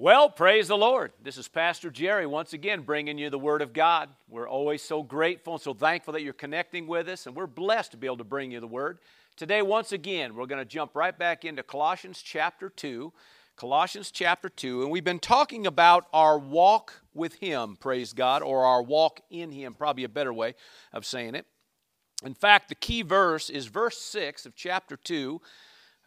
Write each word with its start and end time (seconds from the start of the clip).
Well, 0.00 0.30
praise 0.30 0.68
the 0.68 0.76
Lord. 0.76 1.10
This 1.24 1.36
is 1.36 1.48
Pastor 1.48 1.90
Jerry 1.90 2.24
once 2.24 2.52
again 2.52 2.82
bringing 2.82 3.18
you 3.18 3.30
the 3.30 3.38
Word 3.38 3.62
of 3.62 3.72
God. 3.72 4.08
We're 4.28 4.48
always 4.48 4.80
so 4.80 5.02
grateful 5.02 5.54
and 5.54 5.60
so 5.60 5.74
thankful 5.74 6.12
that 6.12 6.22
you're 6.22 6.34
connecting 6.34 6.86
with 6.86 7.08
us, 7.08 7.26
and 7.26 7.34
we're 7.34 7.48
blessed 7.48 7.90
to 7.90 7.96
be 7.96 8.06
able 8.06 8.18
to 8.18 8.22
bring 8.24 8.52
you 8.52 8.60
the 8.60 8.68
Word. 8.68 9.00
Today, 9.36 9.60
once 9.60 9.90
again, 9.90 10.36
we're 10.36 10.46
going 10.46 10.60
to 10.60 10.64
jump 10.64 10.94
right 10.94 11.18
back 11.18 11.44
into 11.44 11.64
Colossians 11.64 12.22
chapter 12.22 12.68
2. 12.68 13.12
Colossians 13.56 14.12
chapter 14.12 14.48
2, 14.48 14.82
and 14.82 14.90
we've 14.92 15.02
been 15.02 15.18
talking 15.18 15.66
about 15.66 16.06
our 16.12 16.38
walk 16.38 17.02
with 17.12 17.34
Him, 17.34 17.76
praise 17.80 18.12
God, 18.12 18.40
or 18.40 18.64
our 18.64 18.84
walk 18.84 19.20
in 19.30 19.50
Him, 19.50 19.74
probably 19.74 20.04
a 20.04 20.08
better 20.08 20.32
way 20.32 20.54
of 20.92 21.04
saying 21.04 21.34
it. 21.34 21.44
In 22.24 22.34
fact, 22.34 22.68
the 22.68 22.76
key 22.76 23.02
verse 23.02 23.50
is 23.50 23.66
verse 23.66 23.98
6 23.98 24.46
of 24.46 24.54
chapter 24.54 24.96
2 24.96 25.40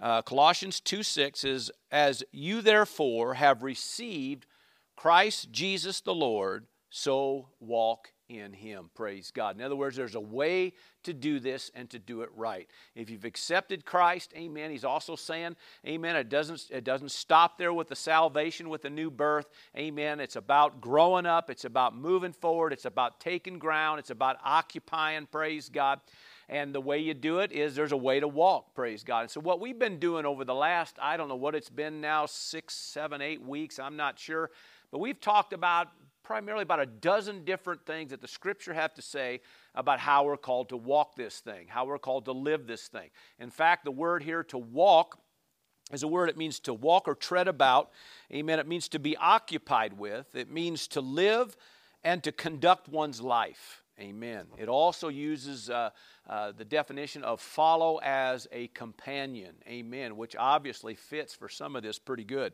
uh, 0.01 0.21
Colossians 0.23 0.79
2 0.79 1.03
6 1.03 1.43
is, 1.43 1.71
As 1.91 2.23
you 2.31 2.61
therefore 2.61 3.35
have 3.35 3.63
received 3.63 4.47
Christ 4.95 5.51
Jesus 5.51 6.01
the 6.01 6.13
Lord, 6.13 6.65
so 6.89 7.47
walk 7.59 8.09
in 8.27 8.53
him. 8.53 8.89
Praise 8.95 9.31
God. 9.31 9.57
In 9.57 9.61
other 9.63 9.75
words, 9.75 9.95
there's 9.95 10.15
a 10.15 10.19
way 10.19 10.73
to 11.03 11.13
do 11.13 11.39
this 11.39 11.69
and 11.75 11.89
to 11.89 11.99
do 11.99 12.21
it 12.21 12.29
right. 12.35 12.67
If 12.95 13.09
you've 13.09 13.25
accepted 13.25 13.85
Christ, 13.85 14.33
amen. 14.35 14.71
He's 14.71 14.85
also 14.85 15.15
saying, 15.15 15.55
amen. 15.85 16.15
It 16.15 16.29
doesn't, 16.29 16.63
it 16.69 16.83
doesn't 16.83 17.11
stop 17.11 17.57
there 17.57 17.73
with 17.73 17.89
the 17.89 17.95
salvation, 17.95 18.69
with 18.69 18.83
the 18.83 18.89
new 18.89 19.11
birth. 19.11 19.47
Amen. 19.77 20.19
It's 20.19 20.35
about 20.35 20.81
growing 20.81 21.25
up, 21.25 21.49
it's 21.49 21.65
about 21.65 21.95
moving 21.95 22.33
forward, 22.33 22.73
it's 22.73 22.85
about 22.85 23.19
taking 23.19 23.59
ground, 23.59 23.99
it's 23.99 24.11
about 24.11 24.37
occupying, 24.43 25.25
praise 25.25 25.69
God. 25.69 25.99
And 26.49 26.75
the 26.75 26.81
way 26.81 26.99
you 26.99 27.13
do 27.13 27.39
it 27.39 27.51
is 27.51 27.75
there's 27.75 27.91
a 27.91 27.97
way 27.97 28.19
to 28.19 28.27
walk, 28.27 28.73
praise 28.75 29.03
God. 29.03 29.21
And 29.21 29.31
so, 29.31 29.39
what 29.39 29.59
we've 29.59 29.79
been 29.79 29.99
doing 29.99 30.25
over 30.25 30.43
the 30.43 30.55
last, 30.55 30.97
I 31.01 31.17
don't 31.17 31.29
know 31.29 31.35
what 31.35 31.55
it's 31.55 31.69
been 31.69 32.01
now, 32.01 32.25
six, 32.25 32.73
seven, 32.73 33.21
eight 33.21 33.41
weeks, 33.41 33.79
I'm 33.79 33.95
not 33.95 34.19
sure, 34.19 34.51
but 34.91 34.99
we've 34.99 35.19
talked 35.19 35.53
about 35.53 35.87
primarily 36.23 36.63
about 36.63 36.79
a 36.79 36.85
dozen 36.85 37.43
different 37.43 37.85
things 37.85 38.11
that 38.11 38.21
the 38.21 38.27
scripture 38.27 38.73
have 38.73 38.93
to 38.93 39.01
say 39.01 39.41
about 39.75 39.99
how 39.99 40.23
we're 40.23 40.37
called 40.37 40.69
to 40.69 40.77
walk 40.77 41.15
this 41.15 41.39
thing, 41.39 41.65
how 41.67 41.85
we're 41.85 41.97
called 41.97 42.25
to 42.25 42.31
live 42.31 42.67
this 42.67 42.87
thing. 42.87 43.09
In 43.39 43.49
fact, 43.49 43.83
the 43.83 43.91
word 43.91 44.23
here 44.23 44.43
to 44.45 44.57
walk 44.57 45.19
is 45.91 46.03
a 46.03 46.07
word 46.07 46.29
it 46.29 46.37
means 46.37 46.59
to 46.61 46.73
walk 46.73 47.07
or 47.07 47.15
tread 47.15 47.47
about. 47.47 47.91
Amen. 48.31 48.59
It 48.59 48.67
means 48.67 48.87
to 48.89 48.99
be 48.99 49.17
occupied 49.17 49.97
with, 49.97 50.35
it 50.35 50.49
means 50.49 50.87
to 50.89 51.01
live 51.01 51.57
and 52.03 52.23
to 52.23 52.31
conduct 52.31 52.87
one's 52.87 53.21
life. 53.21 53.80
Amen. 54.01 54.45
It 54.57 54.67
also 54.67 55.09
uses 55.09 55.69
uh, 55.69 55.91
uh, 56.27 56.51
the 56.57 56.65
definition 56.65 57.23
of 57.23 57.39
follow 57.39 57.97
as 57.97 58.47
a 58.51 58.67
companion. 58.69 59.53
Amen, 59.67 60.17
which 60.17 60.35
obviously 60.35 60.95
fits 60.95 61.35
for 61.35 61.47
some 61.47 61.75
of 61.75 61.83
this 61.83 61.99
pretty 61.99 62.23
good. 62.23 62.53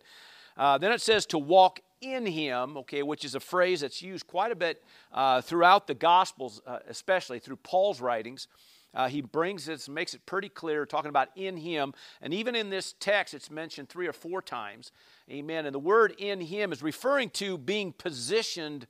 Uh, 0.58 0.78
then 0.78 0.92
it 0.92 1.02
says 1.02 1.26
to 1.28 1.38
walk 1.38 1.80
in 2.02 2.26
him, 2.26 2.78
okay, 2.78 3.02
which 3.02 3.24
is 3.24 3.36
a 3.36 3.40
phrase 3.40 3.82
that's 3.82 4.02
used 4.02 4.28
quite 4.28 4.52
a 4.52 4.56
bit 4.56 4.84
uh, 5.14 5.40
throughout 5.42 5.88
the 5.88 5.94
Gospels, 5.94 6.62
uh, 6.68 6.80
especially 6.90 7.40
through 7.40 7.58
Paul's 7.58 8.02
writings. 8.02 8.48
Uh, 8.94 9.08
he 9.08 9.22
brings 9.22 9.66
this, 9.66 9.88
makes 9.88 10.14
it 10.14 10.26
pretty 10.26 10.50
clear, 10.50 10.86
talking 10.86 11.10
about 11.10 11.30
in 11.36 11.58
him. 11.58 11.94
And 12.22 12.34
even 12.34 12.56
in 12.56 12.70
this 12.70 12.96
text, 13.00 13.34
it's 13.34 13.52
mentioned 13.52 13.90
three 13.90 14.08
or 14.08 14.14
four 14.14 14.42
times. 14.42 14.92
Amen. 15.30 15.66
And 15.66 15.76
the 15.76 15.80
word 15.80 16.16
in 16.18 16.42
him 16.42 16.72
is 16.72 16.82
referring 16.82 17.30
to 17.32 17.58
being 17.58 17.94
positioned 17.94 18.88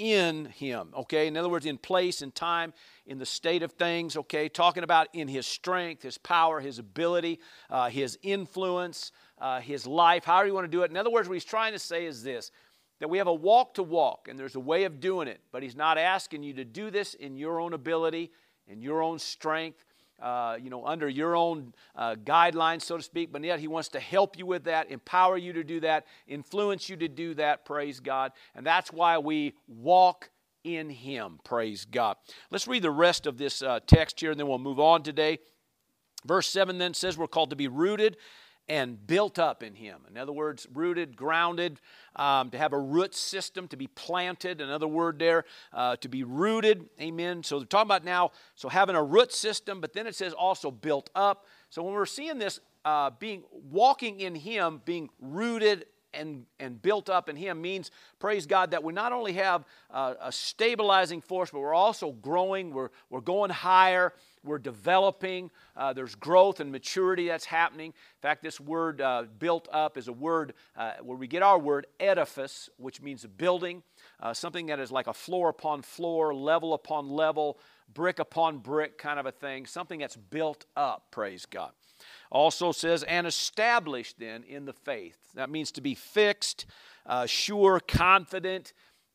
in 0.00 0.46
him, 0.46 0.88
okay? 0.96 1.26
In 1.26 1.36
other 1.36 1.50
words, 1.50 1.66
in 1.66 1.76
place 1.76 2.22
and 2.22 2.34
time, 2.34 2.72
in 3.06 3.18
the 3.18 3.26
state 3.26 3.62
of 3.62 3.72
things, 3.72 4.16
okay? 4.16 4.48
Talking 4.48 4.82
about 4.82 5.08
in 5.12 5.28
his 5.28 5.46
strength, 5.46 6.02
his 6.02 6.16
power, 6.16 6.58
his 6.58 6.78
ability, 6.78 7.38
uh, 7.68 7.90
his 7.90 8.18
influence, 8.22 9.12
uh, 9.38 9.60
his 9.60 9.86
life, 9.86 10.24
however 10.24 10.46
you 10.48 10.54
want 10.54 10.64
to 10.64 10.70
do 10.70 10.82
it. 10.82 10.90
In 10.90 10.96
other 10.96 11.10
words, 11.10 11.28
what 11.28 11.34
he's 11.34 11.44
trying 11.44 11.74
to 11.74 11.78
say 11.78 12.06
is 12.06 12.22
this 12.22 12.50
that 13.00 13.08
we 13.08 13.16
have 13.16 13.26
a 13.26 13.34
walk 13.34 13.74
to 13.74 13.82
walk, 13.82 14.28
and 14.28 14.38
there's 14.38 14.56
a 14.56 14.60
way 14.60 14.84
of 14.84 15.00
doing 15.00 15.26
it, 15.26 15.40
but 15.52 15.62
he's 15.62 15.76
not 15.76 15.96
asking 15.96 16.42
you 16.42 16.52
to 16.52 16.64
do 16.66 16.90
this 16.90 17.14
in 17.14 17.36
your 17.36 17.58
own 17.58 17.72
ability, 17.72 18.30
in 18.66 18.82
your 18.82 19.02
own 19.02 19.18
strength, 19.18 19.86
uh, 20.20 20.56
you 20.60 20.70
know, 20.70 20.86
under 20.86 21.08
your 21.08 21.36
own 21.36 21.72
uh, 21.96 22.14
guidelines, 22.24 22.82
so 22.82 22.96
to 22.96 23.02
speak, 23.02 23.32
but 23.32 23.42
yet 23.42 23.60
He 23.60 23.68
wants 23.68 23.88
to 23.90 24.00
help 24.00 24.38
you 24.38 24.46
with 24.46 24.64
that, 24.64 24.90
empower 24.90 25.36
you 25.36 25.52
to 25.52 25.64
do 25.64 25.80
that, 25.80 26.06
influence 26.26 26.88
you 26.88 26.96
to 26.96 27.08
do 27.08 27.34
that, 27.34 27.64
praise 27.64 28.00
God. 28.00 28.32
And 28.54 28.66
that's 28.66 28.92
why 28.92 29.18
we 29.18 29.54
walk 29.68 30.30
in 30.64 30.90
Him, 30.90 31.38
praise 31.44 31.84
God. 31.84 32.16
Let's 32.50 32.68
read 32.68 32.82
the 32.82 32.90
rest 32.90 33.26
of 33.26 33.38
this 33.38 33.62
uh, 33.62 33.80
text 33.86 34.20
here 34.20 34.30
and 34.30 34.38
then 34.38 34.46
we'll 34.46 34.58
move 34.58 34.80
on 34.80 35.02
today. 35.02 35.38
Verse 36.26 36.48
7 36.48 36.78
then 36.78 36.92
says 36.94 37.16
we're 37.16 37.26
called 37.26 37.50
to 37.50 37.56
be 37.56 37.68
rooted 37.68 38.16
and 38.70 39.04
built 39.04 39.40
up 39.40 39.64
in 39.64 39.74
Him. 39.74 39.98
In 40.08 40.16
other 40.16 40.30
words, 40.30 40.68
rooted, 40.72 41.16
grounded, 41.16 41.80
um, 42.14 42.50
to 42.50 42.56
have 42.56 42.72
a 42.72 42.78
root 42.78 43.16
system, 43.16 43.66
to 43.66 43.76
be 43.76 43.88
planted. 43.88 44.60
Another 44.60 44.86
word 44.86 45.18
there, 45.18 45.44
uh, 45.72 45.96
to 45.96 46.08
be 46.08 46.22
rooted. 46.22 46.88
Amen. 47.00 47.42
So 47.42 47.58
they're 47.58 47.66
talking 47.66 47.88
about 47.88 48.04
now, 48.04 48.30
so 48.54 48.68
having 48.68 48.94
a 48.94 49.02
root 49.02 49.32
system, 49.32 49.80
but 49.80 49.92
then 49.92 50.06
it 50.06 50.14
says 50.14 50.32
also 50.32 50.70
built 50.70 51.10
up. 51.16 51.46
So 51.68 51.82
when 51.82 51.94
we're 51.94 52.06
seeing 52.06 52.38
this, 52.38 52.60
uh, 52.84 53.10
being 53.18 53.42
walking 53.72 54.20
in 54.20 54.36
Him, 54.36 54.82
being 54.84 55.10
rooted 55.20 55.86
and, 56.14 56.46
and 56.60 56.80
built 56.80 57.10
up 57.10 57.28
in 57.28 57.34
Him 57.34 57.60
means, 57.60 57.90
praise 58.20 58.46
God, 58.46 58.70
that 58.70 58.84
we 58.84 58.92
not 58.92 59.12
only 59.12 59.32
have 59.32 59.64
uh, 59.90 60.14
a 60.22 60.30
stabilizing 60.30 61.20
force, 61.20 61.50
but 61.50 61.58
we're 61.58 61.74
also 61.74 62.12
growing, 62.12 62.72
we're, 62.72 62.90
we're 63.10 63.20
going 63.20 63.50
higher, 63.50 64.14
we're 64.44 64.58
developing, 64.58 65.50
uh, 65.76 65.92
there's 65.92 66.14
growth 66.14 66.60
and 66.60 66.72
maturity 66.72 67.28
that's 67.28 67.44
happening. 67.44 67.88
In 67.88 68.20
fact, 68.22 68.42
this 68.42 68.58
word 68.58 69.00
uh, 69.00 69.24
built 69.38 69.68
up 69.72 69.98
is 69.98 70.08
a 70.08 70.12
word 70.12 70.54
uh, 70.76 70.92
where 71.02 71.16
we 71.16 71.26
get 71.26 71.42
our 71.42 71.58
word 71.58 71.86
edifice, 71.98 72.70
which 72.78 73.02
means 73.02 73.24
a 73.24 73.28
building, 73.28 73.82
uh, 74.20 74.32
something 74.32 74.66
that 74.66 74.80
is 74.80 74.90
like 74.90 75.06
a 75.06 75.14
floor 75.14 75.48
upon 75.50 75.82
floor, 75.82 76.34
level 76.34 76.74
upon 76.74 77.10
level, 77.10 77.58
brick 77.92 78.18
upon 78.18 78.58
brick 78.58 78.98
kind 78.98 79.18
of 79.18 79.26
a 79.26 79.32
thing, 79.32 79.66
something 79.66 80.00
that's 80.00 80.16
built 80.16 80.64
up, 80.76 81.10
praise 81.10 81.46
God. 81.46 81.72
Also 82.30 82.72
says, 82.72 83.02
and 83.02 83.26
established 83.26 84.18
then 84.18 84.42
in 84.44 84.64
the 84.64 84.72
faith. 84.72 85.18
That 85.34 85.50
means 85.50 85.70
to 85.72 85.80
be 85.80 85.94
fixed, 85.94 86.64
uh, 87.04 87.26
sure, 87.26 87.80
confident 87.80 88.72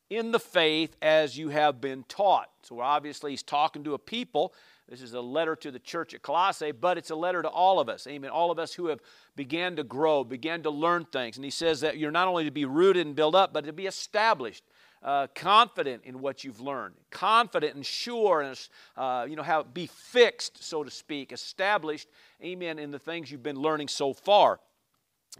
in 0.08 0.30
the 0.30 0.38
faith 0.38 0.96
as 1.02 1.36
you 1.36 1.48
have 1.48 1.80
been 1.80 2.04
taught. 2.04 2.48
So 2.62 2.80
obviously, 2.80 3.32
he's 3.32 3.42
talking 3.42 3.82
to 3.84 3.94
a 3.94 3.98
people. 3.98 4.54
This 4.88 5.02
is 5.02 5.14
a 5.14 5.20
letter 5.20 5.56
to 5.56 5.70
the 5.72 5.80
church 5.80 6.14
at 6.14 6.22
Colossae, 6.22 6.70
but 6.70 6.96
it's 6.96 7.10
a 7.10 7.16
letter 7.16 7.42
to 7.42 7.48
all 7.48 7.80
of 7.80 7.88
us. 7.88 8.06
Amen. 8.06 8.30
All 8.30 8.52
of 8.52 8.58
us 8.58 8.74
who 8.74 8.86
have 8.86 9.00
began 9.34 9.74
to 9.76 9.82
grow, 9.82 10.22
began 10.22 10.62
to 10.62 10.70
learn 10.70 11.06
things. 11.06 11.36
And 11.36 11.44
he 11.44 11.50
says 11.50 11.80
that 11.80 11.98
you're 11.98 12.12
not 12.12 12.28
only 12.28 12.44
to 12.44 12.52
be 12.52 12.64
rooted 12.64 13.04
and 13.04 13.16
built 13.16 13.34
up, 13.34 13.52
but 13.52 13.64
to 13.64 13.72
be 13.72 13.86
established 13.86 14.62
uh, 15.02 15.26
confident 15.34 16.02
in 16.04 16.20
what 16.20 16.44
you've 16.44 16.60
learned, 16.60 16.94
confident 17.10 17.74
and 17.74 17.86
sure, 17.86 18.42
and 18.42 18.68
uh, 18.96 19.26
you 19.28 19.36
know 19.36 19.42
how 19.42 19.62
be 19.62 19.86
fixed, 19.86 20.62
so 20.62 20.82
to 20.82 20.90
speak, 20.90 21.32
established, 21.32 22.08
amen, 22.42 22.78
in 22.78 22.90
the 22.90 22.98
things 22.98 23.30
you've 23.30 23.42
been 23.42 23.60
learning 23.60 23.88
so 23.88 24.12
far, 24.12 24.58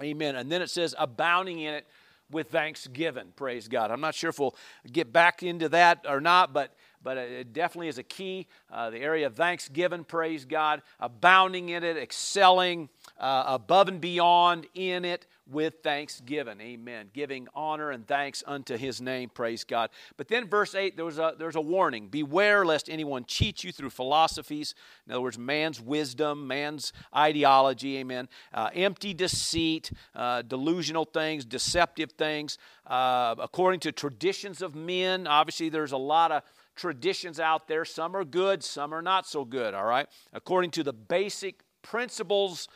amen. 0.00 0.36
And 0.36 0.52
then 0.52 0.62
it 0.62 0.70
says 0.70 0.94
abounding 0.98 1.60
in 1.60 1.74
it 1.74 1.86
with 2.30 2.50
thanksgiving. 2.50 3.32
Praise 3.34 3.66
God. 3.68 3.90
I'm 3.90 4.00
not 4.00 4.14
sure 4.14 4.30
if 4.30 4.38
we'll 4.38 4.56
get 4.90 5.12
back 5.12 5.42
into 5.42 5.68
that 5.70 6.04
or 6.08 6.20
not, 6.20 6.52
but 6.52 6.74
but 7.06 7.16
it 7.16 7.52
definitely 7.52 7.86
is 7.86 7.98
a 7.98 8.02
key. 8.02 8.48
Uh, 8.68 8.90
the 8.90 8.98
area 8.98 9.28
of 9.28 9.36
thanksgiving, 9.36 10.02
praise 10.02 10.44
God, 10.44 10.82
abounding 10.98 11.68
in 11.68 11.84
it, 11.84 11.96
excelling 11.96 12.88
uh, 13.20 13.44
above 13.46 13.86
and 13.86 14.00
beyond 14.00 14.66
in 14.74 15.04
it 15.04 15.28
with 15.48 15.74
thanksgiving. 15.84 16.60
Amen. 16.60 17.10
Giving 17.12 17.46
honor 17.54 17.92
and 17.92 18.04
thanks 18.08 18.42
unto 18.44 18.76
his 18.76 19.00
name, 19.00 19.28
praise 19.28 19.62
God. 19.62 19.90
But 20.16 20.26
then 20.26 20.48
verse 20.48 20.74
8, 20.74 20.96
there 20.96 21.04
was 21.04 21.20
a, 21.20 21.34
there's 21.38 21.54
a 21.54 21.60
warning 21.60 22.08
Beware 22.08 22.64
lest 22.64 22.90
anyone 22.90 23.24
cheat 23.24 23.62
you 23.62 23.70
through 23.70 23.90
philosophies. 23.90 24.74
In 25.06 25.12
other 25.12 25.20
words, 25.20 25.38
man's 25.38 25.80
wisdom, 25.80 26.48
man's 26.48 26.92
ideology, 27.14 27.98
amen. 27.98 28.28
Uh, 28.52 28.70
empty 28.74 29.14
deceit, 29.14 29.92
uh, 30.16 30.42
delusional 30.42 31.04
things, 31.04 31.44
deceptive 31.44 32.10
things, 32.12 32.58
uh, 32.88 33.36
according 33.38 33.78
to 33.80 33.92
traditions 33.92 34.60
of 34.60 34.74
men. 34.74 35.28
Obviously, 35.28 35.68
there's 35.68 35.92
a 35.92 35.96
lot 35.96 36.32
of 36.32 36.42
traditions 36.76 37.40
out 37.40 37.66
there. 37.66 37.84
Some 37.84 38.14
are 38.14 38.24
good, 38.24 38.62
some 38.62 38.92
are 38.92 39.02
not 39.02 39.26
so 39.26 39.44
good, 39.44 39.74
all 39.74 39.86
right? 39.86 40.06
According 40.32 40.70
to 40.72 40.84
the 40.84 40.92
basic 40.92 41.62
principles 41.82 42.68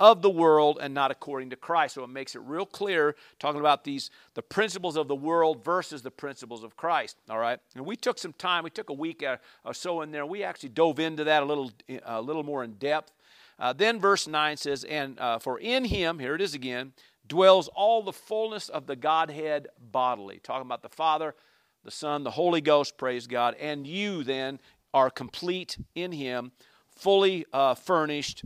of 0.00 0.22
the 0.22 0.30
world 0.30 0.78
and 0.80 0.94
not 0.94 1.10
according 1.10 1.50
to 1.50 1.56
Christ. 1.56 1.96
So 1.96 2.04
it 2.04 2.08
makes 2.08 2.34
it 2.34 2.40
real 2.42 2.66
clear 2.66 3.16
talking 3.38 3.60
about 3.60 3.84
these 3.84 4.10
the 4.34 4.42
principles 4.42 4.96
of 4.96 5.08
the 5.08 5.16
world 5.16 5.64
versus 5.64 6.02
the 6.02 6.10
principles 6.10 6.62
of 6.62 6.76
Christ. 6.76 7.16
All 7.28 7.38
right, 7.38 7.58
and 7.74 7.84
we 7.84 7.96
took 7.96 8.18
some 8.18 8.32
time. 8.32 8.64
We 8.64 8.70
took 8.70 8.90
a 8.90 8.94
week 8.94 9.24
or 9.64 9.74
so 9.74 10.02
in 10.02 10.12
there. 10.12 10.24
We 10.24 10.44
actually 10.44 10.70
dove 10.70 11.00
into 11.00 11.24
that 11.24 11.42
a 11.42 11.46
little 11.46 11.72
a 12.04 12.22
little 12.22 12.44
more 12.44 12.62
in 12.62 12.74
depth. 12.74 13.12
Uh, 13.58 13.72
then 13.72 13.98
verse 13.98 14.28
nine 14.28 14.56
says, 14.56 14.84
"And 14.84 15.18
uh, 15.18 15.40
for 15.40 15.58
in 15.58 15.86
Him, 15.86 16.20
here 16.20 16.36
it 16.36 16.40
is 16.40 16.54
again, 16.54 16.92
dwells 17.26 17.68
all 17.74 18.02
the 18.02 18.12
fullness 18.12 18.68
of 18.68 18.86
the 18.86 18.94
Godhead 18.94 19.66
bodily." 19.80 20.38
Talking 20.38 20.66
about 20.66 20.82
the 20.82 20.88
Father, 20.88 21.34
the 21.88 21.92
Son, 21.92 22.22
the 22.22 22.30
Holy 22.30 22.60
Ghost. 22.60 22.98
Praise 22.98 23.26
God. 23.26 23.56
And 23.58 23.86
you 23.86 24.22
then 24.22 24.60
are 24.92 25.08
complete 25.08 25.78
in 25.94 26.12
Him, 26.12 26.52
fully 26.94 27.46
uh, 27.50 27.74
furnished 27.74 28.44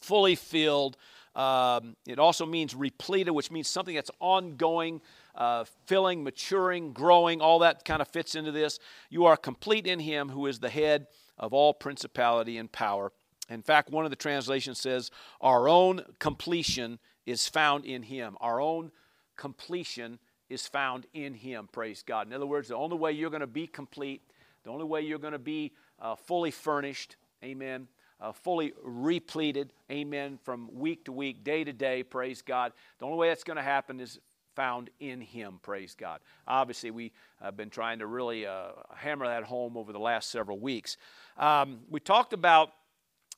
fully 0.00 0.34
filled, 0.34 0.96
Um, 1.34 1.96
it 2.06 2.18
also 2.18 2.44
means 2.44 2.74
repleted, 2.74 3.32
which 3.32 3.52
means 3.52 3.68
something 3.68 3.94
that's 3.94 4.10
ongoing, 4.18 5.00
uh, 5.36 5.64
filling, 5.86 6.24
maturing, 6.24 6.92
growing. 6.92 7.40
All 7.40 7.60
that 7.60 7.84
kind 7.84 8.02
of 8.02 8.08
fits 8.08 8.34
into 8.34 8.50
this. 8.50 8.80
You 9.10 9.26
are 9.26 9.36
complete 9.36 9.86
in 9.86 10.00
Him 10.00 10.28
who 10.30 10.46
is 10.46 10.58
the 10.58 10.68
head 10.68 11.06
of 11.38 11.54
all 11.54 11.72
principality 11.72 12.58
and 12.58 12.70
power. 12.70 13.12
In 13.48 13.62
fact, 13.62 13.90
one 13.90 14.04
of 14.04 14.10
the 14.10 14.16
translations 14.16 14.80
says, 14.80 15.10
Our 15.40 15.68
own 15.68 16.02
completion 16.18 16.98
is 17.26 17.46
found 17.46 17.84
in 17.84 18.02
Him. 18.02 18.36
Our 18.40 18.60
own 18.60 18.90
completion 19.36 20.18
is 20.50 20.66
found 20.66 21.06
in 21.14 21.32
Him. 21.32 21.68
Praise 21.72 22.02
God. 22.02 22.26
In 22.26 22.34
other 22.34 22.46
words, 22.46 22.68
the 22.68 22.76
only 22.76 22.98
way 22.98 23.12
you're 23.12 23.30
going 23.30 23.40
to 23.40 23.46
be 23.46 23.66
complete, 23.66 24.20
the 24.64 24.70
only 24.70 24.84
way 24.84 25.00
you're 25.00 25.18
going 25.18 25.32
to 25.32 25.38
be 25.38 25.72
uh, 26.00 26.16
fully 26.16 26.50
furnished, 26.50 27.16
amen, 27.42 27.88
uh, 28.20 28.32
fully 28.32 28.72
repleted, 28.82 29.72
amen, 29.90 30.38
from 30.42 30.68
week 30.74 31.04
to 31.04 31.12
week, 31.12 31.42
day 31.42 31.64
to 31.64 31.72
day, 31.72 32.02
praise 32.02 32.42
God. 32.42 32.72
The 32.98 33.06
only 33.06 33.16
way 33.16 33.28
that's 33.28 33.44
going 33.44 33.56
to 33.56 33.62
happen 33.62 34.00
is 34.00 34.18
found 34.56 34.90
in 34.98 35.20
Him, 35.20 35.60
praise 35.62 35.94
God. 35.94 36.20
Obviously, 36.46 36.90
we 36.90 37.12
have 37.40 37.56
been 37.56 37.70
trying 37.70 38.00
to 38.00 38.06
really 38.06 38.44
uh, 38.46 38.72
hammer 38.94 39.26
that 39.26 39.44
home 39.44 39.76
over 39.76 39.92
the 39.92 40.00
last 40.00 40.30
several 40.30 40.58
weeks. 40.58 40.96
Um, 41.38 41.80
we 41.88 42.00
talked 42.00 42.32
about 42.32 42.72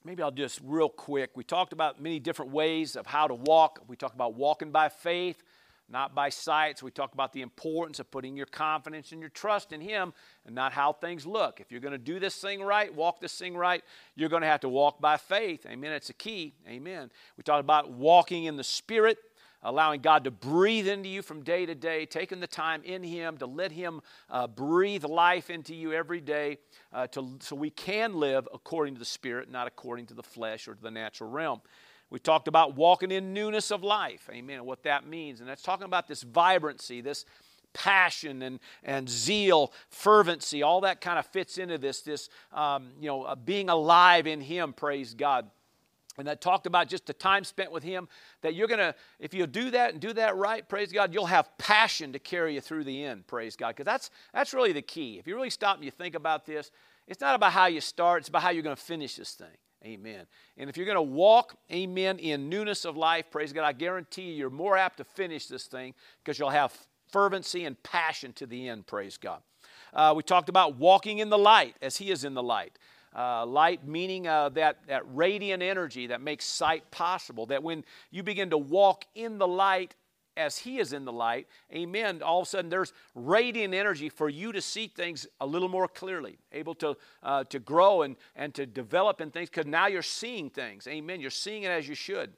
maybe 0.04 0.22
I'll 0.22 0.30
just 0.32 0.60
real 0.64 0.88
quick. 0.88 1.30
We 1.36 1.44
talked 1.44 1.72
about 1.72 2.00
many 2.00 2.18
different 2.18 2.50
ways 2.50 2.96
of 2.96 3.06
how 3.06 3.28
to 3.28 3.34
walk. 3.34 3.80
We 3.86 3.94
talked 3.96 4.14
about 4.14 4.34
walking 4.34 4.72
by 4.72 4.88
faith 4.88 5.42
not 5.92 6.14
by 6.14 6.30
sights. 6.30 6.82
We 6.82 6.90
talk 6.90 7.12
about 7.12 7.32
the 7.34 7.42
importance 7.42 8.00
of 8.00 8.10
putting 8.10 8.34
your 8.34 8.46
confidence 8.46 9.12
and 9.12 9.20
your 9.20 9.28
trust 9.30 9.72
in 9.72 9.80
Him 9.80 10.14
and 10.46 10.54
not 10.54 10.72
how 10.72 10.94
things 10.94 11.26
look. 11.26 11.60
If 11.60 11.70
you're 11.70 11.80
going 11.80 11.92
to 11.92 11.98
do 11.98 12.18
this 12.18 12.36
thing 12.36 12.62
right, 12.62 12.92
walk 12.92 13.20
this 13.20 13.38
thing 13.38 13.54
right, 13.54 13.84
you're 14.16 14.30
going 14.30 14.42
to 14.42 14.48
have 14.48 14.60
to 14.60 14.68
walk 14.70 15.00
by 15.00 15.18
faith. 15.18 15.66
Amen. 15.66 15.92
It's 15.92 16.08
a 16.10 16.14
key. 16.14 16.54
Amen. 16.66 17.10
We 17.36 17.42
talked 17.42 17.60
about 17.60 17.90
walking 17.90 18.44
in 18.44 18.56
the 18.56 18.64
Spirit, 18.64 19.18
allowing 19.62 20.00
God 20.00 20.24
to 20.24 20.30
breathe 20.30 20.88
into 20.88 21.10
you 21.10 21.20
from 21.20 21.42
day 21.42 21.66
to 21.66 21.74
day, 21.74 22.06
taking 22.06 22.40
the 22.40 22.46
time 22.46 22.82
in 22.84 23.02
Him 23.02 23.36
to 23.36 23.46
let 23.46 23.70
Him 23.70 24.00
uh, 24.30 24.46
breathe 24.46 25.04
life 25.04 25.50
into 25.50 25.74
you 25.74 25.92
every 25.92 26.22
day 26.22 26.56
uh, 26.92 27.06
to, 27.08 27.36
so 27.40 27.54
we 27.54 27.70
can 27.70 28.14
live 28.14 28.48
according 28.54 28.94
to 28.94 28.98
the 28.98 29.04
Spirit, 29.04 29.50
not 29.50 29.66
according 29.66 30.06
to 30.06 30.14
the 30.14 30.22
flesh 30.22 30.66
or 30.66 30.74
to 30.74 30.82
the 30.82 30.90
natural 30.90 31.30
realm. 31.30 31.60
We 32.12 32.18
talked 32.18 32.46
about 32.46 32.76
walking 32.76 33.10
in 33.10 33.32
newness 33.32 33.70
of 33.70 33.82
life, 33.82 34.28
amen, 34.30 34.58
and 34.58 34.66
what 34.66 34.82
that 34.82 35.06
means. 35.06 35.40
And 35.40 35.48
that's 35.48 35.62
talking 35.62 35.86
about 35.86 36.06
this 36.06 36.22
vibrancy, 36.22 37.00
this 37.00 37.24
passion 37.72 38.42
and, 38.42 38.60
and 38.84 39.08
zeal, 39.08 39.72
fervency, 39.88 40.62
all 40.62 40.82
that 40.82 41.00
kind 41.00 41.18
of 41.18 41.24
fits 41.24 41.56
into 41.56 41.78
this, 41.78 42.02
this 42.02 42.28
um, 42.52 42.90
you 43.00 43.08
know, 43.08 43.22
uh, 43.22 43.34
being 43.34 43.70
alive 43.70 44.26
in 44.26 44.42
Him, 44.42 44.74
praise 44.74 45.14
God. 45.14 45.48
And 46.18 46.28
that 46.28 46.42
talked 46.42 46.66
about 46.66 46.86
just 46.86 47.06
the 47.06 47.14
time 47.14 47.44
spent 47.44 47.72
with 47.72 47.82
Him, 47.82 48.06
that 48.42 48.54
you're 48.54 48.68
going 48.68 48.78
to, 48.78 48.94
if 49.18 49.32
you 49.32 49.46
do 49.46 49.70
that 49.70 49.92
and 49.92 50.00
do 50.00 50.12
that 50.12 50.36
right, 50.36 50.68
praise 50.68 50.92
God, 50.92 51.14
you'll 51.14 51.24
have 51.24 51.56
passion 51.56 52.12
to 52.12 52.18
carry 52.18 52.54
you 52.54 52.60
through 52.60 52.84
the 52.84 53.02
end, 53.04 53.26
praise 53.26 53.56
God. 53.56 53.68
Because 53.68 53.86
that's, 53.86 54.10
that's 54.34 54.52
really 54.52 54.72
the 54.72 54.82
key. 54.82 55.18
If 55.18 55.26
you 55.26 55.34
really 55.34 55.48
stop 55.48 55.76
and 55.76 55.84
you 55.86 55.90
think 55.90 56.14
about 56.14 56.44
this, 56.44 56.70
it's 57.08 57.22
not 57.22 57.34
about 57.34 57.52
how 57.52 57.66
you 57.66 57.80
start, 57.80 58.20
it's 58.20 58.28
about 58.28 58.42
how 58.42 58.50
you're 58.50 58.62
going 58.62 58.76
to 58.76 58.82
finish 58.82 59.16
this 59.16 59.32
thing. 59.32 59.56
Amen. 59.84 60.26
And 60.56 60.70
if 60.70 60.76
you're 60.76 60.86
going 60.86 60.96
to 60.96 61.02
walk, 61.02 61.56
amen, 61.72 62.18
in 62.18 62.48
newness 62.48 62.84
of 62.84 62.96
life, 62.96 63.26
praise 63.30 63.52
God, 63.52 63.64
I 63.64 63.72
guarantee 63.72 64.22
you, 64.22 64.34
you're 64.34 64.50
more 64.50 64.76
apt 64.76 64.98
to 64.98 65.04
finish 65.04 65.46
this 65.46 65.66
thing 65.66 65.94
because 66.22 66.38
you'll 66.38 66.50
have 66.50 66.72
fervency 67.10 67.64
and 67.64 67.80
passion 67.82 68.32
to 68.34 68.46
the 68.46 68.68
end, 68.68 68.86
praise 68.86 69.16
God. 69.16 69.40
Uh, 69.92 70.14
we 70.16 70.22
talked 70.22 70.48
about 70.48 70.76
walking 70.76 71.18
in 71.18 71.30
the 71.30 71.38
light 71.38 71.76
as 71.82 71.96
He 71.96 72.10
is 72.10 72.24
in 72.24 72.34
the 72.34 72.42
light. 72.42 72.78
Uh, 73.14 73.44
light 73.44 73.86
meaning 73.86 74.26
uh, 74.26 74.48
that, 74.50 74.78
that 74.86 75.02
radiant 75.14 75.62
energy 75.62 76.06
that 76.06 76.22
makes 76.22 76.46
sight 76.46 76.90
possible. 76.90 77.44
That 77.46 77.62
when 77.62 77.84
you 78.10 78.22
begin 78.22 78.50
to 78.50 78.58
walk 78.58 79.04
in 79.14 79.36
the 79.36 79.46
light, 79.46 79.94
as 80.36 80.58
He 80.58 80.78
is 80.78 80.92
in 80.92 81.04
the 81.04 81.12
light, 81.12 81.46
amen, 81.72 82.22
all 82.22 82.40
of 82.40 82.46
a 82.46 82.50
sudden 82.50 82.70
there's 82.70 82.92
radiant 83.14 83.74
energy 83.74 84.08
for 84.08 84.28
you 84.28 84.52
to 84.52 84.60
see 84.60 84.86
things 84.86 85.26
a 85.40 85.46
little 85.46 85.68
more 85.68 85.88
clearly, 85.88 86.38
able 86.52 86.74
to, 86.76 86.96
uh, 87.22 87.44
to 87.44 87.58
grow 87.58 88.02
and, 88.02 88.16
and 88.36 88.54
to 88.54 88.66
develop 88.66 89.20
in 89.20 89.30
things 89.30 89.48
because 89.48 89.66
now 89.66 89.86
you're 89.86 90.02
seeing 90.02 90.50
things, 90.50 90.86
amen. 90.86 91.20
You're 91.20 91.30
seeing 91.30 91.64
it 91.64 91.68
as 91.68 91.88
you 91.88 91.94
should. 91.94 92.32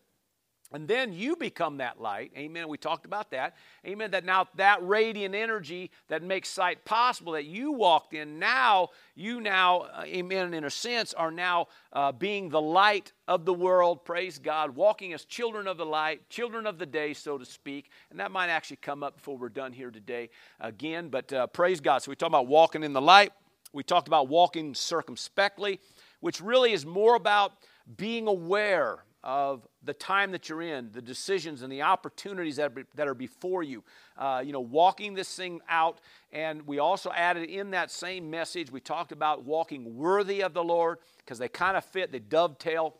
And 0.74 0.88
then 0.88 1.12
you 1.12 1.36
become 1.36 1.76
that 1.76 2.00
light. 2.00 2.32
Amen. 2.36 2.66
We 2.66 2.78
talked 2.78 3.06
about 3.06 3.30
that. 3.30 3.54
Amen. 3.86 4.10
That 4.10 4.24
now 4.24 4.48
that 4.56 4.84
radiant 4.84 5.32
energy 5.32 5.92
that 6.08 6.20
makes 6.20 6.48
sight 6.48 6.84
possible 6.84 7.34
that 7.34 7.44
you 7.44 7.70
walked 7.70 8.12
in, 8.12 8.40
now 8.40 8.88
you 9.14 9.40
now, 9.40 9.82
uh, 9.82 10.02
amen, 10.04 10.52
in 10.52 10.64
a 10.64 10.70
sense, 10.70 11.14
are 11.14 11.30
now 11.30 11.68
uh, 11.92 12.10
being 12.10 12.48
the 12.48 12.60
light 12.60 13.12
of 13.28 13.44
the 13.44 13.54
world. 13.54 14.04
Praise 14.04 14.40
God. 14.40 14.74
Walking 14.74 15.12
as 15.12 15.24
children 15.24 15.68
of 15.68 15.76
the 15.76 15.86
light, 15.86 16.28
children 16.28 16.66
of 16.66 16.80
the 16.80 16.86
day, 16.86 17.14
so 17.14 17.38
to 17.38 17.44
speak. 17.44 17.90
And 18.10 18.18
that 18.18 18.32
might 18.32 18.48
actually 18.48 18.78
come 18.78 19.04
up 19.04 19.14
before 19.14 19.38
we're 19.38 19.50
done 19.50 19.72
here 19.72 19.92
today 19.92 20.28
again. 20.58 21.08
But 21.08 21.32
uh, 21.32 21.46
praise 21.46 21.80
God. 21.80 22.02
So 22.02 22.10
we 22.10 22.16
talked 22.16 22.32
about 22.32 22.48
walking 22.48 22.82
in 22.82 22.92
the 22.92 23.00
light. 23.00 23.32
We 23.72 23.84
talked 23.84 24.08
about 24.08 24.26
walking 24.26 24.74
circumspectly, 24.74 25.78
which 26.18 26.40
really 26.40 26.72
is 26.72 26.84
more 26.84 27.14
about 27.14 27.52
being 27.96 28.26
aware 28.26 29.04
of 29.24 29.66
the 29.82 29.94
time 29.94 30.30
that 30.32 30.48
you're 30.48 30.62
in, 30.62 30.92
the 30.92 31.02
decisions 31.02 31.62
and 31.62 31.72
the 31.72 31.82
opportunities 31.82 32.56
that, 32.56 32.72
that 32.94 33.08
are 33.08 33.14
before 33.14 33.62
you. 33.62 33.82
Uh, 34.16 34.42
you 34.44 34.52
know, 34.52 34.60
walking 34.60 35.14
this 35.14 35.34
thing 35.34 35.60
out. 35.68 35.98
And 36.30 36.66
we 36.66 36.78
also 36.78 37.10
added 37.10 37.48
in 37.48 37.70
that 37.70 37.90
same 37.90 38.30
message, 38.30 38.70
we 38.70 38.80
talked 38.80 39.10
about 39.10 39.44
walking 39.44 39.96
worthy 39.96 40.42
of 40.42 40.52
the 40.52 40.62
Lord 40.62 40.98
because 41.18 41.38
they 41.38 41.48
kind 41.48 41.76
of 41.76 41.84
fit, 41.84 42.12
they 42.12 42.18
dovetail 42.18 42.94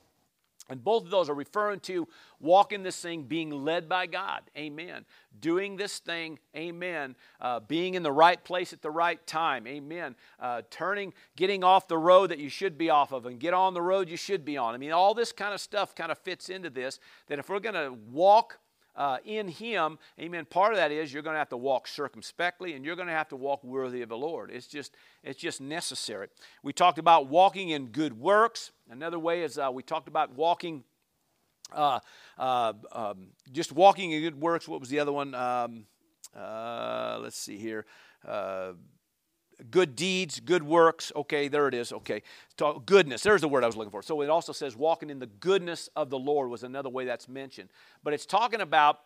and 0.69 0.83
both 0.83 1.05
of 1.05 1.11
those 1.11 1.29
are 1.29 1.35
referring 1.35 1.81
to 1.81 2.09
walking 2.41 2.83
this 2.83 3.01
thing, 3.01 3.25
being 3.25 3.51
led 3.51 3.89
by 3.89 4.07
God. 4.07 4.43
Amen. 4.57 5.05
Doing 5.41 5.77
this 5.77 5.99
thing. 5.99 6.39
Amen. 6.57 7.17
Uh, 7.41 7.61
being 7.61 7.95
in 7.95 8.03
the 8.03 8.13
right 8.13 8.43
place 8.43 8.73
at 8.73 8.81
the 8.81 8.91
right 8.91 9.25
time. 9.27 9.67
Amen. 9.67 10.17
Uh, 10.41 10.63
turning, 10.71 11.13
getting 11.37 11.63
off 11.65 11.87
the 11.87 11.99
road 11.99 12.31
that 12.31 12.39
you 12.39 12.49
should 12.49 12.79
be 12.79 12.89
off 12.89 13.13
of 13.13 13.27
and 13.27 13.39
get 13.39 13.53
on 13.53 13.75
the 13.75 13.83
road 13.83 14.09
you 14.09 14.17
should 14.17 14.45
be 14.45 14.57
on. 14.57 14.75
I 14.75 14.79
mean, 14.79 14.93
all 14.93 15.15
this 15.15 15.33
kind 15.33 15.53
of 15.53 15.61
stuff 15.61 15.95
kind 15.95 16.11
of 16.11 16.19
fits 16.19 16.49
into 16.49 16.71
this. 16.71 16.99
That 17.27 17.39
if 17.39 17.49
we're 17.49 17.61
going 17.61 17.75
to 17.75 17.93
walk 18.11 18.59
uh, 18.97 19.19
in 19.25 19.49
Him, 19.49 19.99
amen. 20.21 20.45
Part 20.45 20.73
of 20.73 20.79
that 20.79 20.93
is 20.93 21.13
you're 21.13 21.23
going 21.23 21.35
to 21.35 21.39
have 21.39 21.49
to 21.51 21.57
walk 21.57 21.89
circumspectly 21.89 22.75
and 22.75 22.85
you're 22.85 22.97
going 22.97 23.09
to 23.09 23.15
have 23.15 23.29
to 23.29 23.37
walk 23.37 23.65
worthy 23.65 24.03
of 24.03 24.09
the 24.09 24.17
Lord. 24.17 24.51
It's 24.51 24.67
just, 24.67 24.95
it's 25.23 25.41
just 25.41 25.61
necessary. 25.61 26.29
We 26.63 26.73
talked 26.73 26.99
about 26.99 27.29
walking 27.29 27.71
in 27.71 27.87
good 27.87 28.19
works. 28.19 28.71
Another 28.91 29.19
way 29.19 29.43
is 29.43 29.59
uh, 29.59 29.71
we 29.73 29.83
talked 29.83 30.09
about 30.09 30.35
walking, 30.35 30.85
uh, 31.73 32.01
uh 32.39 32.73
um, 32.93 33.29
just 33.53 33.73
walking 33.73 34.13
in 34.13 34.23
good 34.23 34.41
works. 34.41 34.69
What 34.69 34.81
was 34.81 34.91
the 34.91 35.01
other 35.01 35.13
one? 35.13 35.35
Um, 35.35 35.87
uh, 36.37 37.19
let's 37.21 37.39
see 37.39 37.59
here 37.59 37.87
uh, 38.27 38.73
good 39.71 39.97
deeds, 39.97 40.41
good 40.41 40.63
works. 40.63 41.13
Okay, 41.15 41.49
there 41.49 41.69
it 41.69 41.75
is. 41.75 41.93
Okay. 41.93 42.23
Goodness. 42.87 43.23
There's 43.23 43.41
the 43.41 43.49
word 43.49 43.65
I 43.65 43.67
was 43.67 43.77
looking 43.77 43.91
for. 43.91 44.03
So 44.03 44.21
it 44.21 44.31
also 44.31 44.53
says 44.53 44.77
walking 44.77 45.11
in 45.11 45.19
the 45.19 45.27
goodness 45.27 45.89
of 45.97 46.11
the 46.11 46.19
Lord 46.19 46.51
was 46.51 46.63
another 46.63 46.89
way 46.89 47.05
that's 47.05 47.29
mentioned. 47.29 47.71
But 48.03 48.15
it's 48.15 48.27
talking 48.27 48.61
about 48.61 49.01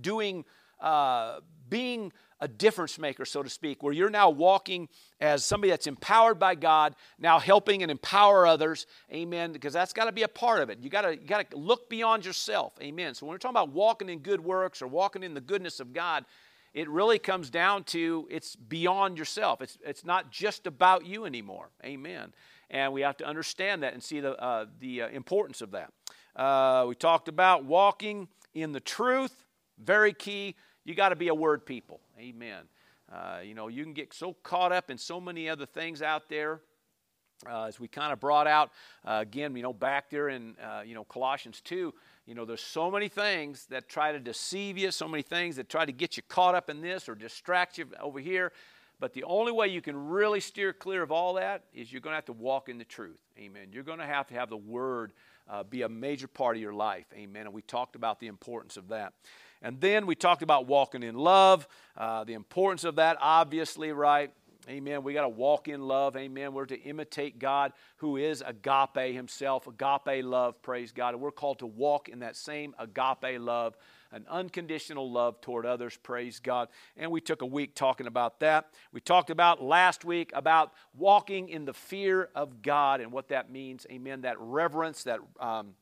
doing, 0.00 0.44
uh, 0.80 1.40
being 1.68 2.12
a 2.40 2.48
difference 2.48 2.98
maker, 2.98 3.24
so 3.24 3.42
to 3.42 3.48
speak, 3.48 3.82
where 3.82 3.92
you're 3.92 4.10
now 4.10 4.28
walking 4.28 4.88
as 5.20 5.44
somebody 5.44 5.70
that's 5.70 5.86
empowered 5.86 6.38
by 6.38 6.54
God, 6.54 6.94
now 7.18 7.38
helping 7.38 7.82
and 7.82 7.90
empower 7.90 8.46
others. 8.46 8.86
Amen. 9.12 9.52
Because 9.52 9.72
that's 9.72 9.92
got 9.92 10.06
to 10.06 10.12
be 10.12 10.22
a 10.22 10.28
part 10.28 10.60
of 10.60 10.68
it. 10.68 10.78
You 10.80 10.90
got 10.90 11.02
to 11.02 11.12
you 11.12 11.26
got 11.26 11.50
to 11.50 11.56
look 11.56 11.88
beyond 11.88 12.26
yourself. 12.26 12.74
Amen. 12.82 13.14
So 13.14 13.24
when 13.24 13.32
we're 13.32 13.38
talking 13.38 13.56
about 13.56 13.70
walking 13.70 14.08
in 14.08 14.18
good 14.18 14.40
works 14.40 14.82
or 14.82 14.86
walking 14.88 15.22
in 15.22 15.32
the 15.32 15.40
goodness 15.40 15.80
of 15.80 15.92
God, 15.92 16.24
it 16.74 16.88
really 16.88 17.20
comes 17.20 17.50
down 17.50 17.84
to 17.84 18.26
it's 18.28 18.56
beyond 18.56 19.16
yourself. 19.16 19.62
It's, 19.62 19.78
it's 19.86 20.04
not 20.04 20.30
just 20.30 20.66
about 20.66 21.06
you 21.06 21.24
anymore. 21.24 21.70
Amen. 21.84 22.32
And 22.68 22.92
we 22.92 23.02
have 23.02 23.16
to 23.18 23.24
understand 23.24 23.84
that 23.84 23.94
and 23.94 24.02
see 24.02 24.18
the, 24.18 24.36
uh, 24.42 24.66
the 24.80 25.02
uh, 25.02 25.08
importance 25.08 25.62
of 25.62 25.70
that. 25.70 25.92
Uh, 26.34 26.86
we 26.88 26.96
talked 26.96 27.28
about 27.28 27.64
walking 27.64 28.26
in 28.54 28.72
the 28.72 28.80
truth, 28.80 29.44
very 29.78 30.12
key. 30.12 30.56
You 30.84 30.96
got 30.96 31.10
to 31.10 31.16
be 31.16 31.28
a 31.28 31.34
word 31.34 31.64
people. 31.64 32.00
Amen. 32.18 32.64
Uh, 33.12 33.38
you 33.44 33.54
know, 33.54 33.68
you 33.68 33.84
can 33.84 33.92
get 33.92 34.12
so 34.12 34.32
caught 34.42 34.72
up 34.72 34.90
in 34.90 34.98
so 34.98 35.20
many 35.20 35.48
other 35.48 35.66
things 35.66 36.02
out 36.02 36.28
there. 36.28 36.60
Uh, 37.50 37.64
as 37.64 37.78
we 37.78 37.88
kind 37.88 38.12
of 38.12 38.20
brought 38.20 38.46
out 38.46 38.70
uh, 39.04 39.18
again, 39.20 39.54
you 39.54 39.62
know, 39.62 39.72
back 39.72 40.08
there 40.08 40.28
in 40.28 40.54
you 40.86 40.94
know 40.94 41.04
Colossians 41.04 41.60
two, 41.60 41.92
you 42.26 42.34
know, 42.34 42.44
there's 42.44 42.62
so 42.62 42.90
many 42.90 43.08
things 43.08 43.66
that 43.66 43.88
try 43.88 44.12
to 44.12 44.18
deceive 44.18 44.78
you, 44.78 44.90
so 44.90 45.06
many 45.06 45.22
things 45.22 45.56
that 45.56 45.68
try 45.68 45.84
to 45.84 45.92
get 45.92 46.16
you 46.16 46.22
caught 46.28 46.54
up 46.54 46.70
in 46.70 46.80
this 46.80 47.08
or 47.08 47.14
distract 47.14 47.76
you 47.76 47.86
over 48.00 48.18
here. 48.18 48.52
But 48.98 49.12
the 49.12 49.24
only 49.24 49.52
way 49.52 49.68
you 49.68 49.82
can 49.82 50.08
really 50.08 50.40
steer 50.40 50.72
clear 50.72 51.02
of 51.02 51.12
all 51.12 51.34
that 51.34 51.64
is 51.74 51.92
you're 51.92 52.00
going 52.00 52.12
to 52.12 52.16
have 52.16 52.24
to 52.26 52.32
walk 52.32 52.68
in 52.68 52.78
the 52.78 52.84
truth. 52.84 53.20
Amen. 53.38 53.68
You're 53.72 53.82
going 53.82 53.98
to 53.98 54.06
have 54.06 54.26
to 54.28 54.34
have 54.34 54.48
the 54.48 54.56
Word 54.56 55.12
uh, 55.50 55.64
be 55.64 55.82
a 55.82 55.88
major 55.88 56.28
part 56.28 56.56
of 56.56 56.62
your 56.62 56.72
life. 56.72 57.06
Amen. 57.14 57.46
And 57.46 57.54
we 57.54 57.60
talked 57.60 57.96
about 57.96 58.20
the 58.20 58.28
importance 58.28 58.76
of 58.76 58.88
that. 58.88 59.12
And 59.60 59.80
then 59.80 60.06
we 60.06 60.14
talked 60.14 60.42
about 60.42 60.66
walking 60.66 61.02
in 61.02 61.16
love, 61.16 61.66
uh, 61.96 62.24
the 62.24 62.34
importance 62.34 62.84
of 62.84 62.96
that, 62.96 63.18
obviously, 63.20 63.92
right? 63.92 64.30
Amen. 64.68 65.02
We 65.02 65.12
got 65.12 65.22
to 65.22 65.28
walk 65.28 65.68
in 65.68 65.82
love. 65.82 66.16
Amen. 66.16 66.54
We're 66.54 66.66
to 66.66 66.80
imitate 66.80 67.38
God 67.38 67.72
who 67.98 68.16
is 68.16 68.42
agape 68.44 69.14
himself, 69.14 69.66
agape 69.66 70.24
love, 70.24 70.60
praise 70.62 70.92
God. 70.92 71.14
And 71.14 71.22
we're 71.22 71.32
called 71.32 71.58
to 71.58 71.66
walk 71.66 72.08
in 72.08 72.20
that 72.20 72.34
same 72.34 72.74
agape 72.78 73.40
love, 73.40 73.76
an 74.10 74.24
unconditional 74.28 75.10
love 75.10 75.40
toward 75.40 75.66
others, 75.66 75.96
praise 76.02 76.40
God. 76.40 76.68
And 76.96 77.10
we 77.10 77.20
took 77.20 77.42
a 77.42 77.46
week 77.46 77.74
talking 77.74 78.06
about 78.06 78.40
that. 78.40 78.68
We 78.92 79.00
talked 79.00 79.30
about 79.30 79.62
last 79.62 80.04
week 80.04 80.30
about 80.34 80.72
walking 80.96 81.48
in 81.48 81.66
the 81.66 81.74
fear 81.74 82.30
of 82.34 82.62
God 82.62 83.00
and 83.00 83.12
what 83.12 83.28
that 83.28 83.50
means. 83.50 83.86
Amen. 83.90 84.22
That 84.22 84.36
reverence, 84.38 85.04
that. 85.04 85.20
Um, 85.38 85.74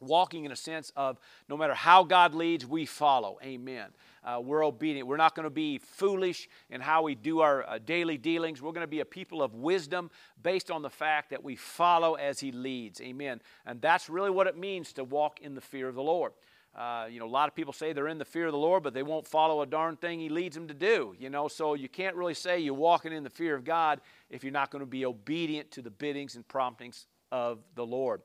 walking 0.00 0.44
in 0.44 0.52
a 0.52 0.56
sense 0.56 0.92
of 0.96 1.18
no 1.48 1.56
matter 1.56 1.74
how 1.74 2.04
God 2.04 2.34
leads, 2.34 2.66
we 2.66 2.86
follow. 2.86 3.38
Amen 3.42 3.88
uh, 4.24 4.40
we're 4.42 4.64
obedient. 4.64 5.06
We're 5.06 5.16
not 5.16 5.34
going 5.34 5.44
to 5.44 5.50
be 5.50 5.78
foolish 5.78 6.48
in 6.70 6.80
how 6.80 7.02
we 7.02 7.14
do 7.14 7.40
our 7.40 7.68
uh, 7.68 7.78
daily 7.84 8.16
dealings. 8.16 8.62
We're 8.62 8.72
going 8.72 8.84
to 8.84 8.88
be 8.90 9.00
a 9.00 9.04
people 9.04 9.42
of 9.42 9.54
wisdom 9.54 10.10
based 10.42 10.70
on 10.70 10.82
the 10.82 10.90
fact 10.90 11.30
that 11.30 11.44
we 11.44 11.56
follow 11.56 12.14
as 12.14 12.40
He 12.40 12.50
leads. 12.50 13.00
Amen. 13.00 13.40
And 13.66 13.80
that's 13.80 14.08
really 14.08 14.30
what 14.30 14.46
it 14.46 14.56
means 14.56 14.92
to 14.94 15.04
walk 15.04 15.40
in 15.40 15.54
the 15.54 15.60
fear 15.60 15.88
of 15.88 15.94
the 15.94 16.02
Lord. 16.02 16.32
Uh, 16.74 17.06
you 17.08 17.20
know, 17.20 17.26
a 17.26 17.28
lot 17.28 17.48
of 17.48 17.54
people 17.54 17.72
say 17.72 17.92
they're 17.92 18.08
in 18.08 18.18
the 18.18 18.24
fear 18.24 18.46
of 18.46 18.52
the 18.52 18.58
Lord, 18.58 18.82
but 18.82 18.94
they 18.94 19.04
won't 19.04 19.28
follow 19.28 19.62
a 19.62 19.66
darn 19.66 19.96
thing 19.96 20.18
He 20.18 20.28
leads 20.28 20.56
them 20.56 20.66
to 20.68 20.74
do. 20.74 21.14
You 21.18 21.30
know, 21.30 21.46
so 21.46 21.74
you 21.74 21.88
can't 21.88 22.16
really 22.16 22.34
say 22.34 22.58
you're 22.58 22.74
walking 22.74 23.12
in 23.12 23.22
the 23.22 23.30
fear 23.30 23.54
of 23.54 23.64
God 23.64 24.00
if 24.30 24.42
you're 24.42 24.52
not 24.52 24.70
going 24.70 24.80
to 24.80 24.90
be 24.90 25.04
obedient 25.04 25.70
to 25.72 25.82
the 25.82 25.90
biddings 25.90 26.34
and 26.34 26.46
promptings 26.48 27.06
of 27.30 27.58
the 27.74 27.86
Lord. 27.86 28.22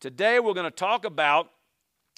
Today 0.00 0.40
we're 0.40 0.54
going 0.54 0.64
to 0.64 0.70
talk 0.70 1.04
about 1.04 1.50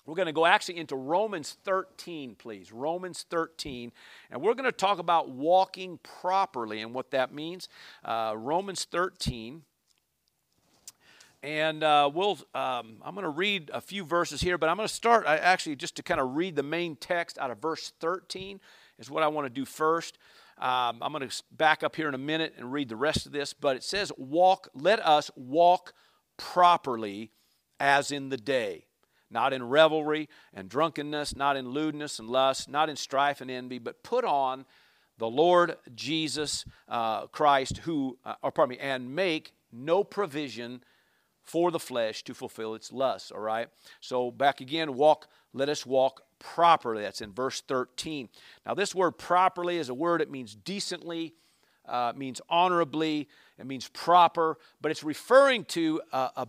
we're 0.06 0.14
going 0.14 0.26
to 0.26 0.32
go 0.32 0.46
actually 0.46 0.78
into 0.78 0.94
Romans 0.94 1.56
13, 1.64 2.36
please. 2.36 2.72
Romans 2.72 3.24
13. 3.28 3.92
And 4.30 4.40
we're 4.40 4.54
going 4.54 4.64
to 4.64 4.72
talk 4.72 4.98
about 4.98 5.30
walking 5.30 5.98
properly 6.02 6.80
and 6.80 6.92
what 6.92 7.10
that 7.12 7.32
means. 7.32 7.68
Uh, 8.04 8.34
Romans 8.36 8.84
13. 8.84 9.62
And 11.42 11.82
uh, 11.82 12.10
we'll, 12.12 12.38
um, 12.54 12.98
I'm 13.04 13.14
going 13.14 13.24
to 13.24 13.28
read 13.28 13.70
a 13.74 13.80
few 13.80 14.04
verses 14.04 14.40
here, 14.40 14.58
but 14.58 14.68
I'm 14.68 14.76
going 14.76 14.88
to 14.88 14.94
start 14.94 15.24
actually 15.26 15.76
just 15.76 15.96
to 15.96 16.02
kind 16.02 16.20
of 16.20 16.34
read 16.34 16.56
the 16.56 16.64
main 16.64 16.96
text 16.96 17.38
out 17.38 17.50
of 17.50 17.58
verse 17.58 17.92
13, 18.00 18.60
is 18.98 19.10
what 19.10 19.24
I 19.24 19.28
want 19.28 19.46
to 19.46 19.50
do 19.50 19.64
first. 19.64 20.18
Um, 20.58 20.98
I'm 21.00 21.12
going 21.12 21.28
to 21.28 21.42
back 21.52 21.82
up 21.82 21.96
here 21.96 22.08
in 22.08 22.14
a 22.14 22.18
minute 22.18 22.54
and 22.56 22.72
read 22.72 22.88
the 22.88 22.96
rest 22.96 23.26
of 23.26 23.32
this, 23.32 23.52
but 23.52 23.76
it 23.76 23.82
says, 23.82 24.12
Walk, 24.16 24.68
let 24.74 25.04
us 25.04 25.32
walk 25.36 25.94
properly 26.36 27.30
as 27.82 28.10
in 28.10 28.30
the 28.30 28.38
day 28.38 28.86
not 29.32 29.52
in 29.52 29.68
revelry 29.68 30.28
and 30.52 30.68
drunkenness, 30.68 31.34
not 31.34 31.56
in 31.56 31.70
lewdness 31.70 32.18
and 32.18 32.28
lust, 32.28 32.68
not 32.68 32.88
in 32.88 32.96
strife 32.96 33.40
and 33.40 33.50
envy, 33.50 33.78
but 33.78 34.02
put 34.02 34.24
on 34.24 34.66
the 35.18 35.28
Lord 35.28 35.76
Jesus 35.94 36.64
uh, 36.88 37.26
Christ, 37.28 37.78
who, 37.78 38.18
uh, 38.24 38.34
or 38.42 38.52
pardon 38.52 38.76
me, 38.76 38.78
and 38.78 39.14
make 39.14 39.52
no 39.72 40.04
provision 40.04 40.82
for 41.40 41.70
the 41.70 41.78
flesh 41.78 42.22
to 42.24 42.34
fulfill 42.34 42.74
its 42.74 42.92
lusts. 42.92 43.30
All 43.30 43.40
right. 43.40 43.68
So 44.00 44.30
back 44.30 44.60
again, 44.60 44.94
walk. 44.94 45.28
Let 45.52 45.68
us 45.68 45.84
walk 45.84 46.22
properly. 46.38 47.02
That's 47.02 47.20
in 47.20 47.32
verse 47.32 47.62
13. 47.62 48.28
Now, 48.66 48.74
this 48.74 48.94
word 48.94 49.12
properly 49.12 49.78
is 49.78 49.88
a 49.88 49.94
word. 49.94 50.20
It 50.20 50.30
means 50.30 50.54
decently. 50.54 51.34
Uh, 51.86 52.12
means 52.14 52.40
honorably. 52.48 53.28
It 53.58 53.66
means 53.66 53.88
proper. 53.88 54.56
But 54.80 54.92
it's 54.92 55.02
referring 55.02 55.64
to 55.66 56.00
a 56.12 56.46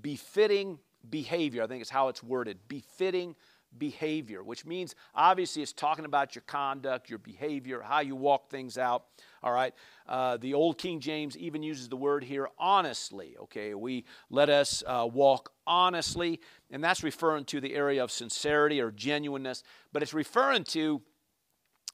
befitting 0.00 0.78
behavior. 1.08 1.62
I 1.62 1.66
think 1.66 1.80
it's 1.80 1.90
how 1.90 2.08
it's 2.08 2.22
worded 2.22 2.58
befitting 2.68 3.34
behavior, 3.78 4.42
which 4.42 4.66
means 4.66 4.94
obviously 5.14 5.62
it's 5.62 5.72
talking 5.72 6.04
about 6.04 6.34
your 6.34 6.42
conduct, 6.46 7.08
your 7.08 7.18
behavior, 7.18 7.80
how 7.80 8.00
you 8.00 8.14
walk 8.14 8.50
things 8.50 8.76
out. 8.76 9.04
All 9.42 9.52
right. 9.52 9.74
Uh, 10.08 10.36
the 10.36 10.54
old 10.54 10.78
King 10.78 11.00
James 11.00 11.36
even 11.36 11.62
uses 11.62 11.88
the 11.88 11.96
word 11.96 12.24
here 12.24 12.48
honestly. 12.58 13.36
Okay. 13.42 13.74
We 13.74 14.04
let 14.30 14.50
us 14.50 14.82
uh, 14.86 15.08
walk 15.10 15.52
honestly, 15.66 16.40
and 16.70 16.82
that's 16.82 17.02
referring 17.02 17.44
to 17.46 17.60
the 17.60 17.74
area 17.74 18.02
of 18.02 18.10
sincerity 18.10 18.80
or 18.80 18.90
genuineness, 18.90 19.62
but 19.92 20.02
it's 20.02 20.14
referring 20.14 20.64
to 20.64 21.02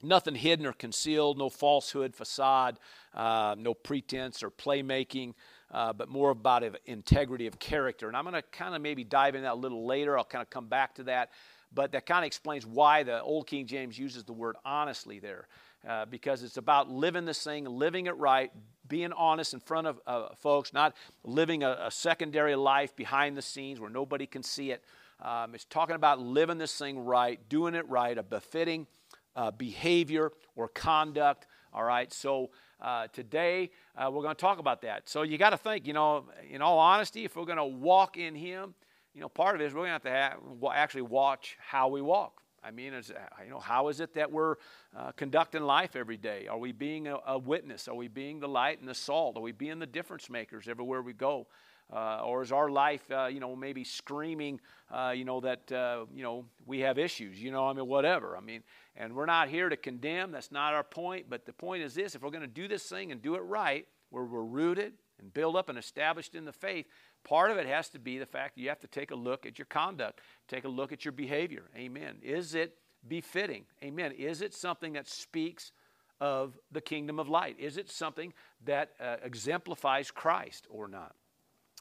nothing 0.03 0.37
hidden 0.37 0.67
or 0.67 0.73
concealed, 0.73 1.39
no 1.39 1.49
falsehood, 1.49 2.15
facade, 2.15 2.79
uh, 3.15 3.55
no 3.59 3.75
pretense 3.75 4.43
or 4.43 4.51
playmaking 4.51 5.35
uh, 5.71 5.93
but 5.93 6.09
more 6.09 6.31
about 6.31 6.65
integrity 6.87 7.47
of 7.47 7.59
character. 7.59 8.09
And 8.09 8.17
I'm 8.17 8.25
going 8.25 8.35
to 8.35 8.43
kind 8.43 8.75
of 8.75 8.83
maybe 8.83 9.05
dive 9.05 9.35
in 9.35 9.43
that 9.43 9.53
a 9.53 9.55
little 9.55 9.87
later. 9.87 10.17
I'll 10.17 10.25
kind 10.25 10.43
of 10.43 10.51
come 10.51 10.67
back 10.67 10.95
to 10.97 11.05
that. 11.05 11.31
But 11.75 11.93
that 11.93 12.07
kind 12.07 12.25
of 12.25 12.27
explains 12.27 12.65
why 12.65 13.03
the 13.03 13.21
Old 13.21 13.47
King 13.47 13.67
James 13.67 13.99
uses 13.99 14.25
the 14.25 14.33
word 14.33 14.57
honestly 14.65 15.19
there. 15.19 15.47
Uh, 15.87 16.05
because 16.07 16.43
it's 16.43 16.57
about 16.57 16.91
living 16.91 17.25
this 17.25 17.43
thing, 17.45 17.65
living 17.65 18.07
it 18.07 18.17
right, 18.17 18.51
being 18.89 19.13
honest 19.13 19.55
in 19.55 19.61
front 19.61 19.87
of 19.87 20.01
uh, 20.07 20.29
folks, 20.35 20.73
not 20.73 20.97
living 21.23 21.63
a, 21.63 21.79
a, 21.83 21.91
secondary 21.91 22.57
life 22.57 22.97
behind 22.97 23.37
the 23.37 23.43
scenes 23.43 23.79
where 23.79 23.91
nobody 23.91 24.27
can 24.27 24.43
see 24.43 24.73
it. 24.73 24.83
Um, 25.23 25.55
it's 25.55 25.65
talking 25.65 25.95
about 25.95 26.19
living 26.21 26.59
this 26.59 26.77
thing 26.77 26.99
right, 27.05 27.39
doing 27.49 27.75
it 27.75 27.89
right, 27.89 28.19
a 28.19 28.25
befitting 28.25 28.89
uh, 29.37 29.53
behavior 29.53 30.33
or 30.57 30.67
conduct. 30.67 31.47
All 31.73 31.85
right, 31.85 32.13
so 32.13 32.51
uh, 32.81 33.09
today, 33.13 33.71
uh, 33.97 34.11
we're 34.11 34.23
going 34.23 34.35
to 34.35 34.41
talk 34.41 34.59
about 34.59 34.83
that. 34.83 35.09
So 35.09 35.23
you 35.23 35.39
got 35.39 35.51
to 35.51 35.57
think, 35.57 35.87
you 35.87 35.93
know, 35.93 36.25
in 36.49 36.63
all 36.63 36.79
honesty, 36.79 37.25
if 37.25 37.37
we're 37.37 37.45
going 37.45 37.59
to 37.59 37.65
walk 37.65 38.17
in 38.17 38.35
Him, 38.35 38.75
you 39.15 39.21
know, 39.21 39.29
part 39.29 39.55
of 39.55 39.61
it 39.61 39.65
is 39.65 39.75
we're 39.75 39.87
going 39.87 40.01
to 40.01 40.11
have 40.11 40.39
to 40.61 40.69
actually 40.73 41.03
watch 41.03 41.57
how 41.61 41.89
we 41.89 42.01
walk. 42.01 42.43
I 42.63 42.71
mean, 42.71 42.93
uh, 42.93 43.03
you 43.45 43.51
know, 43.51 43.61
how 43.61 43.89
is 43.89 44.01
it 44.01 44.15
that 44.15 44.31
we're 44.31 44.57
uh, 44.97 45.13
conducting 45.13 45.63
life 45.63 45.97
every 45.97 46.17
day? 46.17 46.47
Are 46.49 46.59
we 46.59 46.73
being 46.73 47.07
a, 47.07 47.19
a, 47.27 47.39
witness? 47.39 47.89
Are 47.89 47.95
we 47.95 48.09
being 48.09 48.41
the 48.41 48.49
light 48.49 48.81
and 48.81 48.89
the 48.89 48.95
salt? 48.95 49.37
Are 49.37 49.43
we 49.43 49.53
being 49.53 49.79
the 49.79 49.87
difference 49.87 50.29
makers 50.29 50.69
everywhere 50.69 51.01
we 51.01 51.13
go? 51.13 51.47
Uh, 51.91 52.21
or 52.23 52.43
is 52.43 52.53
our 52.53 52.69
life, 52.69 53.11
uh, 53.11 53.27
you 53.27 53.41
know, 53.41 53.57
maybe 53.57 53.83
screaming, 53.83 54.61
uh, 54.93 55.13
you 55.17 55.25
know, 55.25 55.41
that, 55.41 55.73
uh, 55.73 56.05
you 56.15 56.23
know, 56.23 56.45
we 56.67 56.81
have 56.81 56.99
issues, 56.99 57.43
you 57.43 57.51
know, 57.51 57.67
I 57.67 57.73
mean, 57.73 57.87
whatever. 57.87 58.37
I 58.37 58.41
mean, 58.41 58.63
and 58.95 59.15
we're 59.15 59.27
not 59.27 59.49
here 59.49 59.71
to 59.71 59.77
condemn. 59.77 60.31
That's 60.31 60.53
not 60.53 60.75
our 60.75 60.85
point. 60.85 61.31
But 61.31 61.47
the 61.47 61.53
point 61.53 61.83
is 61.83 61.95
this 61.95 62.15
if 62.15 62.23
we're 62.23 62.31
going 62.31 62.43
to 62.43 62.47
do 62.47 62.69
this 62.69 62.83
thing 62.83 63.11
and 63.11 63.23
do 63.23 63.37
it 63.37 63.41
right, 63.41 63.87
where 64.11 64.25
we're 64.25 64.45
rooted 64.45 64.95
and 65.19 65.33
built 65.33 65.57
up 65.57 65.69
and 65.69 65.79
established 65.79 66.35
in 66.35 66.45
the 66.45 66.53
faith, 66.53 66.87
part 67.25 67.51
of 67.51 67.57
it 67.57 67.67
has 67.67 67.89
to 67.91 67.99
be 67.99 68.19
the 68.19 68.27
fact 68.27 68.55
that 68.55 68.61
you 68.61 68.69
have 68.69 68.81
to 68.81 68.87
take 68.87 69.11
a 69.11 69.17
look 69.17 69.47
at 69.47 69.59
your 69.59 69.67
conduct, 69.67 70.21
take 70.47 70.65
a 70.65 70.69
look 70.69 70.93
at 70.93 71.05
your 71.05 71.13
behavior. 71.13 71.71
Amen. 71.77 72.17
Is 72.23 72.55
it 72.55 72.77
befitting? 73.07 73.65
Amen. 73.83 74.13
Is 74.13 74.43
it 74.43 74.55
something 74.55 74.93
that 74.93 75.09
speaks 75.09 75.73
of 76.21 76.59
the 76.73 76.81
kingdom 76.81 77.19
of 77.19 77.29
light? 77.29 77.57
Is 77.59 77.77
it 77.77 77.91
something 77.91 78.33
that 78.65 78.91
uh, 79.01 79.17
exemplifies 79.23 80.11
Christ 80.11 80.67
or 80.69 80.89
not? 80.89 81.15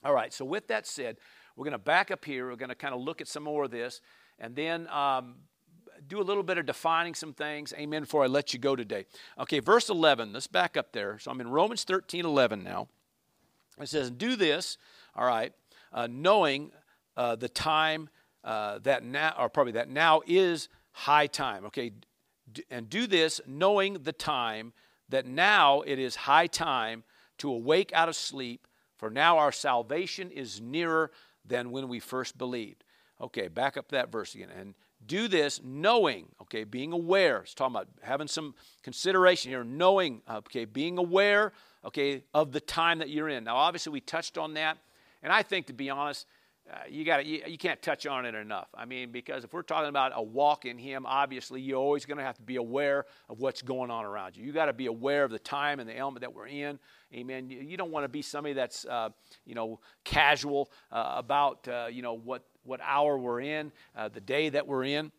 All 0.04 0.14
right, 0.14 0.32
so 0.32 0.46
with 0.46 0.68
that 0.68 0.86
said, 0.86 1.18
we're 1.56 1.66
going 1.66 1.72
to 1.72 1.80
back 1.80 2.12
up 2.12 2.24
here. 2.24 2.50
We're 2.50 2.56
going 2.56 2.70
to 2.70 2.76
kind 2.76 2.94
of 2.94 3.02
look 3.02 3.20
at 3.20 3.28
some 3.28 3.44
more 3.44 3.64
of 3.64 3.72
this 3.72 4.00
and 4.40 4.56
then 4.56 4.88
um, 4.90 5.36
do 6.08 6.22
a 6.22 6.24
little 6.24 6.44
bit 6.44 6.58
of 6.58 6.66
defining 6.66 7.16
some 7.16 7.34
things. 7.34 7.74
Amen. 7.78 8.04
Before 8.04 8.24
I 8.24 8.28
let 8.28 8.54
you 8.54 8.60
go 8.60 8.76
today. 8.76 9.06
Okay, 9.40 9.60
verse 9.60 9.90
11. 9.90 10.34
Let's 10.34 10.48
back 10.48 10.78
up 10.78 10.92
there. 10.94 11.18
So 11.20 11.32
I'm 11.32 11.42
in 11.42 11.50
Romans 11.50 11.84
13 11.84 12.26
11 12.26 12.64
now. 12.64 12.88
It 13.80 13.90
says, 13.90 14.12
Do 14.12 14.36
this, 14.36 14.78
all 15.16 15.26
right, 15.26 15.54
uh, 15.92 16.08
knowing 16.10 16.72
uh, 17.16 17.36
the 17.36 17.50
time 17.50 18.10
uh, 18.44 18.80
that 18.80 19.04
now, 19.04 19.34
or 19.38 19.50
probably 19.50 19.74
that 19.74 19.90
now 19.90 20.22
is 20.26 20.70
high 20.92 21.28
time. 21.28 21.66
Okay, 21.66 21.92
and 22.70 22.90
do 22.90 23.08
this 23.08 23.42
knowing 23.48 23.94
the 24.04 24.14
time 24.14 24.74
that 25.10 25.26
now 25.26 25.82
it 25.82 26.00
is 26.00 26.16
high 26.16 26.48
time 26.48 27.04
to 27.38 27.52
awake 27.52 27.92
out 27.94 28.10
of 28.10 28.16
sleep 28.16 28.67
for 28.98 29.10
now 29.10 29.38
our 29.38 29.52
salvation 29.52 30.32
is 30.32 30.60
nearer 30.60 31.12
than 31.46 31.72
when 31.72 31.88
we 31.88 32.00
first 32.00 32.38
believed. 32.38 32.84
Okay, 33.20 33.48
back 33.48 33.78
up 33.78 33.90
that 33.90 34.12
verse 34.12 34.36
again. 34.36 34.50
And 34.58 34.76
do 35.06 35.28
this 35.28 35.62
knowing, 35.64 36.28
okay, 36.42 36.64
being 36.64 36.92
aware. 36.92 37.40
It's 37.40 37.54
talking 37.54 37.76
about 37.76 37.88
having 38.02 38.28
some 38.28 38.56
consideration 38.84 39.52
here, 39.52 39.64
knowing, 39.64 40.22
okay, 40.30 40.66
being 40.66 40.98
aware, 40.98 41.54
okay, 41.86 42.24
of 42.34 42.52
the 42.52 42.60
time 42.60 43.00
that 43.00 43.10
you're 43.10 43.30
in. 43.30 43.44
Now, 43.44 43.56
obviously, 43.58 43.92
we 43.92 44.02
touched 44.02 44.38
on 44.38 44.56
that. 44.56 44.78
And 45.24 45.32
I 45.32 45.44
think, 45.44 45.68
to 45.68 45.74
be 45.74 45.90
honest, 45.90 46.26
uh, 46.72 46.80
you 46.90 47.06
got 47.06 47.26
you, 47.26 47.42
you 47.48 47.58
can't 47.58 47.82
touch 47.82 48.06
on 48.06 48.26
it 48.26 48.36
enough. 48.36 48.68
I 48.76 48.86
mean, 48.86 49.12
because 49.12 49.44
if 49.44 49.54
we're 49.54 49.62
talking 49.62 49.90
about 49.90 50.12
a 50.16 50.22
walk 50.22 50.66
in 50.66 50.78
Him, 50.78 51.06
obviously 51.06 51.62
you're 51.62 51.80
always 51.80 52.06
going 52.06 52.18
to 52.18 52.24
have 52.24 52.36
to 52.38 52.42
be 52.42 52.58
aware 52.58 53.06
of 53.30 53.40
what's 53.40 53.62
going 53.62 53.90
on 53.90 54.04
around 54.04 54.36
you. 54.36 54.44
You 54.44 54.52
got 54.52 54.66
to 54.66 54.74
be 54.74 54.88
aware 54.88 55.24
of 55.24 55.32
the 55.32 55.40
time 55.40 55.80
and 55.80 55.90
the 55.90 55.96
element 55.96 56.22
that 56.22 56.34
we're 56.34 56.48
in. 56.48 56.78
Amen. 57.14 57.50
You, 57.50 57.62
you 57.62 57.78
don't 57.78 57.92
want 57.92 58.04
to 58.04 58.10
be 58.10 58.22
somebody 58.22 58.54
that's 58.54 58.86
uh, 58.86 59.10
you 59.46 59.56
know 59.56 59.80
casual 60.04 60.70
uh, 60.92 61.14
about 61.16 61.68
uh, 61.68 61.88
you 61.90 62.02
know 62.02 62.14
what 62.14 62.44
what 62.64 62.82
hour 62.84 63.18
we're 63.18 63.40
in, 63.40 63.72
uh, 63.96 64.10
the 64.10 64.22
day 64.22 64.50
that 64.50 64.68
we're 64.68 64.84
in. 64.84 65.12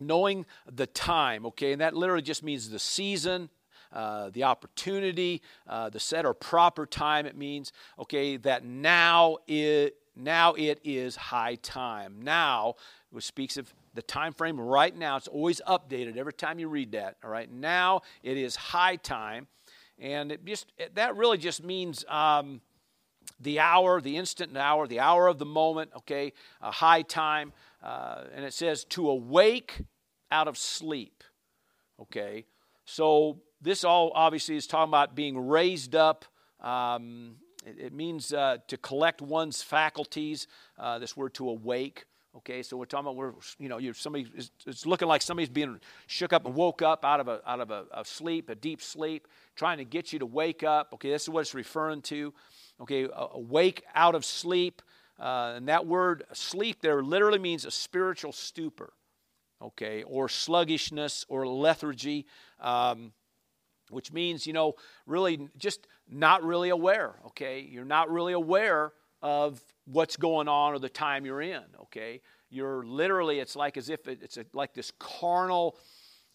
Knowing 0.00 0.46
the 0.70 0.86
time, 0.86 1.46
okay, 1.46 1.72
and 1.72 1.80
that 1.80 1.94
literally 1.94 2.22
just 2.22 2.42
means 2.42 2.70
the 2.70 2.78
season, 2.78 3.50
uh, 3.92 4.30
the 4.30 4.42
opportunity, 4.42 5.42
uh, 5.68 5.90
the 5.90 6.00
set 6.00 6.24
or 6.24 6.34
proper 6.34 6.86
time. 6.86 7.26
It 7.26 7.36
means, 7.36 7.72
okay, 7.98 8.36
that 8.38 8.64
now 8.64 9.36
it, 9.46 9.96
now 10.14 10.54
it 10.54 10.80
is 10.84 11.16
high 11.16 11.56
time. 11.56 12.20
Now, 12.22 12.74
which 13.10 13.24
speaks 13.24 13.56
of 13.56 13.72
the 13.94 14.02
time 14.02 14.32
frame 14.32 14.60
right 14.60 14.96
now. 14.96 15.16
It's 15.16 15.28
always 15.28 15.60
updated 15.66 16.16
every 16.16 16.32
time 16.32 16.58
you 16.58 16.68
read 16.68 16.92
that. 16.92 17.16
All 17.22 17.30
right, 17.30 17.50
now 17.50 18.02
it 18.22 18.36
is 18.36 18.56
high 18.56 18.96
time. 18.96 19.46
And 19.98 20.32
it 20.32 20.44
just 20.44 20.72
that 20.94 21.16
really 21.16 21.38
just 21.38 21.62
means 21.62 22.04
um, 22.08 22.60
the 23.38 23.60
hour, 23.60 24.00
the 24.00 24.16
instant 24.16 24.56
hour, 24.56 24.86
the 24.86 25.00
hour 25.00 25.28
of 25.28 25.38
the 25.38 25.44
moment, 25.44 25.90
okay, 25.98 26.32
a 26.60 26.70
high 26.70 27.02
time. 27.02 27.52
Uh, 27.82 28.24
and 28.34 28.44
it 28.44 28.54
says 28.54 28.84
to 28.84 29.10
awake 29.10 29.82
out 30.30 30.48
of 30.48 30.56
sleep, 30.56 31.22
okay. 32.00 32.46
So 32.84 33.40
this 33.60 33.84
all 33.84 34.10
obviously 34.14 34.56
is 34.56 34.66
talking 34.66 34.90
about 34.90 35.14
being 35.14 35.38
raised 35.38 35.94
up. 35.94 36.24
Um, 36.60 37.36
it, 37.64 37.76
it, 37.78 37.92
means 37.92 38.32
uh, 38.32 38.58
to 38.68 38.76
collect 38.76 39.20
one's 39.20 39.62
faculties. 39.62 40.46
Uh, 40.78 40.98
this 40.98 41.16
word 41.16 41.34
to 41.34 41.48
awake. 41.48 42.04
Okay, 42.34 42.62
so 42.62 42.78
we're 42.78 42.86
talking 42.86 43.04
about 43.04 43.16
where 43.16 43.34
you 43.58 43.68
know 43.68 43.76
you're 43.76 43.92
somebody 43.92 44.26
it's 44.66 44.86
looking 44.86 45.06
like 45.06 45.20
somebody's 45.20 45.50
being 45.50 45.78
shook 46.06 46.32
up 46.32 46.46
and 46.46 46.54
woke 46.54 46.80
up 46.80 47.04
out 47.04 47.20
of 47.20 47.28
a 47.28 47.42
out 47.46 47.60
of 47.60 47.70
a, 47.70 47.84
a, 47.92 48.04
sleep, 48.06 48.48
a 48.48 48.54
deep 48.54 48.80
sleep, 48.80 49.28
trying 49.54 49.76
to 49.78 49.84
get 49.84 50.14
you 50.14 50.18
to 50.18 50.26
wake 50.26 50.62
up. 50.62 50.94
Okay, 50.94 51.10
this 51.10 51.24
is 51.24 51.28
what 51.28 51.40
it's 51.40 51.54
referring 51.54 52.00
to. 52.02 52.32
Okay, 52.80 53.06
awake 53.12 53.84
out 53.94 54.14
of 54.14 54.24
sleep, 54.24 54.80
uh, 55.20 55.52
and 55.56 55.68
that 55.68 55.86
word 55.86 56.24
sleep 56.32 56.80
there 56.80 57.02
literally 57.02 57.38
means 57.38 57.66
a 57.66 57.70
spiritual 57.70 58.32
stupor. 58.32 58.94
Okay, 59.60 60.02
or 60.04 60.28
sluggishness 60.28 61.26
or 61.28 61.46
lethargy. 61.46 62.26
Um, 62.58 63.12
which 63.92 64.12
means, 64.12 64.46
you 64.46 64.52
know, 64.52 64.74
really 65.06 65.48
just 65.56 65.86
not 66.08 66.42
really 66.42 66.70
aware, 66.70 67.14
okay? 67.26 67.60
You're 67.60 67.84
not 67.84 68.10
really 68.10 68.32
aware 68.32 68.92
of 69.20 69.60
what's 69.84 70.16
going 70.16 70.48
on 70.48 70.74
or 70.74 70.78
the 70.78 70.88
time 70.88 71.24
you're 71.24 71.42
in, 71.42 71.62
okay? 71.82 72.20
You're 72.50 72.84
literally, 72.84 73.38
it's 73.38 73.56
like 73.56 73.76
as 73.76 73.88
if 73.88 74.08
it's 74.08 74.36
a, 74.36 74.44
like 74.52 74.74
this 74.74 74.92
carnal 74.98 75.76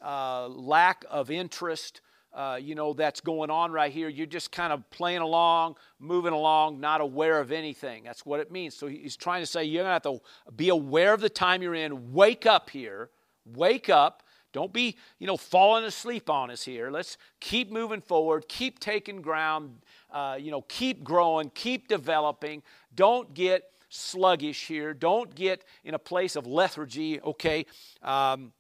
uh, 0.04 0.48
lack 0.48 1.06
of 1.10 1.30
interest, 1.30 2.02
uh, 2.34 2.60
you 2.62 2.76
know, 2.76 2.94
that's 2.94 3.22
going 3.22 3.50
on 3.50 3.72
right 3.72 3.92
here. 3.92 4.10
You're 4.10 4.28
just 4.28 4.52
kind 4.52 4.72
of 4.72 4.88
playing 4.90 5.22
along, 5.22 5.76
moving 6.00 6.34
along, 6.34 6.80
not 6.80 7.02
aware 7.02 7.40
of 7.40 7.52
anything. 7.52 8.04
That's 8.04 8.26
what 8.26 8.40
it 8.40 8.52
means. 8.52 8.76
So 8.76 8.88
he's 8.88 9.16
trying 9.18 9.42
to 9.42 9.48
say 9.48 9.64
you're 9.64 9.84
going 9.84 10.00
to 10.00 10.10
have 10.10 10.20
to 10.20 10.54
be 10.56 10.70
aware 10.70 11.14
of 11.14 11.22
the 11.22 11.30
time 11.30 11.62
you're 11.62 11.76
in, 11.76 12.14
wake 12.14 12.46
up 12.46 12.70
here, 12.70 13.10
wake 13.46 13.90
up. 13.90 14.24
Don't 14.54 14.74
be, 14.74 14.96
you 15.20 15.28
know, 15.28 15.38
falling 15.38 15.84
asleep 15.84 16.30
on 16.30 16.50
us 16.52 16.64
here. 16.64 16.90
Let's 16.90 17.18
keep 17.40 17.72
moving 17.72 18.02
forward, 18.02 18.48
keep 18.48 18.80
taking 18.80 19.22
ground, 19.22 19.80
uh, 20.12 20.38
you 20.40 20.52
know, 20.52 20.62
keep 20.62 21.04
growing, 21.04 21.52
keep 21.54 21.88
developing. 21.88 22.64
Don't 22.96 23.34
get 23.34 23.64
sluggish 23.90 24.68
here. 24.68 24.94
Don't 24.94 25.34
get 25.36 25.64
in 25.84 25.94
a 25.94 26.00
place 26.00 26.36
of 26.36 26.48
lethargy, 26.48 27.22
okay, 27.22 27.66
um, 28.02 28.52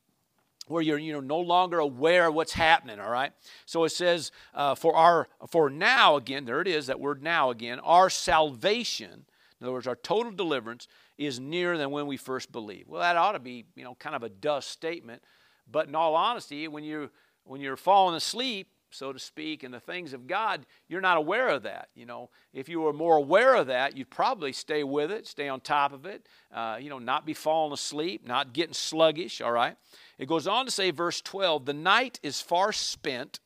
where 0.67 0.81
you're 0.81 0.97
you 0.97 1.13
know 1.13 1.19
no 1.19 1.39
longer 1.39 1.79
aware 1.79 2.27
of 2.27 2.35
what's 2.35 2.53
happening. 2.53 2.99
All 2.99 3.09
right. 3.09 3.31
So 3.65 3.83
it 3.85 3.91
says 3.91 4.31
uh, 4.53 4.75
for 4.75 4.95
our 4.95 5.27
for 5.47 5.69
now 5.69 6.17
again 6.17 6.45
there 6.45 6.61
it 6.61 6.67
is 6.67 6.87
that 6.87 6.99
word 6.99 7.23
now 7.23 7.49
again 7.49 7.79
our 7.79 8.09
salvation. 8.09 9.25
In 9.59 9.65
other 9.65 9.73
words, 9.73 9.87
our 9.87 9.95
total 9.95 10.31
deliverance 10.31 10.87
is 11.17 11.39
nearer 11.39 11.79
than 11.79 11.89
when 11.89 12.05
we 12.05 12.15
first 12.15 12.51
believed. 12.51 12.87
Well, 12.87 13.01
that 13.01 13.17
ought 13.17 13.31
to 13.31 13.39
be 13.39 13.65
you 13.75 13.83
know 13.83 13.95
kind 13.95 14.15
of 14.15 14.23
a 14.23 14.29
dust 14.29 14.69
statement, 14.69 15.23
but 15.71 15.87
in 15.87 15.95
all 15.95 16.15
honesty, 16.15 16.67
when 16.67 16.83
you 16.83 17.09
when 17.43 17.61
you're 17.61 17.77
falling 17.77 18.15
asleep 18.15 18.67
so 18.89 19.11
to 19.11 19.19
speak, 19.19 19.63
in 19.63 19.71
the 19.71 19.79
things 19.79 20.13
of 20.13 20.27
God, 20.27 20.65
you're 20.87 21.01
not 21.01 21.17
aware 21.17 21.49
of 21.49 21.63
that. 21.63 21.89
You 21.93 22.05
know, 22.05 22.29
if 22.53 22.69
you 22.69 22.81
were 22.81 22.93
more 22.93 23.17
aware 23.17 23.55
of 23.55 23.67
that, 23.67 23.97
you'd 23.97 24.09
probably 24.09 24.53
stay 24.53 24.83
with 24.83 25.11
it, 25.11 25.27
stay 25.27 25.49
on 25.49 25.59
top 25.61 25.93
of 25.93 26.05
it. 26.05 26.27
Uh, 26.53 26.77
you 26.79 26.89
know, 26.89 26.99
not 26.99 27.25
be 27.25 27.33
falling 27.33 27.73
asleep, 27.73 28.25
not 28.25 28.53
getting 28.53 28.73
sluggish. 28.73 29.41
All 29.41 29.51
right. 29.51 29.75
It 30.17 30.27
goes 30.27 30.47
on 30.47 30.65
to 30.65 30.71
say, 30.71 30.91
verse 30.91 31.21
12, 31.21 31.65
the 31.65 31.73
night 31.73 32.19
is 32.23 32.41
far 32.41 32.71
spent. 32.71 33.39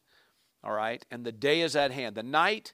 All 0.63 0.73
right, 0.73 1.03
and 1.09 1.25
the 1.25 1.31
day 1.31 1.61
is 1.61 1.75
at 1.75 1.91
hand. 1.91 2.15
The 2.15 2.21
night 2.21 2.73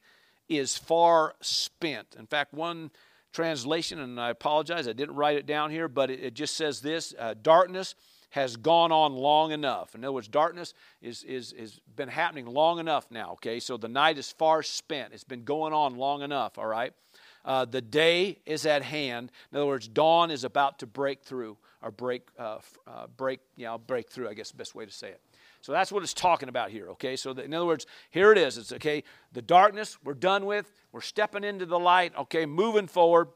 is 0.50 0.78
far 0.78 1.36
spent. 1.40 2.18
In 2.20 2.28
fact, 2.28 2.54
one 2.54 2.92
translation, 3.32 4.00
and 4.00 4.20
I 4.20 4.30
apologize, 4.30 4.90
I 4.90 4.94
didn't 4.94 5.16
write 5.16 5.38
it 5.38 5.46
down 5.46 5.72
here, 5.72 5.88
but 5.88 6.12
it, 6.12 6.20
it 6.20 6.34
just 6.34 6.58
says 6.58 6.82
this: 6.82 7.14
uh, 7.18 7.34
darkness 7.42 7.96
has 8.30 8.58
gone 8.58 8.92
on 8.92 9.14
long 9.14 9.52
enough. 9.52 9.96
In 9.96 10.04
other 10.04 10.12
words, 10.12 10.28
darkness 10.28 10.74
is, 11.02 11.24
is, 11.24 11.54
is 11.54 11.80
been 11.96 12.10
happening 12.10 12.46
long 12.46 12.80
enough 12.80 13.08
now, 13.10 13.34
okay? 13.34 13.60
So 13.60 13.78
the 13.78 13.88
night 13.88 14.18
is 14.18 14.32
far 14.32 14.64
spent. 14.64 15.14
It's 15.14 15.24
been 15.24 15.44
going 15.44 15.74
on 15.74 15.96
long 15.96 16.22
enough, 16.22 16.58
all 16.58 16.68
right? 16.68 16.94
Uh, 17.46 17.64
the 17.64 17.82
day 17.82 18.40
is 18.46 18.66
at 18.66 18.84
hand. 18.84 19.32
In 19.52 19.58
other 19.58 19.68
words, 19.68 19.88
dawn 19.88 20.30
is 20.30 20.44
about 20.44 20.80
to 20.80 20.88
break 20.88 21.24
through, 21.24 21.58
or 21.82 21.92
break, 21.92 22.28
uh, 22.38 22.58
uh, 22.86 23.08
break, 23.16 23.40
you 23.56 23.66
know, 23.66 23.78
break 23.78 24.10
through, 24.10 24.28
I 24.28 24.34
guess 24.34 24.52
the 24.52 24.58
best 24.58 24.76
way 24.76 24.86
to 24.86 24.92
say 24.92 25.10
it. 25.10 25.22
So 25.62 25.72
that's 25.72 25.92
what 25.92 26.04
it's 26.04 26.14
talking 26.14 26.50
about 26.50 26.70
here, 26.70 26.90
okay? 26.90 27.16
So 27.16 27.34
the, 27.34 27.44
in 27.44 27.54
other 27.54 27.66
words, 27.66 27.86
here 28.10 28.32
it 28.32 28.38
is. 28.38 28.58
It's 28.58 28.74
okay, 28.74 29.04
the 29.32 29.42
darkness 29.42 29.98
we're 30.04 30.14
done 30.14 30.46
with. 30.46 30.72
We're 30.92 31.02
stepping 31.02 31.44
into 31.44 31.66
the 31.66 31.80
light, 31.80 32.14
okay, 32.18 32.46
moving 32.46 32.88
forward. 32.88 33.30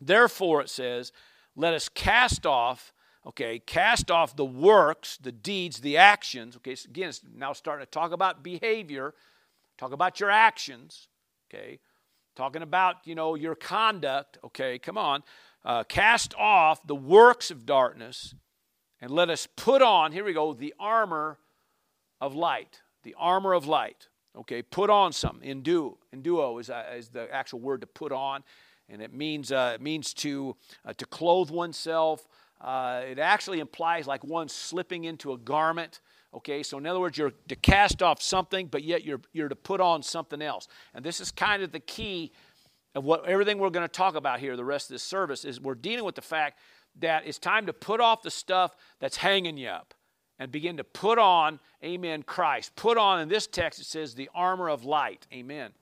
Therefore, 0.00 0.60
it 0.60 0.68
says, 0.68 1.12
let 1.56 1.74
us 1.74 1.88
cast 1.88 2.46
off 2.46 2.92
okay, 3.26 3.58
cast 3.58 4.10
off 4.10 4.36
the 4.36 4.44
works, 4.44 5.16
the 5.16 5.32
deeds, 5.32 5.80
the 5.80 5.96
actions. 5.96 6.56
Okay, 6.56 6.74
so 6.74 6.88
again, 6.88 7.08
it's 7.08 7.20
now 7.34 7.52
starting 7.52 7.84
to 7.84 7.90
talk 7.90 8.12
about 8.12 8.42
behavior, 8.42 9.14
talk 9.78 9.92
about 9.92 10.20
your 10.20 10.30
actions, 10.30 11.08
okay, 11.48 11.78
talking 12.34 12.62
about, 12.62 12.96
you 13.04 13.14
know, 13.14 13.34
your 13.34 13.54
conduct, 13.54 14.38
okay, 14.44 14.78
come 14.78 14.98
on. 14.98 15.22
Uh, 15.64 15.84
cast 15.84 16.34
off 16.34 16.84
the 16.86 16.94
works 16.94 17.50
of 17.50 17.64
darkness 17.64 18.34
and 19.00 19.10
let 19.10 19.30
us 19.30 19.46
put 19.56 19.82
on, 19.82 20.12
here 20.12 20.24
we 20.24 20.32
go, 20.32 20.52
the 20.52 20.74
armor 20.78 21.38
of 22.20 22.34
light. 22.34 22.82
The 23.02 23.14
armor 23.18 23.52
of 23.52 23.66
light. 23.66 24.08
Okay, 24.36 24.62
put 24.62 24.90
on 24.90 25.12
some. 25.12 25.40
Enduo. 25.44 25.96
Enduo 26.14 26.60
is, 26.60 26.70
uh, 26.70 26.84
is 26.96 27.08
the 27.08 27.32
actual 27.32 27.60
word 27.60 27.80
to 27.82 27.86
put 27.86 28.12
on. 28.12 28.42
And 28.88 29.02
it 29.02 29.12
means, 29.12 29.52
uh, 29.52 29.72
it 29.74 29.80
means 29.80 30.14
to, 30.14 30.56
uh, 30.84 30.92
to 30.94 31.06
clothe 31.06 31.50
oneself, 31.50 32.26
uh, 32.62 33.02
it 33.04 33.18
actually 33.18 33.60
implies 33.60 34.06
like 34.06 34.22
one 34.24 34.48
slipping 34.48 35.04
into 35.04 35.32
a 35.32 35.38
garment. 35.38 36.00
Okay, 36.34 36.62
so 36.62 36.78
in 36.78 36.86
other 36.86 37.00
words, 37.00 37.18
you're 37.18 37.32
to 37.48 37.56
cast 37.56 38.02
off 38.02 38.22
something, 38.22 38.66
but 38.66 38.84
yet 38.84 39.04
you're, 39.04 39.20
you're 39.32 39.48
to 39.48 39.56
put 39.56 39.80
on 39.80 40.02
something 40.02 40.40
else. 40.40 40.68
And 40.94 41.04
this 41.04 41.20
is 41.20 41.30
kind 41.30 41.62
of 41.62 41.72
the 41.72 41.80
key 41.80 42.32
of 42.94 43.04
what 43.04 43.26
everything 43.26 43.58
we're 43.58 43.70
going 43.70 43.86
to 43.86 43.92
talk 43.92 44.14
about 44.14 44.38
here 44.38 44.56
the 44.56 44.64
rest 44.64 44.90
of 44.90 44.94
this 44.94 45.02
service 45.02 45.44
is 45.44 45.60
we're 45.60 45.74
dealing 45.74 46.04
with 46.04 46.14
the 46.14 46.22
fact 46.22 46.58
that 47.00 47.26
it's 47.26 47.38
time 47.38 47.66
to 47.66 47.72
put 47.72 48.00
off 48.00 48.22
the 48.22 48.30
stuff 48.30 48.76
that's 49.00 49.16
hanging 49.16 49.56
you 49.56 49.68
up 49.68 49.94
and 50.38 50.52
begin 50.52 50.76
to 50.76 50.84
put 50.84 51.18
on, 51.18 51.58
amen, 51.82 52.22
Christ. 52.22 52.76
Put 52.76 52.98
on, 52.98 53.20
in 53.20 53.28
this 53.28 53.46
text, 53.46 53.80
it 53.80 53.86
says 53.86 54.14
the 54.14 54.30
armor 54.34 54.68
of 54.68 54.84
light, 54.84 55.26
amen 55.32 55.72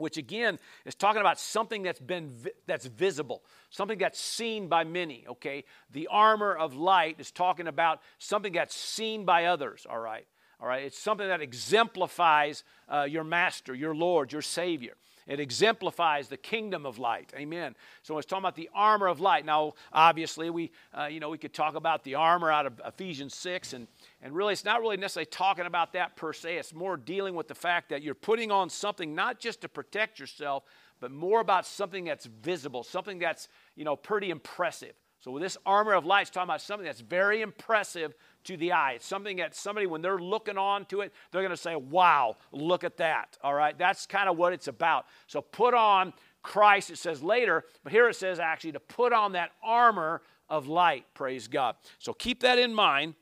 which 0.00 0.16
again 0.16 0.58
is 0.84 0.94
talking 0.94 1.20
about 1.20 1.38
something 1.38 1.82
that's 1.82 2.00
been 2.00 2.32
that's 2.66 2.86
visible 2.86 3.44
something 3.70 3.98
that's 3.98 4.20
seen 4.20 4.68
by 4.68 4.84
many 4.84 5.24
okay? 5.28 5.64
The 5.92 6.08
armor 6.08 6.54
of 6.54 6.74
light 6.74 7.16
is 7.18 7.30
talking 7.30 7.66
about 7.66 8.00
something 8.18 8.52
that's 8.52 8.74
seen 8.74 9.24
by 9.24 9.46
others 9.46 9.86
all 9.88 9.98
right? 9.98 10.26
All 10.60 10.68
right 10.68 10.84
it's 10.84 10.98
something 10.98 11.28
that 11.28 11.40
exemplifies 11.40 12.64
uh, 12.88 13.02
your 13.02 13.24
master 13.24 13.74
your 13.74 13.94
lord 13.94 14.32
your 14.32 14.42
savior 14.42 14.94
it 15.26 15.40
exemplifies 15.40 16.28
the 16.28 16.36
kingdom 16.36 16.86
of 16.86 16.98
light. 16.98 17.32
Amen. 17.36 17.74
So 18.02 18.18
it's 18.18 18.26
talking 18.26 18.42
about 18.42 18.56
the 18.56 18.70
armor 18.74 19.06
of 19.06 19.20
light. 19.20 19.44
Now, 19.44 19.74
obviously, 19.92 20.50
we 20.50 20.70
uh, 20.96 21.06
you 21.06 21.20
know 21.20 21.28
we 21.28 21.38
could 21.38 21.54
talk 21.54 21.74
about 21.74 22.04
the 22.04 22.14
armor 22.14 22.50
out 22.50 22.66
of 22.66 22.80
Ephesians 22.84 23.34
six, 23.34 23.72
and 23.72 23.86
and 24.22 24.34
really, 24.34 24.52
it's 24.52 24.64
not 24.64 24.80
really 24.80 24.96
necessarily 24.96 25.26
talking 25.26 25.66
about 25.66 25.92
that 25.92 26.16
per 26.16 26.32
se. 26.32 26.56
It's 26.56 26.74
more 26.74 26.96
dealing 26.96 27.34
with 27.34 27.48
the 27.48 27.54
fact 27.54 27.88
that 27.90 28.02
you're 28.02 28.14
putting 28.14 28.50
on 28.50 28.70
something 28.70 29.14
not 29.14 29.40
just 29.40 29.60
to 29.62 29.68
protect 29.68 30.18
yourself, 30.18 30.64
but 31.00 31.10
more 31.10 31.40
about 31.40 31.66
something 31.66 32.04
that's 32.04 32.26
visible, 32.26 32.82
something 32.82 33.18
that's 33.18 33.48
you 33.76 33.84
know 33.84 33.96
pretty 33.96 34.30
impressive. 34.30 34.94
So 35.20 35.30
with 35.30 35.42
this 35.42 35.58
armor 35.66 35.92
of 35.92 36.06
light 36.06 36.22
is 36.22 36.30
talking 36.30 36.48
about 36.48 36.62
something 36.62 36.86
that's 36.86 37.00
very 37.00 37.42
impressive 37.42 38.14
to 38.44 38.56
the 38.56 38.72
eye. 38.72 38.92
It's 38.92 39.06
something 39.06 39.36
that 39.36 39.54
somebody, 39.54 39.86
when 39.86 40.00
they're 40.00 40.18
looking 40.18 40.56
on 40.56 40.86
to 40.86 41.02
it, 41.02 41.12
they're 41.30 41.42
going 41.42 41.50
to 41.50 41.56
say, 41.58 41.76
wow, 41.76 42.36
look 42.52 42.84
at 42.84 42.96
that. 42.96 43.36
All 43.42 43.54
right, 43.54 43.76
that's 43.76 44.06
kind 44.06 44.30
of 44.30 44.38
what 44.38 44.54
it's 44.54 44.68
about. 44.68 45.04
So 45.26 45.42
put 45.42 45.74
on 45.74 46.14
Christ, 46.42 46.90
it 46.90 46.96
says 46.96 47.22
later, 47.22 47.64
but 47.84 47.92
here 47.92 48.08
it 48.08 48.16
says 48.16 48.38
actually 48.38 48.72
to 48.72 48.80
put 48.80 49.12
on 49.12 49.32
that 49.32 49.50
armor 49.62 50.22
of 50.48 50.68
light. 50.68 51.04
Praise 51.12 51.48
God. 51.48 51.76
So 51.98 52.14
keep 52.14 52.40
that 52.40 52.58
in 52.58 52.72
mind 52.74 53.14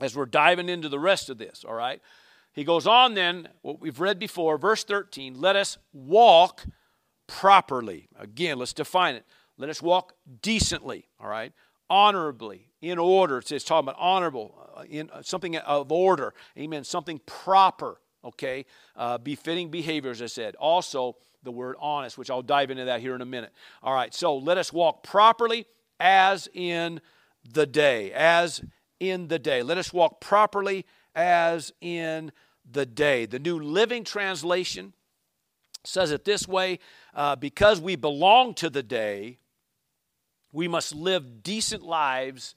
as 0.00 0.16
we're 0.16 0.24
diving 0.24 0.70
into 0.70 0.88
the 0.88 0.98
rest 0.98 1.28
of 1.28 1.36
this, 1.36 1.64
all 1.68 1.74
right? 1.74 2.00
He 2.54 2.64
goes 2.64 2.86
on 2.86 3.12
then, 3.12 3.48
what 3.60 3.78
we've 3.78 4.00
read 4.00 4.18
before, 4.18 4.56
verse 4.56 4.84
13, 4.84 5.38
let 5.38 5.54
us 5.54 5.76
walk 5.92 6.64
properly. 7.26 8.08
Again, 8.18 8.58
let's 8.58 8.72
define 8.72 9.14
it. 9.16 9.26
Let 9.60 9.70
us 9.70 9.80
walk 9.80 10.14
decently, 10.42 11.06
all 11.20 11.28
right? 11.28 11.52
honorably, 11.90 12.68
in 12.80 12.98
order. 12.98 13.38
It's 13.38 13.64
talking 13.64 13.88
about 13.88 13.96
honorable, 13.98 14.54
uh, 14.76 14.84
in 14.88 15.10
uh, 15.10 15.22
something 15.22 15.56
of 15.56 15.90
order. 15.90 16.32
Amen. 16.56 16.84
Something 16.84 17.20
proper. 17.26 18.00
Okay, 18.22 18.66
uh, 18.96 19.16
befitting 19.16 19.70
behavior, 19.70 20.10
as 20.10 20.20
I 20.20 20.26
said. 20.26 20.54
Also, 20.56 21.16
the 21.42 21.50
word 21.50 21.76
honest, 21.80 22.18
which 22.18 22.28
I'll 22.30 22.42
dive 22.42 22.70
into 22.70 22.84
that 22.84 23.00
here 23.00 23.14
in 23.14 23.22
a 23.22 23.26
minute. 23.26 23.50
All 23.82 23.94
right, 23.94 24.12
so 24.12 24.36
let 24.36 24.58
us 24.58 24.74
walk 24.74 25.02
properly 25.02 25.64
as 25.98 26.46
in 26.52 27.00
the 27.50 27.64
day, 27.64 28.12
as 28.12 28.62
in 29.00 29.28
the 29.28 29.38
day. 29.38 29.62
Let 29.62 29.78
us 29.78 29.90
walk 29.90 30.20
properly 30.20 30.84
as 31.14 31.72
in 31.80 32.30
the 32.70 32.84
day. 32.84 33.24
The 33.24 33.38
New 33.38 33.58
Living 33.58 34.04
Translation 34.04 34.92
says 35.82 36.12
it 36.12 36.26
this 36.26 36.46
way 36.46 36.78
uh, 37.14 37.36
because 37.36 37.80
we 37.80 37.96
belong 37.96 38.52
to 38.52 38.68
the 38.68 38.82
day, 38.82 39.38
we 40.52 40.68
must 40.68 40.94
live 40.94 41.42
decent 41.42 41.82
lives 41.82 42.54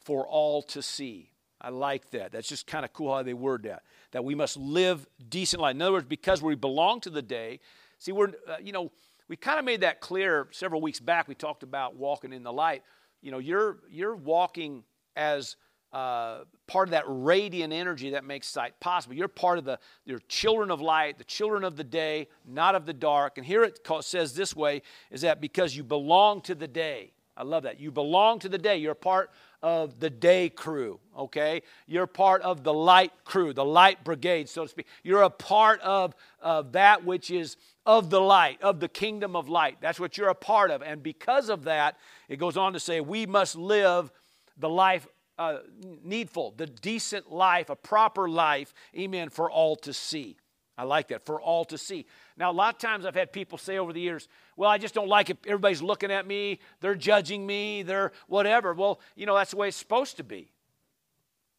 for 0.00 0.26
all 0.26 0.62
to 0.62 0.82
see. 0.82 1.30
I 1.60 1.70
like 1.70 2.10
that. 2.10 2.32
That's 2.32 2.48
just 2.48 2.66
kind 2.66 2.84
of 2.84 2.92
cool 2.92 3.14
how 3.14 3.22
they 3.22 3.34
word 3.34 3.64
that. 3.64 3.82
That 4.12 4.24
we 4.24 4.34
must 4.34 4.56
live 4.56 5.06
decent 5.28 5.60
life. 5.60 5.74
In 5.74 5.82
other 5.82 5.92
words, 5.92 6.06
because 6.06 6.42
we 6.42 6.54
belong 6.54 7.00
to 7.00 7.10
the 7.10 7.22
day. 7.22 7.60
See, 7.98 8.12
we're 8.12 8.28
uh, 8.48 8.56
you 8.62 8.72
know 8.72 8.92
we 9.28 9.36
kind 9.36 9.58
of 9.58 9.64
made 9.64 9.82
that 9.82 10.00
clear 10.00 10.48
several 10.50 10.80
weeks 10.80 11.00
back. 11.00 11.28
We 11.28 11.34
talked 11.34 11.62
about 11.62 11.96
walking 11.96 12.32
in 12.32 12.42
the 12.42 12.52
light. 12.52 12.82
You 13.22 13.32
know, 13.32 13.38
you're 13.38 13.78
you're 13.90 14.14
walking 14.14 14.84
as 15.16 15.56
uh, 15.92 16.44
part 16.66 16.88
of 16.88 16.92
that 16.92 17.04
radiant 17.06 17.72
energy 17.72 18.10
that 18.10 18.24
makes 18.24 18.46
sight 18.46 18.78
possible. 18.78 19.14
You're 19.14 19.26
part 19.26 19.58
of 19.58 19.64
the 19.64 19.78
you're 20.04 20.20
children 20.28 20.70
of 20.70 20.80
light, 20.80 21.18
the 21.18 21.24
children 21.24 21.64
of 21.64 21.76
the 21.76 21.84
day, 21.84 22.28
not 22.46 22.74
of 22.74 22.86
the 22.86 22.92
dark. 22.92 23.36
And 23.36 23.46
here 23.46 23.64
it 23.64 23.80
says 24.02 24.34
this 24.34 24.54
way: 24.54 24.82
is 25.10 25.22
that 25.22 25.40
because 25.40 25.76
you 25.76 25.82
belong 25.82 26.40
to 26.42 26.54
the 26.54 26.68
day. 26.68 27.12
I 27.38 27.44
love 27.44 27.62
that. 27.62 27.78
You 27.78 27.92
belong 27.92 28.40
to 28.40 28.48
the 28.48 28.58
day. 28.58 28.78
You're 28.78 28.96
part 28.96 29.30
of 29.62 30.00
the 30.00 30.10
day 30.10 30.48
crew, 30.48 30.98
okay? 31.16 31.62
You're 31.86 32.08
part 32.08 32.42
of 32.42 32.64
the 32.64 32.74
light 32.74 33.12
crew, 33.24 33.52
the 33.52 33.64
light 33.64 34.02
brigade, 34.02 34.48
so 34.48 34.64
to 34.64 34.68
speak. 34.68 34.86
You're 35.04 35.22
a 35.22 35.30
part 35.30 35.80
of, 35.82 36.16
of 36.40 36.72
that 36.72 37.04
which 37.04 37.30
is 37.30 37.56
of 37.86 38.10
the 38.10 38.20
light, 38.20 38.60
of 38.60 38.80
the 38.80 38.88
kingdom 38.88 39.36
of 39.36 39.48
light. 39.48 39.78
That's 39.80 40.00
what 40.00 40.18
you're 40.18 40.28
a 40.28 40.34
part 40.34 40.72
of. 40.72 40.82
And 40.82 41.00
because 41.00 41.48
of 41.48 41.64
that, 41.64 41.96
it 42.28 42.36
goes 42.36 42.56
on 42.56 42.72
to 42.72 42.80
say, 42.80 43.00
we 43.00 43.24
must 43.24 43.54
live 43.54 44.10
the 44.56 44.68
life 44.68 45.06
uh, 45.38 45.58
needful, 46.02 46.54
the 46.56 46.66
decent 46.66 47.30
life, 47.30 47.70
a 47.70 47.76
proper 47.76 48.28
life, 48.28 48.74
amen, 48.96 49.28
for 49.28 49.48
all 49.48 49.76
to 49.76 49.92
see. 49.92 50.36
I 50.76 50.84
like 50.84 51.08
that, 51.08 51.24
for 51.26 51.40
all 51.40 51.64
to 51.66 51.78
see. 51.78 52.06
Now, 52.36 52.50
a 52.50 52.52
lot 52.52 52.74
of 52.74 52.80
times 52.80 53.04
I've 53.04 53.14
had 53.14 53.32
people 53.32 53.58
say 53.58 53.78
over 53.78 53.92
the 53.92 54.00
years, 54.00 54.28
well, 54.58 54.68
I 54.68 54.76
just 54.76 54.92
don't 54.92 55.08
like 55.08 55.30
it. 55.30 55.38
Everybody's 55.46 55.80
looking 55.80 56.10
at 56.10 56.26
me, 56.26 56.58
they're 56.80 56.96
judging 56.96 57.46
me, 57.46 57.84
they're 57.84 58.10
whatever. 58.26 58.74
Well, 58.74 59.00
you 59.14 59.24
know, 59.24 59.36
that's 59.36 59.52
the 59.52 59.56
way 59.56 59.68
it's 59.68 59.76
supposed 59.76 60.16
to 60.16 60.24
be. 60.24 60.50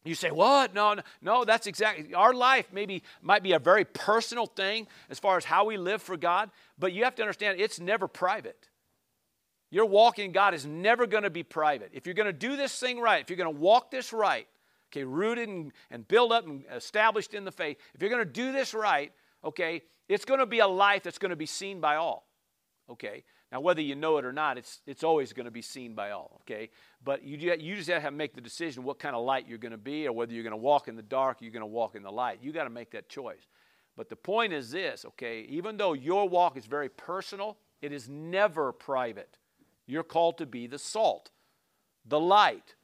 You 0.04 0.14
say, 0.14 0.30
what? 0.30 0.74
No, 0.74 0.92
no, 0.92 1.02
no, 1.22 1.44
that's 1.46 1.66
exactly. 1.66 2.12
Our 2.12 2.34
life 2.34 2.66
maybe 2.72 3.02
might 3.22 3.42
be 3.42 3.52
a 3.52 3.58
very 3.58 3.86
personal 3.86 4.44
thing 4.44 4.86
as 5.08 5.18
far 5.18 5.38
as 5.38 5.46
how 5.46 5.64
we 5.64 5.78
live 5.78 6.02
for 6.02 6.18
God, 6.18 6.50
but 6.78 6.92
you 6.92 7.04
have 7.04 7.14
to 7.14 7.22
understand 7.22 7.58
it's 7.58 7.80
never 7.80 8.06
private. 8.06 8.68
Your 9.70 9.86
walk 9.86 10.18
in 10.18 10.32
God 10.32 10.52
is 10.52 10.66
never 10.66 11.06
going 11.06 11.22
to 11.22 11.30
be 11.30 11.42
private. 11.42 11.90
If 11.94 12.04
you're 12.04 12.14
going 12.14 12.26
to 12.26 12.34
do 12.34 12.54
this 12.54 12.78
thing 12.78 13.00
right, 13.00 13.22
if 13.22 13.30
you're 13.30 13.38
going 13.38 13.54
to 13.54 13.60
walk 13.60 13.90
this 13.90 14.12
right, 14.12 14.46
okay, 14.90 15.04
rooted 15.04 15.48
and, 15.48 15.72
and 15.90 16.06
built 16.06 16.32
up 16.32 16.46
and 16.46 16.64
established 16.70 17.32
in 17.32 17.46
the 17.46 17.52
faith, 17.52 17.78
if 17.94 18.02
you're 18.02 18.10
going 18.10 18.24
to 18.24 18.30
do 18.30 18.52
this 18.52 18.74
right, 18.74 19.10
okay, 19.42 19.80
it's 20.06 20.26
going 20.26 20.40
to 20.40 20.46
be 20.46 20.58
a 20.58 20.68
life 20.68 21.02
that's 21.02 21.18
going 21.18 21.30
to 21.30 21.36
be 21.36 21.46
seen 21.46 21.80
by 21.80 21.96
all. 21.96 22.26
Okay? 22.90 23.24
Now, 23.52 23.60
whether 23.60 23.80
you 23.80 23.94
know 23.94 24.18
it 24.18 24.24
or 24.24 24.32
not, 24.32 24.58
it's, 24.58 24.80
it's 24.86 25.02
always 25.02 25.32
going 25.32 25.44
to 25.44 25.50
be 25.50 25.62
seen 25.62 25.94
by 25.94 26.10
all. 26.10 26.40
Okay? 26.42 26.70
But 27.04 27.24
you, 27.24 27.36
you 27.58 27.76
just 27.76 27.88
have 27.88 28.02
to 28.02 28.10
make 28.10 28.34
the 28.34 28.40
decision 28.40 28.84
what 28.84 28.98
kind 28.98 29.14
of 29.14 29.24
light 29.24 29.46
you're 29.48 29.58
going 29.58 29.72
to 29.72 29.78
be 29.78 30.06
or 30.06 30.12
whether 30.12 30.32
you're 30.32 30.42
going 30.42 30.52
to 30.52 30.56
walk 30.56 30.88
in 30.88 30.96
the 30.96 31.02
dark 31.02 31.40
or 31.40 31.44
you're 31.44 31.52
going 31.52 31.60
to 31.60 31.66
walk 31.66 31.94
in 31.94 32.02
the 32.02 32.12
light. 32.12 32.38
You 32.42 32.52
got 32.52 32.64
to 32.64 32.70
make 32.70 32.90
that 32.92 33.08
choice. 33.08 33.46
But 33.96 34.08
the 34.08 34.16
point 34.16 34.52
is 34.52 34.70
this, 34.70 35.04
okay? 35.04 35.46
Even 35.48 35.76
though 35.76 35.92
your 35.92 36.28
walk 36.28 36.56
is 36.56 36.66
very 36.66 36.88
personal, 36.88 37.58
it 37.82 37.92
is 37.92 38.08
never 38.08 38.72
private. 38.72 39.36
You're 39.86 40.04
called 40.04 40.38
to 40.38 40.46
be 40.46 40.66
the 40.66 40.78
salt, 40.78 41.30
the 42.06 42.20
light, 42.20 42.74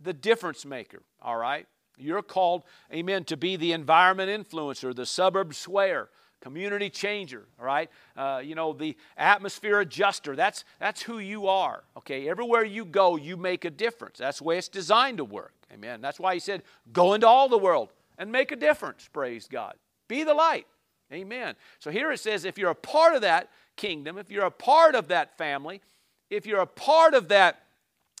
the 0.00 0.12
difference 0.12 0.64
maker, 0.64 1.02
all 1.20 1.36
right? 1.36 1.66
You're 1.98 2.22
called, 2.22 2.62
amen, 2.92 3.24
to 3.24 3.36
be 3.36 3.56
the 3.56 3.72
environment 3.72 4.30
influencer, 4.30 4.94
the 4.94 5.06
suburb 5.06 5.52
swayer, 5.52 6.06
community 6.42 6.90
changer, 6.90 7.46
all 7.58 7.64
right? 7.64 7.88
Uh, 8.16 8.42
you 8.44 8.54
know, 8.54 8.74
the 8.74 8.96
atmosphere 9.16 9.80
adjuster. 9.80 10.36
That's, 10.36 10.64
that's 10.78 11.00
who 11.00 11.18
you 11.18 11.46
are, 11.46 11.84
okay? 11.96 12.28
Everywhere 12.28 12.64
you 12.64 12.84
go, 12.84 13.16
you 13.16 13.38
make 13.38 13.64
a 13.64 13.70
difference. 13.70 14.18
That's 14.18 14.38
the 14.38 14.44
way 14.44 14.58
it's 14.58 14.68
designed 14.68 15.18
to 15.18 15.24
work, 15.24 15.54
amen. 15.72 16.02
That's 16.02 16.20
why 16.20 16.34
he 16.34 16.40
said, 16.40 16.62
go 16.92 17.14
into 17.14 17.26
all 17.26 17.48
the 17.48 17.56
world 17.56 17.92
and 18.18 18.30
make 18.30 18.52
a 18.52 18.56
difference, 18.56 19.08
praise 19.10 19.48
God. 19.50 19.74
Be 20.08 20.24
the 20.24 20.34
light, 20.34 20.66
amen. 21.10 21.54
So 21.78 21.90
here 21.90 22.12
it 22.12 22.18
says, 22.18 22.44
if 22.44 22.58
you're 22.58 22.70
a 22.70 22.74
part 22.74 23.14
of 23.14 23.22
that 23.22 23.48
kingdom, 23.76 24.18
if 24.18 24.30
you're 24.30 24.44
a 24.44 24.50
part 24.50 24.94
of 24.94 25.08
that 25.08 25.38
family, 25.38 25.80
if 26.28 26.44
you're 26.44 26.60
a 26.60 26.66
part 26.66 27.14
of 27.14 27.28
that 27.28 27.61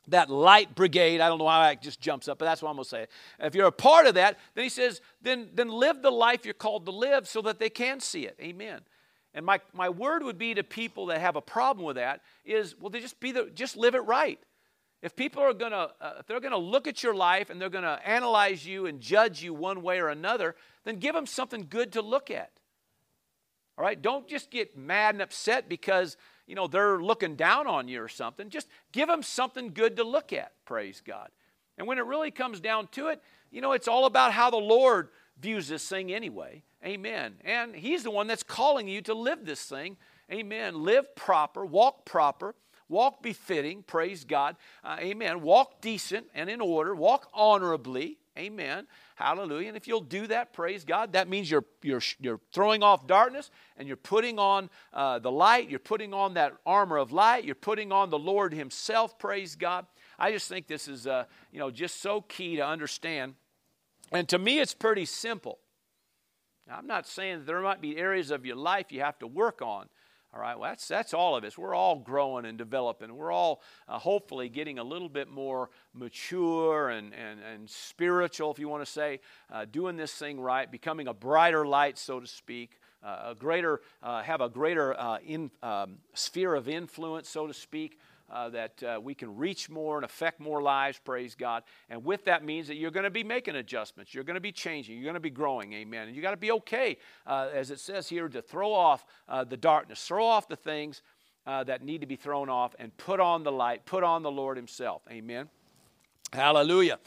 that 0.08 0.30
light 0.30 0.74
brigade. 0.74 1.20
I 1.20 1.28
don't 1.28 1.38
know 1.38 1.44
why 1.44 1.68
that 1.68 1.82
just 1.82 2.00
jumps 2.00 2.28
up, 2.28 2.38
but 2.38 2.44
that's 2.44 2.62
what 2.62 2.70
I'm 2.70 2.76
going 2.76 2.84
to 2.84 2.90
say. 2.90 3.06
If 3.38 3.54
you're 3.54 3.66
a 3.66 3.72
part 3.72 4.06
of 4.06 4.14
that, 4.14 4.38
then 4.54 4.64
he 4.64 4.68
says, 4.68 5.00
then, 5.20 5.50
then 5.54 5.68
live 5.68 6.02
the 6.02 6.10
life 6.10 6.44
you're 6.44 6.54
called 6.54 6.86
to 6.86 6.92
live 6.92 7.28
so 7.28 7.42
that 7.42 7.58
they 7.58 7.70
can 7.70 8.00
see 8.00 8.26
it. 8.26 8.36
Amen. 8.40 8.80
And 9.34 9.46
my, 9.46 9.60
my 9.72 9.88
word 9.88 10.22
would 10.24 10.38
be 10.38 10.54
to 10.54 10.62
people 10.62 11.06
that 11.06 11.20
have 11.20 11.36
a 11.36 11.40
problem 11.40 11.86
with 11.86 11.96
that 11.96 12.20
is, 12.44 12.74
well, 12.78 12.90
they 12.90 13.00
just 13.00 13.18
be 13.20 13.32
the, 13.32 13.50
just 13.54 13.76
live 13.76 13.94
it 13.94 14.00
right. 14.00 14.38
If 15.00 15.16
people 15.16 15.42
are 15.42 15.54
going 15.54 15.72
to, 15.72 15.90
uh, 16.00 16.14
if 16.20 16.26
they're 16.26 16.40
going 16.40 16.52
to 16.52 16.58
look 16.58 16.86
at 16.86 17.02
your 17.02 17.14
life 17.14 17.50
and 17.50 17.60
they're 17.60 17.70
going 17.70 17.84
to 17.84 18.00
analyze 18.06 18.66
you 18.66 18.86
and 18.86 19.00
judge 19.00 19.42
you 19.42 19.54
one 19.54 19.82
way 19.82 20.00
or 20.00 20.08
another, 20.08 20.54
then 20.84 20.96
give 20.96 21.14
them 21.14 21.26
something 21.26 21.66
good 21.68 21.92
to 21.92 22.02
look 22.02 22.30
at. 22.30 22.50
All 23.78 23.84
right? 23.84 24.00
Don't 24.00 24.28
just 24.28 24.50
get 24.50 24.76
mad 24.76 25.14
and 25.14 25.22
upset 25.22 25.68
because 25.68 26.16
you 26.52 26.56
know, 26.56 26.66
they're 26.66 27.02
looking 27.02 27.34
down 27.34 27.66
on 27.66 27.88
you 27.88 28.02
or 28.02 28.08
something. 28.08 28.50
Just 28.50 28.68
give 28.92 29.08
them 29.08 29.22
something 29.22 29.72
good 29.72 29.96
to 29.96 30.04
look 30.04 30.34
at, 30.34 30.52
praise 30.66 31.00
God. 31.02 31.30
And 31.78 31.86
when 31.86 31.96
it 31.96 32.04
really 32.04 32.30
comes 32.30 32.60
down 32.60 32.88
to 32.88 33.06
it, 33.06 33.22
you 33.50 33.62
know, 33.62 33.72
it's 33.72 33.88
all 33.88 34.04
about 34.04 34.34
how 34.34 34.50
the 34.50 34.58
Lord 34.58 35.08
views 35.40 35.66
this 35.68 35.88
thing 35.88 36.12
anyway. 36.12 36.62
Amen. 36.84 37.36
And 37.42 37.74
He's 37.74 38.02
the 38.02 38.10
one 38.10 38.26
that's 38.26 38.42
calling 38.42 38.86
you 38.86 39.00
to 39.00 39.14
live 39.14 39.46
this 39.46 39.64
thing. 39.64 39.96
Amen. 40.30 40.82
Live 40.82 41.16
proper, 41.16 41.64
walk 41.64 42.04
proper, 42.04 42.54
walk 42.86 43.22
befitting, 43.22 43.82
praise 43.82 44.24
God. 44.24 44.56
Uh, 44.84 44.98
amen. 45.00 45.40
Walk 45.40 45.80
decent 45.80 46.26
and 46.34 46.50
in 46.50 46.60
order, 46.60 46.94
walk 46.94 47.30
honorably. 47.32 48.18
Amen. 48.38 48.86
Hallelujah. 49.16 49.68
And 49.68 49.76
if 49.76 49.86
you'll 49.86 50.00
do 50.00 50.26
that, 50.28 50.54
praise 50.54 50.84
God, 50.84 51.12
that 51.12 51.28
means 51.28 51.50
you're, 51.50 51.66
you're, 51.82 52.00
you're 52.18 52.40
throwing 52.52 52.82
off 52.82 53.06
darkness 53.06 53.50
and 53.76 53.86
you're 53.86 53.96
putting 53.96 54.38
on 54.38 54.70
uh, 54.94 55.18
the 55.18 55.30
light. 55.30 55.68
You're 55.68 55.78
putting 55.78 56.14
on 56.14 56.34
that 56.34 56.54
armor 56.64 56.96
of 56.96 57.12
light. 57.12 57.44
You're 57.44 57.54
putting 57.54 57.92
on 57.92 58.08
the 58.08 58.18
Lord 58.18 58.54
Himself, 58.54 59.18
praise 59.18 59.54
God. 59.54 59.86
I 60.18 60.32
just 60.32 60.48
think 60.48 60.66
this 60.66 60.88
is, 60.88 61.06
uh, 61.06 61.24
you 61.52 61.58
know, 61.58 61.70
just 61.70 62.00
so 62.00 62.22
key 62.22 62.56
to 62.56 62.66
understand. 62.66 63.34
And 64.12 64.26
to 64.30 64.38
me, 64.38 64.60
it's 64.60 64.74
pretty 64.74 65.04
simple. 65.04 65.58
Now, 66.66 66.76
I'm 66.78 66.86
not 66.86 67.06
saying 67.06 67.44
there 67.44 67.60
might 67.60 67.80
be 67.80 67.98
areas 67.98 68.30
of 68.30 68.46
your 68.46 68.56
life 68.56 68.92
you 68.92 69.00
have 69.00 69.18
to 69.18 69.26
work 69.26 69.60
on. 69.60 69.88
All 70.34 70.40
right, 70.40 70.58
well, 70.58 70.70
that's, 70.70 70.88
that's 70.88 71.12
all 71.12 71.36
of 71.36 71.44
us. 71.44 71.58
We're 71.58 71.74
all 71.74 71.96
growing 71.96 72.46
and 72.46 72.56
developing. 72.56 73.14
We're 73.14 73.32
all 73.32 73.60
uh, 73.86 73.98
hopefully 73.98 74.48
getting 74.48 74.78
a 74.78 74.84
little 74.84 75.10
bit 75.10 75.28
more 75.28 75.68
mature 75.92 76.88
and, 76.88 77.12
and, 77.12 77.40
and 77.40 77.68
spiritual, 77.68 78.50
if 78.50 78.58
you 78.58 78.66
want 78.66 78.82
to 78.82 78.90
say, 78.90 79.20
uh, 79.52 79.66
doing 79.70 79.96
this 79.96 80.14
thing 80.14 80.40
right, 80.40 80.70
becoming 80.70 81.06
a 81.06 81.12
brighter 81.12 81.66
light, 81.66 81.98
so 81.98 82.18
to 82.18 82.26
speak, 82.26 82.80
uh, 83.04 83.30
a 83.30 83.34
greater, 83.34 83.82
uh, 84.02 84.22
have 84.22 84.40
a 84.40 84.48
greater 84.48 84.98
uh, 84.98 85.18
in, 85.18 85.50
um, 85.62 85.98
sphere 86.14 86.54
of 86.54 86.66
influence, 86.66 87.28
so 87.28 87.46
to 87.46 87.52
speak 87.52 87.98
uh, 88.32 88.48
that 88.48 88.82
uh, 88.82 89.00
we 89.00 89.14
can 89.14 89.36
reach 89.36 89.68
more 89.68 89.96
and 89.96 90.04
affect 90.04 90.40
more 90.40 90.62
lives, 90.62 90.98
praise 91.04 91.34
God. 91.34 91.62
And 91.90 92.04
with 92.04 92.24
that 92.24 92.44
means 92.44 92.68
that 92.68 92.76
you're 92.76 92.90
going 92.90 93.04
to 93.04 93.10
be 93.10 93.22
making 93.22 93.56
adjustments. 93.56 94.14
You're 94.14 94.24
going 94.24 94.34
to 94.34 94.40
be 94.40 94.52
changing. 94.52 94.96
You're 94.96 95.04
going 95.04 95.14
to 95.14 95.20
be 95.20 95.30
growing, 95.30 95.72
amen. 95.74 96.08
And 96.08 96.16
you 96.16 96.22
got 96.22 96.30
to 96.30 96.36
be 96.38 96.50
okay, 96.52 96.96
uh, 97.26 97.50
as 97.52 97.70
it 97.70 97.78
says 97.78 98.08
here, 98.08 98.28
to 98.28 98.40
throw 98.40 98.72
off 98.72 99.04
uh, 99.28 99.44
the 99.44 99.56
darkness, 99.56 100.02
throw 100.04 100.24
off 100.24 100.48
the 100.48 100.56
things 100.56 101.02
uh, 101.46 101.64
that 101.64 101.84
need 101.84 102.00
to 102.00 102.06
be 102.06 102.16
thrown 102.16 102.48
off, 102.48 102.74
and 102.78 102.96
put 102.96 103.20
on 103.20 103.42
the 103.42 103.52
light, 103.52 103.84
put 103.84 104.02
on 104.02 104.22
the 104.22 104.30
Lord 104.30 104.56
Himself, 104.56 105.02
amen. 105.10 105.48
Hallelujah. 106.32 106.98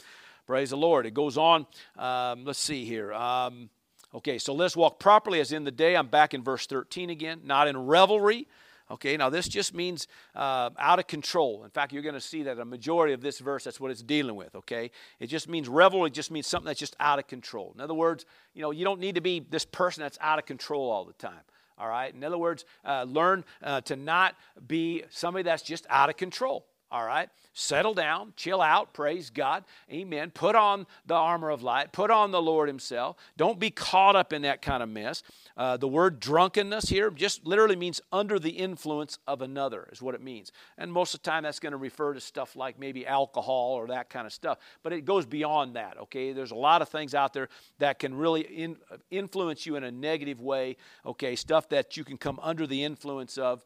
Praise 0.46 0.70
the 0.70 0.76
Lord. 0.76 1.06
It 1.06 1.14
goes 1.14 1.36
on. 1.36 1.66
Um, 1.98 2.44
let's 2.44 2.60
see 2.60 2.84
here. 2.84 3.12
Um, 3.12 3.68
okay, 4.14 4.38
so 4.38 4.54
let's 4.54 4.76
walk 4.76 5.00
properly 5.00 5.40
as 5.40 5.50
in 5.50 5.64
the 5.64 5.72
day. 5.72 5.96
I'm 5.96 6.06
back 6.06 6.34
in 6.34 6.44
verse 6.44 6.66
13 6.68 7.10
again. 7.10 7.40
Not 7.42 7.66
in 7.66 7.76
revelry 7.76 8.46
Okay, 8.88 9.16
now 9.16 9.28
this 9.28 9.48
just 9.48 9.74
means 9.74 10.06
uh, 10.36 10.70
out 10.78 11.00
of 11.00 11.08
control. 11.08 11.64
In 11.64 11.70
fact, 11.70 11.92
you're 11.92 12.02
going 12.02 12.14
to 12.14 12.20
see 12.20 12.44
that 12.44 12.58
a 12.58 12.64
majority 12.64 13.12
of 13.14 13.20
this 13.20 13.40
verse, 13.40 13.64
that's 13.64 13.80
what 13.80 13.90
it's 13.90 14.02
dealing 14.02 14.36
with, 14.36 14.54
okay? 14.54 14.92
It 15.18 15.26
just 15.26 15.48
means 15.48 15.68
revelry, 15.68 16.06
it 16.06 16.14
just 16.14 16.30
means 16.30 16.46
something 16.46 16.68
that's 16.68 16.78
just 16.78 16.94
out 17.00 17.18
of 17.18 17.26
control. 17.26 17.72
In 17.74 17.80
other 17.80 17.94
words, 17.94 18.26
you 18.54 18.62
know, 18.62 18.70
you 18.70 18.84
don't 18.84 19.00
need 19.00 19.16
to 19.16 19.20
be 19.20 19.40
this 19.40 19.64
person 19.64 20.02
that's 20.02 20.18
out 20.20 20.38
of 20.38 20.46
control 20.46 20.88
all 20.88 21.04
the 21.04 21.14
time. 21.14 21.42
All 21.78 21.88
right? 21.88 22.14
In 22.14 22.22
other 22.22 22.38
words, 22.38 22.64
uh, 22.84 23.04
learn 23.08 23.44
uh, 23.62 23.80
to 23.82 23.96
not 23.96 24.36
be 24.66 25.02
somebody 25.10 25.42
that's 25.42 25.62
just 25.62 25.84
out 25.90 26.08
of 26.08 26.16
control. 26.16 26.64
All 26.90 27.04
right? 27.04 27.28
Settle 27.52 27.94
down, 27.94 28.32
chill 28.36 28.60
out, 28.60 28.92
praise 28.92 29.30
God. 29.30 29.64
Amen. 29.90 30.30
Put 30.30 30.54
on 30.54 30.86
the 31.06 31.14
armor 31.14 31.50
of 31.50 31.62
light, 31.62 31.92
put 31.92 32.10
on 32.10 32.30
the 32.30 32.40
Lord 32.40 32.68
Himself. 32.68 33.16
Don't 33.36 33.58
be 33.58 33.70
caught 33.70 34.14
up 34.14 34.32
in 34.32 34.42
that 34.42 34.62
kind 34.62 34.82
of 34.82 34.88
mess. 34.88 35.22
Uh, 35.56 35.76
the 35.76 35.88
word 35.88 36.20
drunkenness 36.20 36.88
here 36.88 37.10
just 37.10 37.46
literally 37.46 37.76
means 37.76 38.00
under 38.12 38.38
the 38.38 38.50
influence 38.50 39.18
of 39.26 39.40
another, 39.40 39.88
is 39.90 40.02
what 40.02 40.14
it 40.14 40.22
means. 40.22 40.52
And 40.76 40.92
most 40.92 41.14
of 41.14 41.22
the 41.22 41.30
time, 41.30 41.44
that's 41.44 41.58
going 41.58 41.72
to 41.72 41.78
refer 41.78 42.12
to 42.12 42.20
stuff 42.20 42.56
like 42.56 42.78
maybe 42.78 43.06
alcohol 43.06 43.72
or 43.72 43.86
that 43.88 44.10
kind 44.10 44.26
of 44.26 44.32
stuff. 44.32 44.58
But 44.82 44.92
it 44.92 45.04
goes 45.04 45.24
beyond 45.24 45.76
that, 45.76 45.96
okay? 45.98 46.32
There's 46.32 46.50
a 46.50 46.56
lot 46.56 46.82
of 46.82 46.88
things 46.90 47.14
out 47.14 47.32
there 47.32 47.48
that 47.78 47.98
can 47.98 48.14
really 48.14 48.42
in, 48.42 48.76
influence 49.10 49.64
you 49.64 49.76
in 49.76 49.84
a 49.84 49.90
negative 49.90 50.40
way, 50.40 50.76
okay? 51.04 51.36
Stuff 51.36 51.70
that 51.70 51.96
you 51.96 52.04
can 52.04 52.18
come 52.18 52.38
under 52.42 52.66
the 52.66 52.84
influence 52.84 53.38
of. 53.38 53.64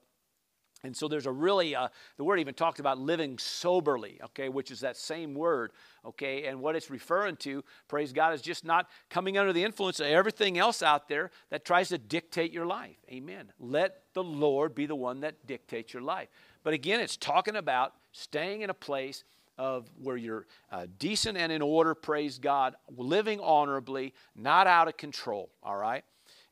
And 0.83 0.97
so 0.97 1.09
there's 1.09 1.27
a 1.27 1.33
really, 1.33 1.75
uh, 1.75 1.89
the 2.17 2.25
word 2.25 2.41
even 2.41 2.55
talks 2.55 2.81
about 2.81 2.99
living 2.99 3.39
soberly, 3.39 4.19
okay, 4.25 4.49
which 4.49 4.71
is 4.71 4.81
that 4.81 4.97
same 4.97 5.35
word, 5.35 5.73
okay, 6.05 6.47
and 6.47 6.61
what 6.61 6.77
it's 6.77 6.91
referring 6.91 7.37
to, 7.37 7.63
praise 7.89 8.13
God, 8.13 8.33
is 8.33 8.41
just 8.41 8.65
not 8.65 8.89
coming 9.11 9.37
under 9.37 9.53
the 9.53 9.63
influence 9.63 10.01
of 10.01 10.07
everything 10.07 10.59
else 10.59 10.83
out 10.83 11.09
there 11.09 11.31
that 11.51 11.65
tries 11.65 11.91
to 11.91 11.99
dictate 11.99 12.53
your 12.53 12.67
life. 12.67 12.97
Amen. 13.11 13.53
Let 13.59 14.03
the 14.15 14.25
Lord 14.25 14.75
be 14.75 14.87
the 14.87 14.97
one 14.97 15.21
that 15.21 15.47
dictates 15.47 15.93
your 15.93 16.03
life. 16.03 16.29
But 16.63 16.75
again, 16.75 17.01
it's 17.01 17.17
talking 17.17 17.57
about 17.57 17.95
staying 18.13 18.63
in 18.63 18.71
a 18.71 18.75
place 18.75 19.25
of 19.59 19.91
where 20.03 20.17
you're 20.17 20.47
uh, 20.73 20.87
decent 20.99 21.37
and 21.37 21.53
in 21.53 21.61
order, 21.61 21.95
praise 21.95 22.39
God, 22.39 22.75
living 22.97 23.41
honorably, 23.41 24.15
not 24.35 24.67
out 24.67 24.89
of 24.89 24.97
control, 24.97 25.51
all 25.63 25.77
right? 25.77 26.03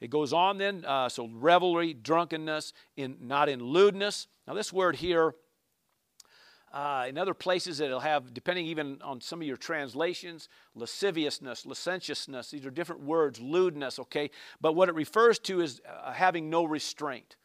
It 0.00 0.10
goes 0.10 0.32
on 0.32 0.58
then, 0.58 0.84
uh, 0.84 1.08
so 1.08 1.28
revelry, 1.32 1.92
drunkenness, 1.92 2.72
in, 2.96 3.16
not 3.20 3.48
in 3.48 3.60
lewdness. 3.60 4.28
Now, 4.46 4.54
this 4.54 4.72
word 4.72 4.96
here, 4.96 5.34
uh, 6.72 7.06
in 7.08 7.18
other 7.18 7.34
places, 7.34 7.80
it'll 7.80 8.00
have, 8.00 8.32
depending 8.32 8.66
even 8.66 9.00
on 9.02 9.20
some 9.20 9.40
of 9.40 9.46
your 9.46 9.56
translations, 9.56 10.48
lasciviousness, 10.74 11.66
licentiousness. 11.66 12.50
These 12.50 12.66
are 12.66 12.70
different 12.70 13.02
words, 13.02 13.40
lewdness, 13.40 13.98
okay? 13.98 14.30
But 14.60 14.74
what 14.74 14.88
it 14.88 14.94
refers 14.94 15.38
to 15.40 15.60
is 15.60 15.80
uh, 15.88 16.12
having 16.12 16.48
no 16.48 16.64
restraint. 16.64 17.36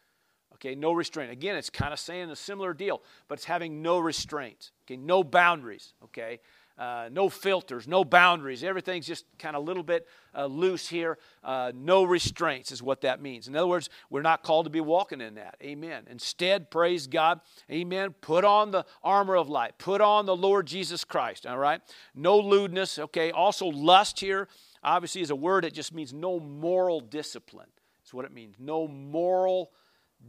Okay, 0.54 0.74
no 0.74 0.92
restraint. 0.92 1.32
Again, 1.32 1.56
it's 1.56 1.70
kind 1.70 1.92
of 1.92 1.98
saying 1.98 2.30
a 2.30 2.36
similar 2.36 2.72
deal, 2.72 3.02
but 3.28 3.38
it's 3.38 3.44
having 3.44 3.82
no 3.82 3.98
restraints. 3.98 4.70
Okay, 4.86 4.96
no 4.96 5.24
boundaries. 5.24 5.94
Okay, 6.04 6.38
uh, 6.76 7.08
no 7.12 7.28
filters, 7.28 7.86
no 7.86 8.04
boundaries. 8.04 8.64
Everything's 8.64 9.06
just 9.06 9.24
kind 9.38 9.54
of 9.54 9.62
a 9.62 9.64
little 9.64 9.82
bit 9.82 10.06
uh, 10.36 10.46
loose 10.46 10.88
here. 10.88 11.18
Uh, 11.42 11.70
no 11.74 12.04
restraints 12.04 12.72
is 12.72 12.82
what 12.82 13.02
that 13.02 13.22
means. 13.22 13.46
In 13.46 13.54
other 13.54 13.66
words, 13.68 13.88
we're 14.10 14.22
not 14.22 14.42
called 14.42 14.66
to 14.66 14.70
be 14.70 14.80
walking 14.80 15.20
in 15.20 15.36
that. 15.36 15.56
Amen. 15.62 16.04
Instead, 16.10 16.70
praise 16.70 17.06
God. 17.06 17.40
Amen. 17.70 18.14
Put 18.20 18.44
on 18.44 18.72
the 18.72 18.84
armor 19.02 19.36
of 19.36 19.48
light. 19.48 19.78
Put 19.78 20.00
on 20.00 20.26
the 20.26 20.36
Lord 20.36 20.66
Jesus 20.66 21.04
Christ. 21.04 21.46
All 21.46 21.58
right. 21.58 21.80
No 22.14 22.38
lewdness. 22.38 22.98
Okay. 22.98 23.30
Also, 23.30 23.66
lust 23.66 24.18
here 24.18 24.48
obviously 24.82 25.22
is 25.22 25.30
a 25.30 25.36
word 25.36 25.64
that 25.64 25.74
just 25.74 25.94
means 25.94 26.12
no 26.12 26.40
moral 26.40 27.00
discipline. 27.00 27.68
That's 28.02 28.12
what 28.12 28.24
it 28.24 28.32
means. 28.32 28.56
No 28.58 28.88
moral 28.88 29.70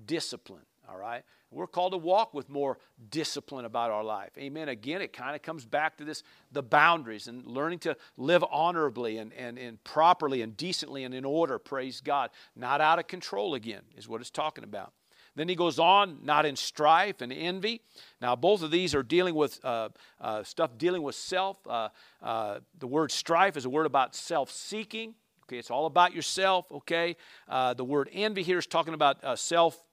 discipline. 0.05 0.62
All 0.89 0.98
right. 0.98 1.24
We're 1.52 1.67
called 1.67 1.93
to 1.93 1.98
walk 1.98 2.34
with 2.34 2.50
more 2.50 2.78
discipline 3.10 3.65
about 3.65 3.91
our 3.91 4.04
life. 4.04 4.32
Amen. 4.38 4.69
Again, 4.69 5.02
it 5.02 5.13
kind 5.13 5.36
of 5.36 5.41
comes 5.41 5.65
back 5.65 5.98
to 5.98 6.06
this 6.06 6.21
the 6.52 6.62
boundaries 6.62 7.28
and 7.28 7.45
learning 7.45 7.80
to 7.80 7.95
live 8.17 8.43
honorably 8.52 9.17
and, 9.17 9.34
and, 9.34 9.58
and 9.58 9.84
properly 9.84 10.41
and 10.41 10.56
decently 10.58 11.04
and 11.04 11.13
in 11.13 11.26
order. 11.26 11.58
Praise 11.58 12.02
God. 12.02 12.30
Not 12.56 12.82
out 12.82 13.00
of 13.00 13.08
control 13.08 13.56
again, 13.56 13.82
is 13.95 14.08
what 14.08 14.21
it's 14.21 14.30
talking 14.30 14.63
about. 14.63 14.93
Then 15.36 15.50
he 15.50 15.56
goes 15.56 15.80
on, 15.80 16.19
not 16.24 16.45
in 16.45 16.56
strife 16.56 17.21
and 17.21 17.32
envy. 17.32 17.82
Now, 18.21 18.36
both 18.36 18.62
of 18.62 18.71
these 18.71 18.95
are 18.95 19.04
dealing 19.04 19.36
with 19.36 19.63
uh, 19.65 19.89
uh, 20.21 20.43
stuff 20.43 20.78
dealing 20.78 21.04
with 21.04 21.15
self. 21.15 21.58
Uh, 21.67 21.89
uh 22.21 22.60
the 22.80 22.88
word 22.88 23.12
strife 23.12 23.58
is 23.58 23.65
a 23.65 23.69
word 23.69 23.86
about 23.86 24.15
self 24.15 24.50
seeking. 24.50 25.13
Okay, 25.43 25.58
it's 25.58 25.69
all 25.69 25.86
about 25.86 26.13
yourself. 26.13 26.71
Okay, 26.71 27.17
uh, 27.48 27.74
the 27.74 27.84
word 27.84 28.10
envy 28.12 28.43
here 28.43 28.58
is 28.58 28.65
talking 28.65 28.93
about 28.93 29.24
uh, 29.24 29.36
self 29.36 29.85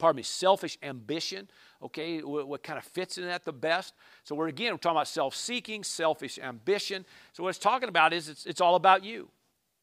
pardon 0.00 0.16
me, 0.16 0.24
selfish 0.24 0.76
ambition. 0.82 1.48
Okay, 1.80 2.20
what, 2.22 2.48
what 2.48 2.62
kind 2.62 2.78
of 2.78 2.84
fits 2.84 3.18
in 3.18 3.24
that 3.24 3.44
the 3.44 3.52
best? 3.52 3.94
So 4.24 4.34
we're 4.34 4.48
again 4.48 4.72
we're 4.72 4.78
talking 4.78 4.96
about 4.96 5.08
self-seeking, 5.08 5.84
selfish 5.84 6.38
ambition. 6.38 7.06
So 7.32 7.44
what 7.44 7.50
it's 7.50 7.58
talking 7.58 7.88
about 7.88 8.12
is 8.12 8.28
it's, 8.28 8.46
it's 8.46 8.60
all 8.60 8.74
about 8.74 9.04
you. 9.04 9.28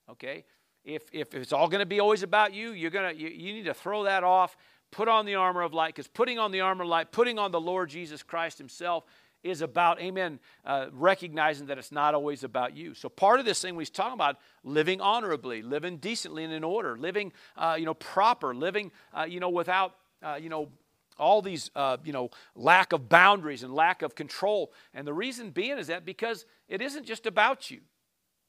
Okay, 0.10 0.44
if 0.84 1.04
if 1.14 1.34
it's 1.34 1.54
all 1.54 1.70
going 1.70 1.80
to 1.80 1.86
be 1.86 2.02
always 2.02 2.24
about 2.24 2.54
you, 2.54 2.72
you're 2.72 2.92
gonna 2.92 3.14
you, 3.14 3.30
you 3.30 3.54
need 3.54 3.66
to 3.66 3.74
throw 3.74 4.04
that 4.04 4.24
off. 4.24 4.58
Put 4.90 5.08
on 5.08 5.26
the 5.26 5.36
armor 5.36 5.64
of 5.64 5.74
light, 5.74 5.94
because 5.96 6.08
putting 6.08 6.40
on 6.40 6.52
the 6.52 6.62
armor 6.62 6.84
of 6.84 6.90
light, 6.90 7.12
putting 7.12 7.38
on 7.40 7.52
the 7.52 7.60
Lord 7.60 7.90
Jesus 7.90 8.24
Christ 8.24 8.58
Himself 8.58 9.04
is 9.44 9.62
about, 9.62 10.02
amen, 10.02 10.40
uh, 10.66 10.88
recognizing 10.92 11.68
that 11.68 11.78
it's 11.78 11.92
not 11.92 12.16
always 12.16 12.44
about 12.44 12.76
you. 12.76 12.94
So 12.94 13.08
part 13.10 13.40
of 13.40 13.46
this 13.46 13.62
thing 13.62 13.76
we're 13.76 13.86
talking 13.86 14.14
about 14.14 14.38
living 14.64 15.00
honorably, 15.00 15.62
living 15.62 15.98
decently 15.98 16.44
and 16.44 16.54
in 16.54 16.64
order, 16.64 16.98
living, 16.98 17.32
uh, 17.56 17.76
you 17.78 17.86
know, 17.86 17.94
proper, 17.94 18.56
living, 18.56 18.92
uh, 19.14 19.26
you 19.30 19.40
know, 19.40 19.50
without 19.50 19.96
uh, 20.24 20.40
you 20.42 20.50
know, 20.50 20.70
all 21.20 21.42
these, 21.42 21.72
uh, 21.76 21.98
you 22.04 22.14
know, 22.14 22.30
lack 22.56 22.94
of 22.94 23.10
boundaries 23.10 23.64
and 23.64 23.74
lack 23.74 24.02
of 24.02 24.16
control. 24.16 24.72
And 24.94 25.08
the 25.08 25.14
reason 25.14 25.50
being 25.50 25.78
is 25.78 25.88
that 25.88 26.06
because 26.06 26.46
it 26.68 26.82
isn't 26.82 27.06
just 27.06 27.26
about 27.26 27.72
you. 27.72 27.80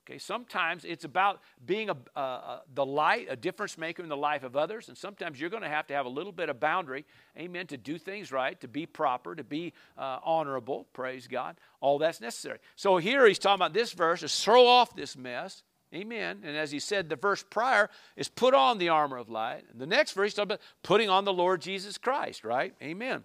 Okay, 0.09 0.19
sometimes 0.19 0.87
it's 0.87 1.05
about 1.05 1.43
being 1.67 1.91
a, 1.91 2.61
the 2.75 2.87
light, 2.87 3.27
a 3.29 3.37
difference 3.37 3.77
maker 3.77 4.03
in 4.03 4.09
the 4.09 4.17
life 4.17 4.43
of 4.43 4.57
others, 4.57 4.89
and 4.89 4.97
sometimes 4.97 5.39
you're 5.39 5.51
going 5.51 5.63
to 5.63 5.69
have 5.69 5.87
to 5.89 5.95
have 5.95 6.07
a 6.07 6.09
little 6.09 6.33
bit 6.33 6.49
of 6.49 6.59
boundary, 6.59 7.05
amen, 7.39 7.67
to 7.67 7.77
do 7.77 7.99
things 7.99 8.33
right, 8.33 8.59
to 8.63 8.69
be 8.69 8.87
proper, 8.87 9.35
to 9.35 9.45
be 9.45 9.75
uh, 9.99 10.19
honorable, 10.25 10.87
praise 10.95 11.27
God. 11.27 11.59
All 11.83 11.99
that's 11.99 12.23
necessary. 12.23 12.59
So 12.75 12.97
here 12.97 13.27
he's 13.27 13.39
talking 13.39 13.57
about 13.57 13.75
this 13.75 13.93
verse 13.93 14.23
is 14.23 14.43
throw 14.43 14.67
off 14.67 14.97
this 14.97 15.15
mess, 15.15 15.63
Amen. 15.95 16.41
And 16.45 16.57
as 16.57 16.71
he 16.71 16.81
said, 16.81 17.09
the 17.09 17.17
verse 17.17 17.43
prior 17.43 17.89
is 18.17 18.29
put 18.29 18.53
on 18.53 18.79
the 18.79 18.91
armor 18.91 19.17
of 19.17 19.31
light. 19.31 19.65
And 19.71 19.81
the 19.81 19.87
next 19.87 20.13
verse 20.13 20.35
talks 20.35 20.45
about 20.45 20.61
putting 20.83 21.09
on 21.09 21.25
the 21.25 21.33
Lord 21.33 21.63
Jesus 21.63 21.97
Christ, 21.97 22.45
right? 22.45 22.75
Amen. 22.83 23.25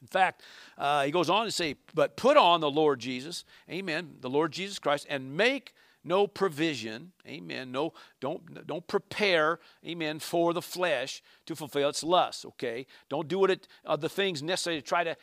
In 0.00 0.08
fact, 0.08 0.42
uh, 0.76 1.04
he 1.04 1.10
goes 1.10 1.30
on 1.30 1.44
to 1.44 1.52
say, 1.52 1.76
but 1.94 2.16
put 2.16 2.36
on 2.36 2.60
the 2.60 2.70
Lord 2.70 3.00
Jesus, 3.00 3.44
amen, 3.70 4.16
the 4.20 4.30
Lord 4.30 4.52
Jesus 4.52 4.78
Christ, 4.78 5.06
and 5.08 5.36
make 5.36 5.74
no 6.04 6.26
provision, 6.26 7.12
amen, 7.26 7.72
no, 7.72 7.92
don't, 8.20 8.66
don't 8.66 8.86
prepare, 8.86 9.58
amen, 9.84 10.20
for 10.20 10.52
the 10.52 10.62
flesh 10.62 11.22
to 11.46 11.56
fulfill 11.56 11.88
its 11.88 12.04
lusts, 12.04 12.44
okay? 12.44 12.86
Don't 13.08 13.28
do 13.28 13.44
it, 13.44 13.66
uh, 13.84 13.96
the 13.96 14.08
things 14.08 14.42
necessary 14.42 14.76
to 14.76 14.82
try 14.82 15.02
to, 15.02 15.16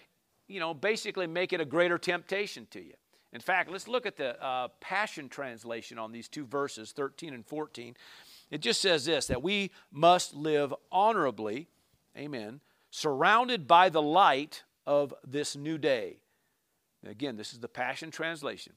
you 0.47 0.59
know, 0.59 0.73
basically 0.73 1.27
make 1.27 1.53
it 1.53 1.61
a 1.61 1.65
greater 1.65 1.97
temptation 1.97 2.67
to 2.71 2.81
you. 2.83 2.93
In 3.35 3.41
fact, 3.41 3.69
let's 3.69 3.89
look 3.89 4.05
at 4.05 4.15
the 4.15 4.41
uh, 4.41 4.69
Passion 4.79 5.27
Translation 5.27 5.99
on 5.99 6.13
these 6.13 6.29
two 6.29 6.45
verses, 6.45 6.93
13 6.93 7.33
and 7.33 7.45
14. 7.45 7.97
It 8.49 8.61
just 8.61 8.79
says 8.79 9.03
this 9.03 9.27
that 9.27 9.43
we 9.43 9.71
must 9.91 10.33
live 10.33 10.73
honorably, 10.89 11.67
amen, 12.17 12.61
surrounded 12.91 13.67
by 13.67 13.89
the 13.89 14.01
light 14.01 14.63
of 14.87 15.13
this 15.27 15.57
new 15.57 15.77
day. 15.77 16.19
Again, 17.05 17.35
this 17.35 17.51
is 17.51 17.59
the 17.59 17.67
Passion 17.67 18.09
Translation. 18.09 18.71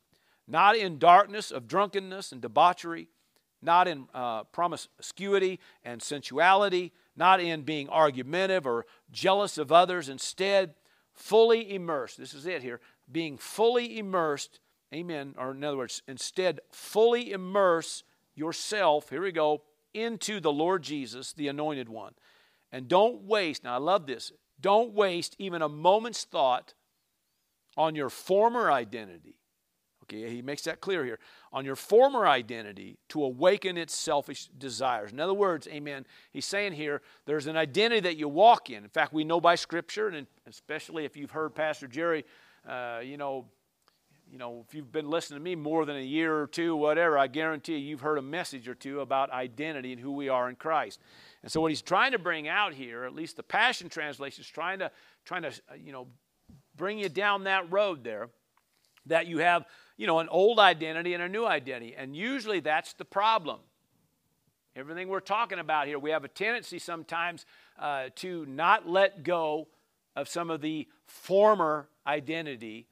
Not 0.48 0.76
in 0.76 0.98
darkness 0.98 1.52
of 1.52 1.68
drunkenness 1.68 2.32
and 2.32 2.40
debauchery, 2.40 3.10
not 3.62 3.86
in 3.86 4.08
uh, 4.12 4.42
promiscuity 4.44 5.60
and 5.84 6.02
sensuality, 6.02 6.92
not 7.16 7.40
in 7.40 7.62
being 7.62 7.88
argumentative 7.90 8.66
or 8.66 8.86
jealous 9.12 9.56
of 9.56 9.70
others. 9.70 10.08
Instead, 10.08 10.74
fully 11.14 11.72
immersed. 11.72 12.18
This 12.18 12.34
is 12.34 12.44
it 12.44 12.62
here 12.62 12.80
being 13.10 13.38
fully 13.38 13.98
immersed, 13.98 14.60
amen, 14.94 15.34
or 15.38 15.52
in 15.52 15.64
other 15.64 15.76
words, 15.76 16.02
instead, 16.06 16.60
fully 16.70 17.32
immerse 17.32 18.04
yourself, 18.34 19.10
here 19.10 19.22
we 19.22 19.32
go, 19.32 19.62
into 19.94 20.40
the 20.40 20.52
Lord 20.52 20.82
Jesus, 20.82 21.32
the 21.32 21.48
anointed 21.48 21.88
one. 21.88 22.14
And 22.70 22.88
don't 22.88 23.22
waste, 23.22 23.64
now 23.64 23.74
I 23.74 23.78
love 23.78 24.06
this, 24.06 24.32
don't 24.60 24.92
waste 24.92 25.36
even 25.38 25.62
a 25.62 25.68
moment's 25.68 26.24
thought 26.24 26.74
on 27.76 27.94
your 27.94 28.10
former 28.10 28.70
identity. 28.70 29.36
Okay, 30.04 30.30
he 30.30 30.40
makes 30.40 30.62
that 30.62 30.80
clear 30.80 31.04
here. 31.04 31.18
On 31.52 31.66
your 31.66 31.76
former 31.76 32.26
identity 32.26 32.98
to 33.10 33.22
awaken 33.22 33.76
its 33.76 33.94
selfish 33.94 34.48
desires. 34.58 35.12
In 35.12 35.20
other 35.20 35.34
words, 35.34 35.68
amen, 35.68 36.06
he's 36.32 36.46
saying 36.46 36.72
here 36.72 37.02
there's 37.26 37.46
an 37.46 37.58
identity 37.58 38.00
that 38.00 38.16
you 38.16 38.26
walk 38.26 38.70
in. 38.70 38.84
In 38.84 38.88
fact, 38.88 39.12
we 39.12 39.24
know 39.24 39.40
by 39.40 39.54
Scripture, 39.54 40.08
and 40.08 40.26
especially 40.46 41.04
if 41.04 41.14
you've 41.14 41.30
heard 41.30 41.54
Pastor 41.54 41.86
Jerry 41.86 42.24
uh, 42.68 43.00
you 43.02 43.16
know, 43.16 43.46
you 44.30 44.38
know, 44.38 44.64
if 44.66 44.74
you've 44.74 44.92
been 44.92 45.08
listening 45.08 45.38
to 45.38 45.42
me 45.42 45.54
more 45.54 45.86
than 45.86 45.96
a 45.96 46.02
year 46.02 46.36
or 46.38 46.46
two, 46.46 46.76
whatever, 46.76 47.16
I 47.16 47.28
guarantee 47.28 47.78
you, 47.78 47.88
you've 47.88 48.02
heard 48.02 48.18
a 48.18 48.22
message 48.22 48.68
or 48.68 48.74
two 48.74 49.00
about 49.00 49.30
identity 49.30 49.92
and 49.92 50.00
who 50.00 50.12
we 50.12 50.28
are 50.28 50.50
in 50.50 50.56
Christ. 50.56 51.00
And 51.42 51.50
so, 51.50 51.62
what 51.62 51.70
he's 51.70 51.82
trying 51.82 52.12
to 52.12 52.18
bring 52.18 52.46
out 52.46 52.74
here, 52.74 53.04
at 53.04 53.14
least 53.14 53.36
the 53.36 53.42
Passion 53.42 53.88
Translation, 53.88 54.42
is 54.42 54.48
trying 54.48 54.80
to, 54.80 54.90
trying 55.24 55.42
to, 55.42 55.48
uh, 55.48 55.74
you 55.82 55.92
know, 55.92 56.08
bring 56.76 56.98
you 56.98 57.08
down 57.08 57.44
that 57.44 57.72
road 57.72 58.04
there, 58.04 58.28
that 59.06 59.26
you 59.26 59.38
have, 59.38 59.64
you 59.96 60.06
know, 60.06 60.18
an 60.18 60.28
old 60.28 60.58
identity 60.58 61.14
and 61.14 61.22
a 61.22 61.28
new 61.28 61.46
identity, 61.46 61.94
and 61.96 62.14
usually 62.14 62.60
that's 62.60 62.92
the 62.92 63.04
problem. 63.04 63.60
Everything 64.76 65.08
we're 65.08 65.20
talking 65.20 65.58
about 65.58 65.86
here, 65.86 65.98
we 65.98 66.10
have 66.10 66.24
a 66.24 66.28
tendency 66.28 66.78
sometimes 66.78 67.46
uh, 67.78 68.10
to 68.16 68.46
not 68.46 68.88
let 68.88 69.24
go 69.24 69.68
of 70.14 70.28
some 70.28 70.50
of 70.50 70.60
the 70.60 70.86
former 71.08 71.88
identity 72.06 72.86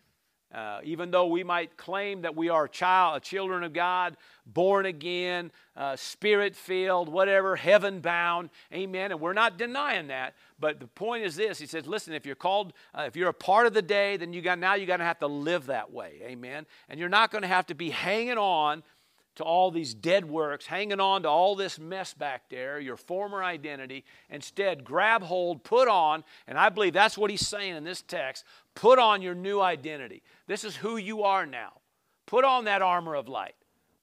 uh, 0.54 0.80
even 0.84 1.10
though 1.10 1.26
we 1.26 1.42
might 1.42 1.76
claim 1.76 2.22
that 2.22 2.36
we 2.36 2.48
are 2.48 2.68
child, 2.68 3.22
children 3.22 3.64
of 3.64 3.72
God, 3.72 4.16
born 4.46 4.86
again, 4.86 5.50
uh, 5.76 5.96
spirit 5.96 6.54
filled, 6.54 7.08
whatever, 7.08 7.56
heaven 7.56 8.00
bound, 8.00 8.48
amen. 8.72 9.10
And 9.10 9.20
we're 9.20 9.32
not 9.32 9.58
denying 9.58 10.06
that. 10.06 10.34
But 10.58 10.78
the 10.78 10.86
point 10.86 11.24
is 11.24 11.34
this: 11.34 11.58
He 11.58 11.66
says, 11.66 11.86
"Listen, 11.86 12.14
if 12.14 12.24
you're 12.24 12.36
called, 12.36 12.72
uh, 12.94 13.02
if 13.02 13.16
you're 13.16 13.28
a 13.28 13.34
part 13.34 13.66
of 13.66 13.74
the 13.74 13.82
day, 13.82 14.16
then 14.16 14.32
you 14.32 14.40
got 14.40 14.58
now 14.58 14.74
you 14.74 14.86
got 14.86 14.98
to 14.98 15.04
have 15.04 15.18
to 15.18 15.26
live 15.26 15.66
that 15.66 15.92
way, 15.92 16.20
amen. 16.22 16.64
And 16.88 17.00
you're 17.00 17.08
not 17.08 17.32
going 17.32 17.42
to 17.42 17.48
have 17.48 17.66
to 17.66 17.74
be 17.74 17.90
hanging 17.90 18.38
on 18.38 18.84
to 19.36 19.44
all 19.44 19.70
these 19.70 19.94
dead 19.94 20.24
works, 20.24 20.66
hanging 20.66 21.00
on 21.00 21.22
to 21.22 21.28
all 21.28 21.54
this 21.54 21.78
mess 21.78 22.14
back 22.14 22.48
there, 22.48 22.80
your 22.80 22.96
former 22.96 23.44
identity. 23.44 24.04
Instead, 24.30 24.84
grab 24.84 25.22
hold, 25.22 25.62
put 25.62 25.88
on, 25.88 26.24
and 26.46 26.58
I 26.58 26.68
believe 26.68 26.92
that's 26.92 27.16
what 27.16 27.30
he's 27.30 27.46
saying 27.46 27.76
in 27.76 27.84
this 27.84 28.02
text 28.02 28.44
put 28.74 28.98
on 28.98 29.22
your 29.22 29.34
new 29.34 29.60
identity. 29.60 30.22
This 30.46 30.62
is 30.62 30.76
who 30.76 30.98
you 30.98 31.22
are 31.22 31.46
now. 31.46 31.72
Put 32.26 32.44
on 32.44 32.64
that 32.64 32.82
armor 32.82 33.14
of 33.14 33.28
light. 33.28 33.54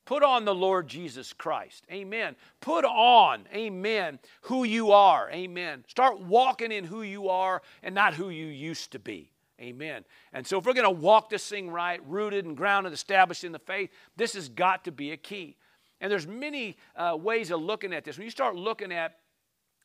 Put 0.05 0.23
on 0.23 0.45
the 0.45 0.55
Lord 0.55 0.87
Jesus 0.87 1.31
Christ. 1.31 1.85
Amen. 1.91 2.35
Put 2.59 2.83
on, 2.83 3.45
amen, 3.53 4.19
who 4.41 4.63
you 4.63 4.91
are. 4.91 5.31
Amen. 5.31 5.85
Start 5.87 6.19
walking 6.19 6.71
in 6.71 6.83
who 6.83 7.03
you 7.03 7.29
are 7.29 7.61
and 7.81 7.95
not 7.95 8.13
who 8.13 8.29
you 8.29 8.47
used 8.47 8.91
to 8.91 8.99
be. 8.99 9.29
Amen. 9.61 10.03
And 10.33 10.45
so, 10.45 10.57
if 10.57 10.65
we're 10.65 10.73
going 10.73 10.83
to 10.83 10.89
walk 11.01 11.29
this 11.29 11.47
thing 11.47 11.69
right, 11.69 12.01
rooted 12.07 12.45
and 12.45 12.57
grounded, 12.57 12.91
established 12.93 13.43
in 13.43 13.51
the 13.51 13.59
faith, 13.59 13.91
this 14.17 14.33
has 14.33 14.49
got 14.49 14.83
to 14.85 14.91
be 14.91 15.11
a 15.11 15.17
key. 15.17 15.57
And 16.01 16.11
there's 16.11 16.27
many 16.27 16.77
uh, 16.95 17.17
ways 17.19 17.51
of 17.51 17.61
looking 17.61 17.93
at 17.93 18.03
this. 18.03 18.17
When 18.17 18.25
you 18.25 18.31
start 18.31 18.55
looking 18.55 18.91
at 18.91 19.17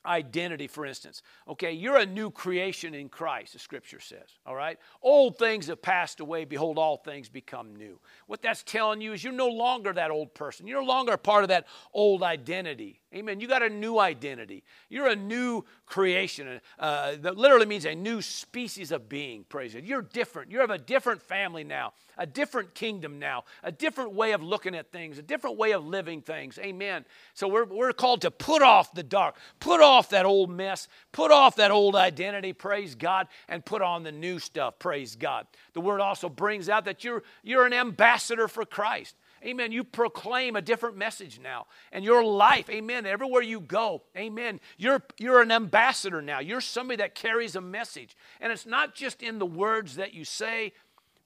identity, 0.06 0.66
for 0.66 0.86
instance. 0.86 1.22
Okay, 1.46 1.72
you're 1.72 1.98
a 1.98 2.06
new 2.06 2.30
creation 2.30 2.94
in 2.94 3.08
Christ, 3.08 3.52
the 3.52 3.58
scripture 3.58 4.00
says. 4.00 4.38
All 4.46 4.54
right? 4.54 4.78
Old 5.02 5.38
things 5.38 5.66
have 5.66 5.82
passed 5.82 6.20
away. 6.20 6.44
Behold, 6.44 6.78
all 6.78 6.96
things 6.96 7.28
become 7.28 7.76
new. 7.76 8.00
What 8.26 8.42
that's 8.42 8.62
telling 8.62 9.00
you 9.00 9.12
is 9.12 9.22
you're 9.22 9.32
no 9.32 9.48
longer 9.48 9.92
that 9.92 10.10
old 10.10 10.34
person. 10.34 10.66
You're 10.66 10.80
no 10.80 10.86
longer 10.86 11.12
a 11.12 11.18
part 11.18 11.44
of 11.44 11.48
that 11.48 11.66
old 11.92 12.22
identity. 12.22 13.00
Amen. 13.14 13.40
You 13.40 13.48
got 13.48 13.62
a 13.62 13.70
new 13.70 13.98
identity. 13.98 14.62
You're 14.90 15.08
a 15.08 15.16
new 15.16 15.64
creation. 15.86 16.60
Uh, 16.78 17.16
that 17.20 17.38
literally 17.38 17.64
means 17.64 17.86
a 17.86 17.94
new 17.94 18.20
species 18.20 18.92
of 18.92 19.08
being. 19.08 19.44
Praise 19.48 19.72
God. 19.72 19.84
You're 19.84 20.02
different. 20.02 20.50
You 20.50 20.60
have 20.60 20.68
a 20.68 20.76
different 20.76 21.22
family 21.22 21.64
now, 21.64 21.94
a 22.18 22.26
different 22.26 22.74
kingdom 22.74 23.18
now, 23.18 23.44
a 23.62 23.72
different 23.72 24.12
way 24.12 24.32
of 24.32 24.42
looking 24.42 24.74
at 24.74 24.92
things, 24.92 25.16
a 25.16 25.22
different 25.22 25.56
way 25.56 25.72
of 25.72 25.86
living 25.86 26.20
things. 26.20 26.58
Amen. 26.58 27.06
So 27.32 27.48
we're, 27.48 27.64
we're 27.64 27.94
called 27.94 28.20
to 28.22 28.30
put 28.30 28.60
off 28.60 28.92
the 28.92 29.02
dark, 29.02 29.36
put 29.58 29.80
off 29.80 30.10
that 30.10 30.26
old 30.26 30.50
mess, 30.50 30.86
put 31.10 31.30
off 31.30 31.56
that 31.56 31.70
old 31.70 31.96
identity. 31.96 32.52
Praise 32.52 32.94
God, 32.94 33.28
and 33.48 33.64
put 33.64 33.80
on 33.80 34.02
the 34.02 34.12
new 34.12 34.38
stuff. 34.38 34.78
Praise 34.78 35.16
God. 35.16 35.46
The 35.72 35.80
word 35.80 36.02
also 36.02 36.28
brings 36.28 36.68
out 36.68 36.84
that 36.84 37.04
you're 37.04 37.22
you're 37.42 37.64
an 37.64 37.72
ambassador 37.72 38.48
for 38.48 38.66
Christ. 38.66 39.16
Amen. 39.44 39.72
You 39.72 39.84
proclaim 39.84 40.56
a 40.56 40.62
different 40.62 40.96
message 40.96 41.40
now. 41.40 41.66
And 41.92 42.04
your 42.04 42.24
life, 42.24 42.68
amen, 42.70 43.06
everywhere 43.06 43.42
you 43.42 43.60
go, 43.60 44.02
amen, 44.16 44.60
you're, 44.76 45.02
you're 45.18 45.42
an 45.42 45.52
ambassador 45.52 46.20
now. 46.20 46.40
You're 46.40 46.60
somebody 46.60 46.96
that 46.98 47.14
carries 47.14 47.56
a 47.56 47.60
message. 47.60 48.16
And 48.40 48.52
it's 48.52 48.66
not 48.66 48.94
just 48.94 49.22
in 49.22 49.38
the 49.38 49.46
words 49.46 49.96
that 49.96 50.14
you 50.14 50.24
say, 50.24 50.72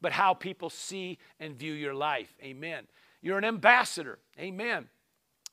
but 0.01 0.13
how 0.13 0.35
people 0.35 0.69
see 0.69 1.19
and 1.41 1.57
view 1.57 1.73
your 1.73 1.95
life. 1.95 2.35
Amen. 2.43 2.87
You're 3.23 3.39
an 3.39 3.45
ambassador. 3.45 4.19
Amen. 4.39 4.89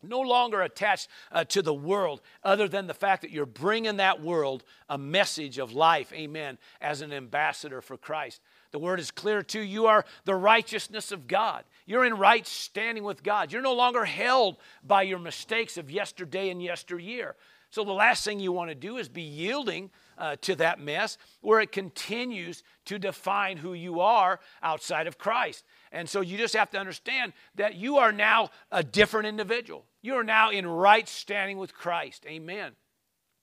No 0.02 0.22
longer 0.22 0.62
attached 0.62 1.10
uh, 1.32 1.44
to 1.46 1.62
the 1.62 1.74
world, 1.74 2.22
other 2.44 2.68
than 2.68 2.88
the 2.88 2.94
fact 2.94 3.22
that 3.22 3.32
you're 3.32 3.46
bringing 3.46 3.98
that 3.98 4.22
world 4.22 4.64
a 4.88 4.98
message 4.98 5.58
of 5.60 5.74
life. 5.74 6.12
Amen. 6.14 6.58
As 6.80 7.02
an 7.02 7.12
ambassador 7.12 7.82
for 7.82 7.98
Christ. 7.98 8.42
The 8.72 8.80
word 8.80 9.00
is 9.00 9.12
clear 9.12 9.42
too. 9.42 9.62
You 9.62 9.88
are 9.88 10.06
the 10.26 10.36
righteousness 10.36 11.12
of 11.12 11.28
God. 11.28 11.64
You're 11.86 12.06
in 12.06 12.16
right 12.16 12.46
standing 12.46 13.04
with 13.04 13.24
God. 13.24 13.52
You're 13.52 13.62
no 13.62 13.74
longer 13.74 14.06
held 14.06 14.58
by 14.84 15.04
your 15.04 15.20
mistakes 15.20 15.78
of 15.78 15.90
yesterday 15.90 16.50
and 16.50 16.62
yesteryear. 16.62 17.36
So 17.72 17.84
the 17.84 17.92
last 17.92 18.24
thing 18.24 18.40
you 18.40 18.52
want 18.52 18.70
to 18.70 18.76
do 18.76 18.98
is 18.98 19.10
be 19.10 19.22
yielding 19.22 19.92
uh, 20.18 20.36
to 20.42 20.56
that 20.56 20.80
mess 20.80 21.18
where 21.42 21.60
it 21.60 21.72
continues 21.72 22.64
to 22.86 22.98
define 22.98 23.58
who 23.58 23.74
you 23.74 24.02
are 24.02 24.40
outside 24.64 25.06
of 25.08 25.18
Christ. 25.18 25.64
And 25.92 26.10
so 26.10 26.22
you 26.22 26.38
just 26.38 26.56
have 26.56 26.72
to 26.72 26.80
understand 26.80 27.34
that 27.56 27.76
you 27.76 27.98
are 27.98 28.12
now 28.12 28.50
a 28.72 28.84
different 28.84 29.28
individual. 29.28 29.86
You 30.02 30.16
are 30.16 30.24
now 30.24 30.50
in 30.50 30.66
right 30.66 31.08
standing 31.08 31.58
with 31.58 31.74
Christ. 31.74 32.26
Amen. 32.28 32.72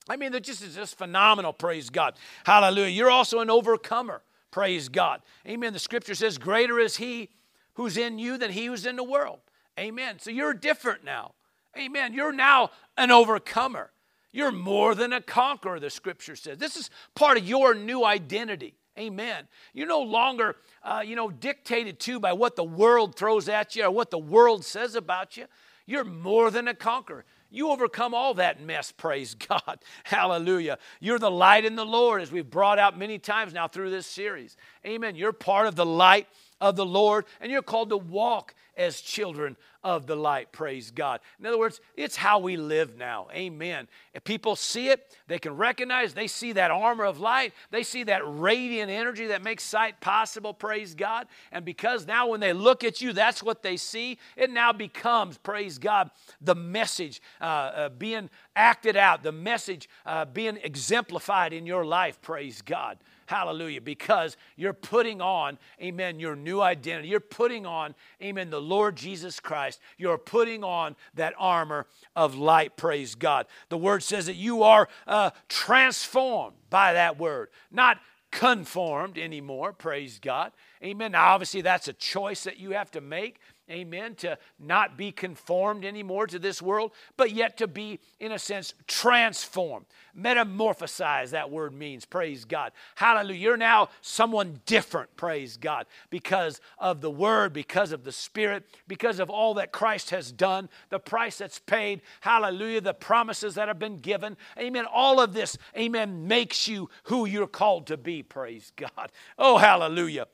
I 0.08 0.16
mean, 0.16 0.32
that 0.32 0.44
just 0.44 0.62
is 0.62 0.74
just 0.74 0.98
phenomenal, 0.98 1.52
praise 1.52 1.90
God. 1.90 2.14
Hallelujah. 2.44 2.90
You're 2.90 3.10
also 3.10 3.40
an 3.40 3.50
overcomer. 3.50 4.22
Praise 4.57 4.88
God. 4.88 5.21
Amen. 5.47 5.75
The 5.75 5.79
scripture 5.79 6.14
says, 6.14 6.38
Greater 6.38 6.79
is 6.79 6.97
he 6.97 7.29
who's 7.75 7.99
in 7.99 8.19
you 8.19 8.38
than 8.38 8.51
he 8.51 8.64
who's 8.64 8.87
in 8.87 8.97
the 8.97 9.05
world. 9.05 9.40
Amen. 9.79 10.19
So 10.19 10.31
you're 10.31 10.55
different 10.55 11.05
now. 11.05 11.33
Amen. 11.77 12.14
You're 12.14 12.33
now 12.33 12.71
an 12.97 13.11
overcomer. 13.11 13.90
You're 14.33 14.53
more 14.53 14.95
than 14.95 15.12
a 15.12 15.21
conqueror, 15.21 15.79
the 15.79 15.90
scripture 15.90 16.37
says. 16.37 16.57
This 16.57 16.79
is 16.79 16.88
part 17.14 17.37
of 17.37 17.47
your 17.47 17.75
new 17.75 18.03
identity. 18.03 18.73
Amen. 18.99 19.47
You're 19.75 19.88
no 19.88 20.01
longer, 20.01 20.57
uh, 20.83 21.03
you 21.05 21.16
know, 21.16 21.29
dictated 21.29 22.01
to 22.01 22.19
by 22.19 22.33
what 22.33 22.57
the 22.57 22.64
world 22.64 23.14
throws 23.14 23.51
at 23.51 23.77
you 23.77 23.85
or 23.85 23.90
what 23.90 24.11
the 24.11 24.16
world 24.16 24.64
says 24.64 24.95
about 24.95 25.37
you. 25.37 25.45
You're 25.85 26.03
more 26.03 26.51
than 26.51 26.66
a 26.66 26.75
conqueror. 26.75 27.27
You 27.50 27.70
overcome 27.70 28.14
all 28.14 28.35
that 28.35 28.61
mess, 28.61 28.92
praise 28.92 29.35
God. 29.48 29.78
Hallelujah. 30.04 30.78
You're 31.00 31.18
the 31.18 31.30
light 31.30 31.64
in 31.64 31.76
the 31.76 31.87
Lord, 31.87 32.22
as 32.22 32.32
we've 32.32 32.48
brought 32.48 32.78
out 32.78 32.98
many 32.98 33.18
times 33.18 33.52
now 33.52 33.68
through 33.68 33.90
this 33.90 34.06
series. 34.06 34.56
Amen. 34.85 35.14
You're 35.16 35.32
part 35.32 35.66
of 35.66 35.76
the 35.76 35.87
light 35.87 36.28
of 36.61 36.76
the 36.76 36.87
Lord, 36.87 37.26
and 37.40 37.50
you're 37.52 37.62
called 37.62 37.90
to 37.90 37.96
walk 37.96 38.54
as 38.76 39.00
children 39.00 39.56
of 39.82 40.06
the 40.06 40.16
light. 40.16 40.50
Praise 40.50 40.90
God. 40.90 41.20
In 41.38 41.46
other 41.46 41.58
words, 41.58 41.80
it's 41.96 42.16
how 42.16 42.40
we 42.40 42.56
live 42.56 42.96
now. 42.96 43.28
Amen. 43.32 43.86
If 44.14 44.24
people 44.24 44.56
see 44.56 44.88
it, 44.88 45.16
they 45.28 45.38
can 45.38 45.56
recognize, 45.56 46.12
they 46.12 46.26
see 46.26 46.52
that 46.52 46.70
armor 46.70 47.04
of 47.04 47.20
light, 47.20 47.52
they 47.70 47.84
see 47.84 48.02
that 48.04 48.22
radiant 48.24 48.90
energy 48.90 49.28
that 49.28 49.42
makes 49.42 49.62
sight 49.62 50.00
possible. 50.00 50.52
Praise 50.52 50.94
God. 50.94 51.28
And 51.52 51.64
because 51.64 52.06
now 52.06 52.28
when 52.28 52.40
they 52.40 52.52
look 52.52 52.82
at 52.82 53.00
you, 53.00 53.12
that's 53.12 53.42
what 53.42 53.62
they 53.62 53.76
see, 53.76 54.18
it 54.36 54.50
now 54.50 54.72
becomes, 54.72 55.38
praise 55.38 55.78
God, 55.78 56.10
the 56.40 56.56
message 56.56 57.22
uh, 57.40 57.44
uh, 57.44 57.88
being 57.90 58.28
acted 58.56 58.96
out, 58.96 59.22
the 59.22 59.32
message 59.32 59.88
uh, 60.04 60.24
being 60.24 60.58
exemplified 60.62 61.52
in 61.52 61.64
your 61.64 61.84
life. 61.84 62.20
Praise 62.22 62.60
God. 62.60 62.98
Hallelujah. 63.26 63.80
Because 63.80 64.36
you're 64.56 64.72
putting 64.72 65.20
on, 65.20 65.58
amen, 65.82 66.20
your 66.20 66.36
new 66.36 66.60
identity. 66.60 67.08
You're 67.08 67.20
putting 67.20 67.66
on, 67.66 67.94
amen, 68.22 68.50
the 68.50 68.60
Lord 68.60 68.96
Jesus 68.96 69.40
Christ. 69.40 69.80
You're 69.98 70.18
putting 70.18 70.64
on 70.64 70.96
that 71.14 71.34
armor 71.38 71.86
of 72.14 72.36
light. 72.36 72.76
Praise 72.76 73.14
God. 73.14 73.46
The 73.68 73.78
word 73.78 74.02
says 74.02 74.26
that 74.26 74.36
you 74.36 74.62
are 74.62 74.88
uh, 75.06 75.30
transformed 75.48 76.56
by 76.70 76.92
that 76.94 77.18
word, 77.18 77.48
not 77.70 77.98
conformed 78.30 79.18
anymore. 79.18 79.72
Praise 79.72 80.18
God. 80.20 80.52
Amen. 80.82 81.12
Now, 81.12 81.32
obviously, 81.32 81.62
that's 81.62 81.88
a 81.88 81.92
choice 81.92 82.44
that 82.44 82.58
you 82.58 82.72
have 82.72 82.90
to 82.92 83.00
make 83.00 83.40
amen, 83.70 84.14
to 84.16 84.38
not 84.59 84.96
be 84.96 85.11
conformed 85.11 85.85
anymore 85.85 86.26
to 86.26 86.38
this 86.38 86.62
world, 86.62 86.92
but 87.16 87.33
yet 87.33 87.57
to 87.59 87.66
be, 87.66 87.98
in 88.20 88.33
a 88.33 88.38
sense, 88.38 88.74
transformed. 88.87 89.87
Metamorphosize, 90.16 91.31
that 91.31 91.50
word 91.50 91.74
means, 91.74 92.05
praise 92.05 92.44
God. 92.44 92.72
Hallelujah. 92.94 93.40
You're 93.40 93.57
now 93.57 93.88
someone 94.00 94.61
different, 94.66 95.14
praise 95.16 95.57
God, 95.57 95.87
because 96.11 96.61
of 96.79 97.00
the 97.00 97.11
Word, 97.11 97.52
because 97.52 97.92
of 97.92 98.05
the 98.05 98.12
Spirit, 98.12 98.64
because 98.87 99.18
of 99.18 99.31
all 99.31 99.55
that 99.55 99.72
Christ 99.72 100.11
has 100.11 100.33
done, 100.33 100.68
the 100.88 100.98
price 100.98 101.38
that's 101.38 101.59
paid, 101.59 102.02
hallelujah, 102.20 102.81
the 102.81 102.94
promises 102.94 103.57
that 103.57 103.68
have 103.68 103.79
been 103.79 103.98
given, 103.98 104.37
amen. 104.59 104.87
All 104.92 105.20
of 105.20 105.35
this, 105.35 105.59
amen, 105.76 106.26
makes 106.29 106.68
you 106.68 106.88
who 107.05 107.26
you're 107.26 107.46
called 107.46 107.87
to 107.88 107.96
be, 107.96 108.22
praise 108.22 108.72
God. 108.76 109.12
Oh, 109.38 109.59
hallelujah. 109.59 110.29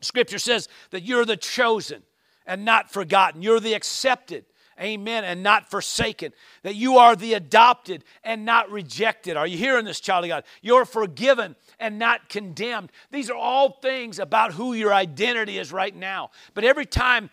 Scripture 0.00 0.38
says 0.38 0.68
that 0.90 1.04
you're 1.04 1.24
the 1.24 1.36
chosen 1.36 2.02
and 2.46 2.64
not 2.64 2.92
forgotten. 2.92 3.42
You're 3.42 3.60
the 3.60 3.74
accepted, 3.74 4.44
amen, 4.80 5.24
and 5.24 5.42
not 5.42 5.70
forsaken. 5.70 6.32
That 6.62 6.74
you 6.74 6.98
are 6.98 7.16
the 7.16 7.34
adopted 7.34 8.04
and 8.24 8.44
not 8.44 8.70
rejected. 8.70 9.36
Are 9.36 9.46
you 9.46 9.58
hearing 9.58 9.84
this, 9.84 10.00
child 10.00 10.24
of 10.24 10.28
God? 10.28 10.44
You're 10.60 10.84
forgiven 10.84 11.56
and 11.78 11.98
not 11.98 12.28
condemned. 12.28 12.90
These 13.10 13.30
are 13.30 13.36
all 13.36 13.78
things 13.82 14.18
about 14.18 14.52
who 14.52 14.74
your 14.74 14.94
identity 14.94 15.58
is 15.58 15.72
right 15.72 15.94
now. 15.94 16.30
But 16.54 16.64
every 16.64 16.86
time 16.86 17.30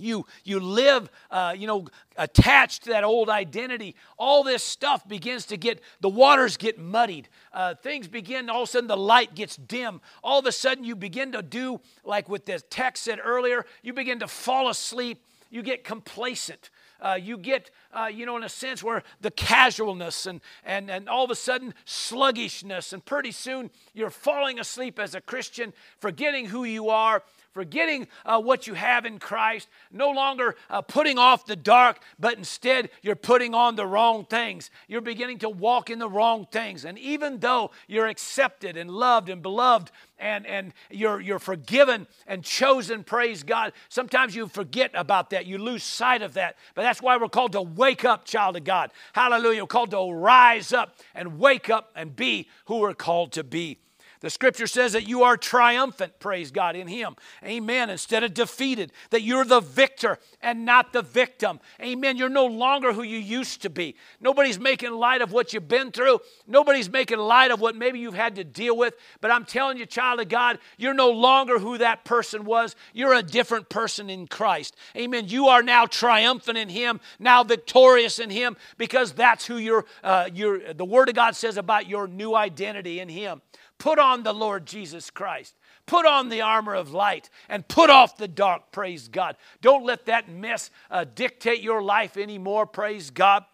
you 0.00 0.26
you 0.44 0.60
live 0.60 1.10
uh, 1.30 1.54
you 1.56 1.66
know 1.66 1.86
attached 2.16 2.84
to 2.84 2.90
that 2.90 3.04
old 3.04 3.28
identity. 3.28 3.94
All 4.18 4.42
this 4.42 4.62
stuff 4.62 5.06
begins 5.08 5.46
to 5.46 5.56
get 5.56 5.80
the 6.00 6.08
waters 6.08 6.56
get 6.56 6.78
muddied. 6.78 7.28
Uh, 7.52 7.74
things 7.74 8.08
begin 8.08 8.50
all 8.50 8.62
of 8.62 8.68
a 8.68 8.72
sudden 8.72 8.88
the 8.88 8.96
light 8.96 9.34
gets 9.34 9.56
dim. 9.56 10.00
All 10.22 10.38
of 10.38 10.46
a 10.46 10.52
sudden 10.52 10.84
you 10.84 10.96
begin 10.96 11.32
to 11.32 11.42
do 11.42 11.80
like 12.04 12.28
what 12.28 12.46
the 12.46 12.58
text 12.58 13.04
said 13.04 13.18
earlier 13.22 13.66
you 13.82 13.92
begin 13.92 14.18
to 14.20 14.28
fall 14.28 14.68
asleep. 14.68 15.24
You 15.50 15.62
get 15.62 15.82
complacent. 15.82 16.70
Uh, 17.00 17.18
you 17.20 17.38
get, 17.38 17.70
uh, 17.92 18.10
you 18.12 18.26
know, 18.26 18.36
in 18.36 18.44
a 18.44 18.48
sense 18.48 18.82
where 18.82 19.02
the 19.20 19.30
casualness 19.30 20.26
and, 20.26 20.40
and, 20.64 20.90
and 20.90 21.08
all 21.08 21.24
of 21.24 21.30
a 21.30 21.34
sudden 21.34 21.72
sluggishness, 21.84 22.92
and 22.92 23.04
pretty 23.04 23.32
soon 23.32 23.70
you're 23.94 24.10
falling 24.10 24.60
asleep 24.60 24.98
as 24.98 25.14
a 25.14 25.20
Christian, 25.20 25.72
forgetting 25.98 26.46
who 26.46 26.64
you 26.64 26.90
are, 26.90 27.22
forgetting 27.52 28.06
uh, 28.24 28.40
what 28.40 28.66
you 28.66 28.74
have 28.74 29.04
in 29.04 29.18
Christ, 29.18 29.68
no 29.90 30.10
longer 30.10 30.56
uh, 30.68 30.82
putting 30.82 31.18
off 31.18 31.46
the 31.46 31.56
dark, 31.56 32.00
but 32.18 32.38
instead 32.38 32.90
you're 33.02 33.16
putting 33.16 33.54
on 33.54 33.76
the 33.76 33.86
wrong 33.86 34.24
things. 34.24 34.70
You're 34.88 35.00
beginning 35.00 35.38
to 35.38 35.48
walk 35.48 35.90
in 35.90 35.98
the 35.98 36.08
wrong 36.08 36.46
things. 36.50 36.84
And 36.84 36.98
even 36.98 37.38
though 37.38 37.70
you're 37.88 38.06
accepted 38.06 38.76
and 38.76 38.90
loved 38.90 39.28
and 39.28 39.42
beloved 39.42 39.90
and, 40.18 40.46
and 40.46 40.72
you're, 40.90 41.20
you're 41.20 41.38
forgiven 41.38 42.06
and 42.26 42.44
chosen, 42.44 43.04
praise 43.04 43.42
God, 43.42 43.72
sometimes 43.88 44.34
you 44.34 44.46
forget 44.46 44.90
about 44.94 45.30
that. 45.30 45.46
You 45.46 45.58
lose 45.58 45.82
sight 45.82 46.22
of 46.22 46.34
that. 46.34 46.56
But 46.74 46.82
that's 46.82 47.02
why 47.02 47.16
we're 47.16 47.28
called 47.28 47.52
to 47.52 47.62
wake 47.62 48.04
up, 48.04 48.24
child 48.24 48.56
of 48.56 48.64
God. 48.64 48.92
Hallelujah. 49.12 49.64
We're 49.64 49.68
called 49.68 49.90
to 49.90 50.12
rise 50.12 50.72
up 50.72 50.96
and 51.14 51.38
wake 51.38 51.70
up 51.70 51.90
and 51.96 52.14
be 52.14 52.48
who 52.66 52.78
we're 52.78 52.94
called 52.94 53.32
to 53.32 53.44
be. 53.44 53.78
The 54.20 54.28
scripture 54.28 54.66
says 54.66 54.92
that 54.92 55.08
you 55.08 55.22
are 55.22 55.38
triumphant, 55.38 56.18
praise 56.18 56.50
God, 56.50 56.76
in 56.76 56.88
Him. 56.88 57.16
Amen. 57.42 57.88
Instead 57.88 58.22
of 58.22 58.34
defeated, 58.34 58.92
that 59.10 59.22
you're 59.22 59.46
the 59.46 59.60
victor 59.60 60.18
and 60.42 60.66
not 60.66 60.92
the 60.92 61.00
victim. 61.00 61.58
Amen. 61.80 62.18
You're 62.18 62.28
no 62.28 62.44
longer 62.44 62.92
who 62.92 63.02
you 63.02 63.16
used 63.16 63.62
to 63.62 63.70
be. 63.70 63.96
Nobody's 64.20 64.58
making 64.58 64.92
light 64.92 65.22
of 65.22 65.32
what 65.32 65.54
you've 65.54 65.68
been 65.68 65.90
through, 65.90 66.20
nobody's 66.46 66.90
making 66.90 67.18
light 67.18 67.50
of 67.50 67.60
what 67.60 67.74
maybe 67.74 67.98
you've 67.98 68.14
had 68.14 68.36
to 68.36 68.44
deal 68.44 68.76
with. 68.76 68.94
But 69.22 69.30
I'm 69.30 69.46
telling 69.46 69.78
you, 69.78 69.86
child 69.86 70.20
of 70.20 70.28
God, 70.28 70.58
you're 70.76 70.94
no 70.94 71.10
longer 71.10 71.58
who 71.58 71.78
that 71.78 72.04
person 72.04 72.44
was. 72.44 72.76
You're 72.92 73.14
a 73.14 73.22
different 73.22 73.70
person 73.70 74.10
in 74.10 74.26
Christ. 74.26 74.76
Amen. 74.96 75.28
You 75.28 75.48
are 75.48 75.62
now 75.62 75.86
triumphant 75.86 76.58
in 76.58 76.68
Him, 76.68 77.00
now 77.18 77.42
victorious 77.42 78.18
in 78.18 78.28
Him, 78.28 78.58
because 78.76 79.12
that's 79.12 79.46
who 79.46 79.56
you're, 79.56 79.86
uh, 80.04 80.28
you're 80.32 80.74
the 80.74 80.84
Word 80.84 81.08
of 81.08 81.14
God 81.14 81.36
says 81.36 81.56
about 81.56 81.88
your 81.88 82.06
new 82.06 82.34
identity 82.34 83.00
in 83.00 83.08
Him. 83.08 83.40
Put 83.80 83.98
on 83.98 84.22
the 84.22 84.34
Lord 84.34 84.66
Jesus 84.66 85.10
Christ. 85.10 85.56
Put 85.86 86.04
on 86.04 86.28
the 86.28 86.42
armor 86.42 86.74
of 86.74 86.92
light 86.92 87.30
and 87.48 87.66
put 87.66 87.88
off 87.88 88.18
the 88.18 88.28
dark, 88.28 88.70
praise 88.72 89.08
God. 89.08 89.36
Don't 89.62 89.84
let 89.84 90.04
that 90.04 90.28
mess 90.28 90.70
uh, 90.90 91.06
dictate 91.14 91.62
your 91.62 91.82
life 91.82 92.18
anymore, 92.18 92.66
praise 92.66 93.08
God. 93.10 93.44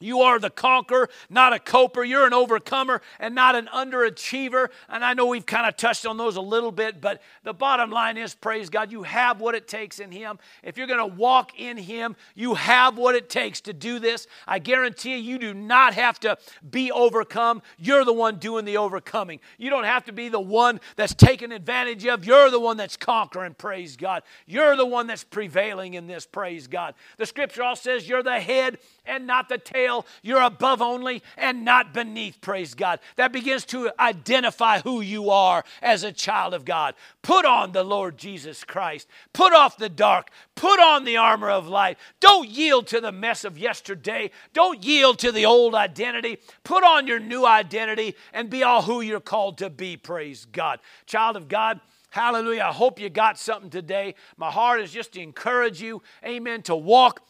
You 0.00 0.20
are 0.20 0.38
the 0.38 0.50
conqueror, 0.50 1.08
not 1.28 1.52
a 1.52 1.58
coper. 1.58 2.04
You're 2.04 2.26
an 2.26 2.32
overcomer 2.32 3.02
and 3.18 3.34
not 3.34 3.56
an 3.56 3.68
underachiever. 3.74 4.68
And 4.88 5.04
I 5.04 5.14
know 5.14 5.26
we've 5.26 5.46
kind 5.46 5.66
of 5.66 5.76
touched 5.76 6.06
on 6.06 6.16
those 6.16 6.36
a 6.36 6.40
little 6.40 6.70
bit, 6.70 7.00
but 7.00 7.20
the 7.42 7.52
bottom 7.52 7.90
line 7.90 8.16
is 8.16 8.34
praise 8.34 8.70
God, 8.70 8.92
you 8.92 9.02
have 9.02 9.40
what 9.40 9.54
it 9.54 9.66
takes 9.66 9.98
in 9.98 10.12
Him. 10.12 10.38
If 10.62 10.76
you're 10.76 10.86
going 10.86 10.98
to 10.98 11.16
walk 11.16 11.58
in 11.58 11.76
Him, 11.76 12.14
you 12.34 12.54
have 12.54 12.96
what 12.96 13.16
it 13.16 13.28
takes 13.28 13.60
to 13.62 13.72
do 13.72 13.98
this. 13.98 14.26
I 14.46 14.60
guarantee 14.60 15.16
you, 15.16 15.32
you 15.32 15.38
do 15.38 15.54
not 15.54 15.94
have 15.94 16.20
to 16.20 16.38
be 16.70 16.92
overcome. 16.92 17.62
You're 17.78 18.04
the 18.04 18.12
one 18.12 18.36
doing 18.36 18.64
the 18.64 18.76
overcoming. 18.76 19.40
You 19.58 19.70
don't 19.70 19.84
have 19.84 20.04
to 20.04 20.12
be 20.12 20.28
the 20.28 20.40
one 20.40 20.80
that's 20.96 21.14
taken 21.14 21.50
advantage 21.50 22.06
of. 22.06 22.24
You're 22.24 22.50
the 22.50 22.60
one 22.60 22.76
that's 22.76 22.96
conquering, 22.96 23.54
praise 23.54 23.96
God. 23.96 24.22
You're 24.46 24.76
the 24.76 24.86
one 24.86 25.06
that's 25.06 25.24
prevailing 25.24 25.94
in 25.94 26.06
this, 26.06 26.26
praise 26.26 26.68
God. 26.68 26.94
The 27.16 27.26
scripture 27.26 27.62
all 27.62 27.76
says 27.76 28.08
you're 28.08 28.22
the 28.22 28.40
head 28.40 28.78
and 29.08 29.26
not 29.26 29.48
the 29.48 29.58
tail 29.58 30.06
you're 30.22 30.42
above 30.42 30.82
only 30.82 31.22
and 31.36 31.64
not 31.64 31.94
beneath, 31.94 32.40
praise 32.40 32.74
God. 32.74 33.00
That 33.16 33.32
begins 33.32 33.64
to 33.66 33.90
identify 33.98 34.80
who 34.80 35.00
you 35.00 35.30
are 35.30 35.64
as 35.82 36.04
a 36.04 36.12
child 36.12 36.54
of 36.54 36.64
God. 36.64 36.94
Put 37.22 37.44
on 37.44 37.72
the 37.72 37.82
Lord 37.82 38.18
Jesus 38.18 38.64
Christ. 38.64 39.08
Put 39.32 39.52
off 39.52 39.76
the 39.76 39.88
dark. 39.88 40.30
Put 40.54 40.78
on 40.80 41.04
the 41.04 41.16
armor 41.16 41.50
of 41.50 41.66
light. 41.66 41.98
Don't 42.20 42.48
yield 42.48 42.86
to 42.88 43.00
the 43.00 43.12
mess 43.12 43.44
of 43.44 43.58
yesterday. 43.58 44.30
Don't 44.52 44.84
yield 44.84 45.18
to 45.20 45.32
the 45.32 45.46
old 45.46 45.74
identity. 45.74 46.38
Put 46.64 46.84
on 46.84 47.06
your 47.06 47.20
new 47.20 47.46
identity 47.46 48.14
and 48.32 48.50
be 48.50 48.62
all 48.62 48.82
who 48.82 49.00
you're 49.00 49.20
called 49.20 49.58
to 49.58 49.70
be, 49.70 49.96
praise 49.96 50.44
God. 50.44 50.80
Child 51.06 51.36
of 51.36 51.48
God, 51.48 51.80
Hallelujah. 52.10 52.62
I 52.62 52.72
hope 52.72 52.98
you 52.98 53.10
got 53.10 53.38
something 53.38 53.70
today. 53.70 54.14
My 54.36 54.50
heart 54.50 54.80
is 54.80 54.90
just 54.90 55.12
to 55.12 55.20
encourage 55.20 55.82
you, 55.82 56.02
amen, 56.24 56.62
to 56.62 56.74
walk 56.74 57.20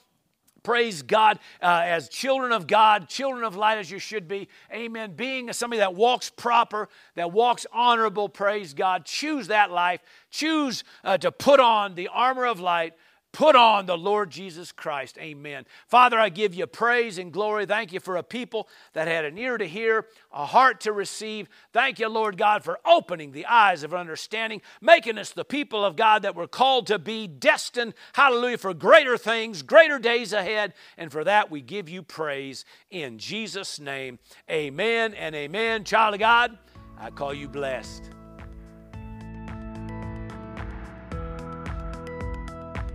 Praise 0.63 1.03
God 1.03 1.39
uh, 1.63 1.83
as 1.85 2.09
children 2.09 2.53
of 2.53 2.67
God, 2.67 3.09
children 3.09 3.45
of 3.45 3.57
light 3.57 3.79
as 3.79 3.91
you 3.91 3.99
should 3.99 4.29
be. 4.29 4.49
Amen. 4.73 5.13
Being 5.13 5.53
somebody 5.53 5.79
that 5.79 5.95
walks 5.95 6.31
proper, 6.31 6.89
that 7.15 7.33
walks 7.33 7.67
honorable, 7.73 8.29
praise 8.29 8.75
God. 8.75 9.05
Choose 9.05 9.49
that 9.49 9.71
life. 9.71 10.01
Choose 10.31 10.85
uh, 11.05 11.19
to 11.19 11.31
put 11.31 11.61
on 11.61 11.95
the 11.95 12.09
armor 12.09 12.47
of 12.47 12.61
light 12.61 12.95
Put 13.33 13.57
on 13.57 13.87
the 13.87 13.97
Lord 13.97 14.31
Jesus 14.31 14.73
Christ. 14.73 15.19
Amen. 15.19 15.67
Father, 15.87 16.19
I 16.19 16.31
give 16.31 16.55
you 16.55 16.67
praise 16.67 17.19
and 17.19 17.31
glory. 17.31 17.67
Thank 17.67 17.93
you 17.93 18.01
for 18.01 18.17
a 18.17 18.23
people 18.23 18.69
that 18.95 19.07
had 19.07 19.27
an 19.27 19.37
ear 19.37 19.59
to 19.59 19.67
hear, 19.67 20.07
a 20.33 20.47
heart 20.47 20.81
to 20.81 20.93
receive. 20.93 21.47
Thank 21.73 21.99
you, 21.99 22.09
Lord 22.09 22.39
God, 22.39 22.65
for 22.65 22.81
opening 22.87 23.33
the 23.33 23.45
eyes 23.47 23.83
of 23.83 23.93
understanding, 23.93 24.63
making 24.81 25.19
us 25.19 25.31
the 25.31 25.45
people 25.45 25.85
of 25.85 25.95
God 25.95 26.23
that 26.23 26.35
we're 26.35 26.47
called 26.47 26.87
to 26.87 26.99
be, 26.99 27.27
destined, 27.27 27.93
hallelujah, 28.15 28.59
for 28.59 28.73
greater 28.73 29.19
things, 29.19 29.63
greater 29.63 29.99
days 29.99 30.33
ahead. 30.33 30.73
And 30.97 31.13
for 31.13 31.23
that, 31.25 31.51
we 31.51 31.61
give 31.61 31.89
you 31.89 32.03
praise 32.03 32.65
in 32.91 33.19
Jesus' 33.19 33.79
name. 33.79 34.19
Amen 34.51 35.13
and 35.13 35.35
amen. 35.35 35.85
Child 35.85 36.15
of 36.15 36.21
God, 36.21 36.59
I 36.99 37.11
call 37.11 37.35
you 37.35 37.49
blessed. 37.49 38.18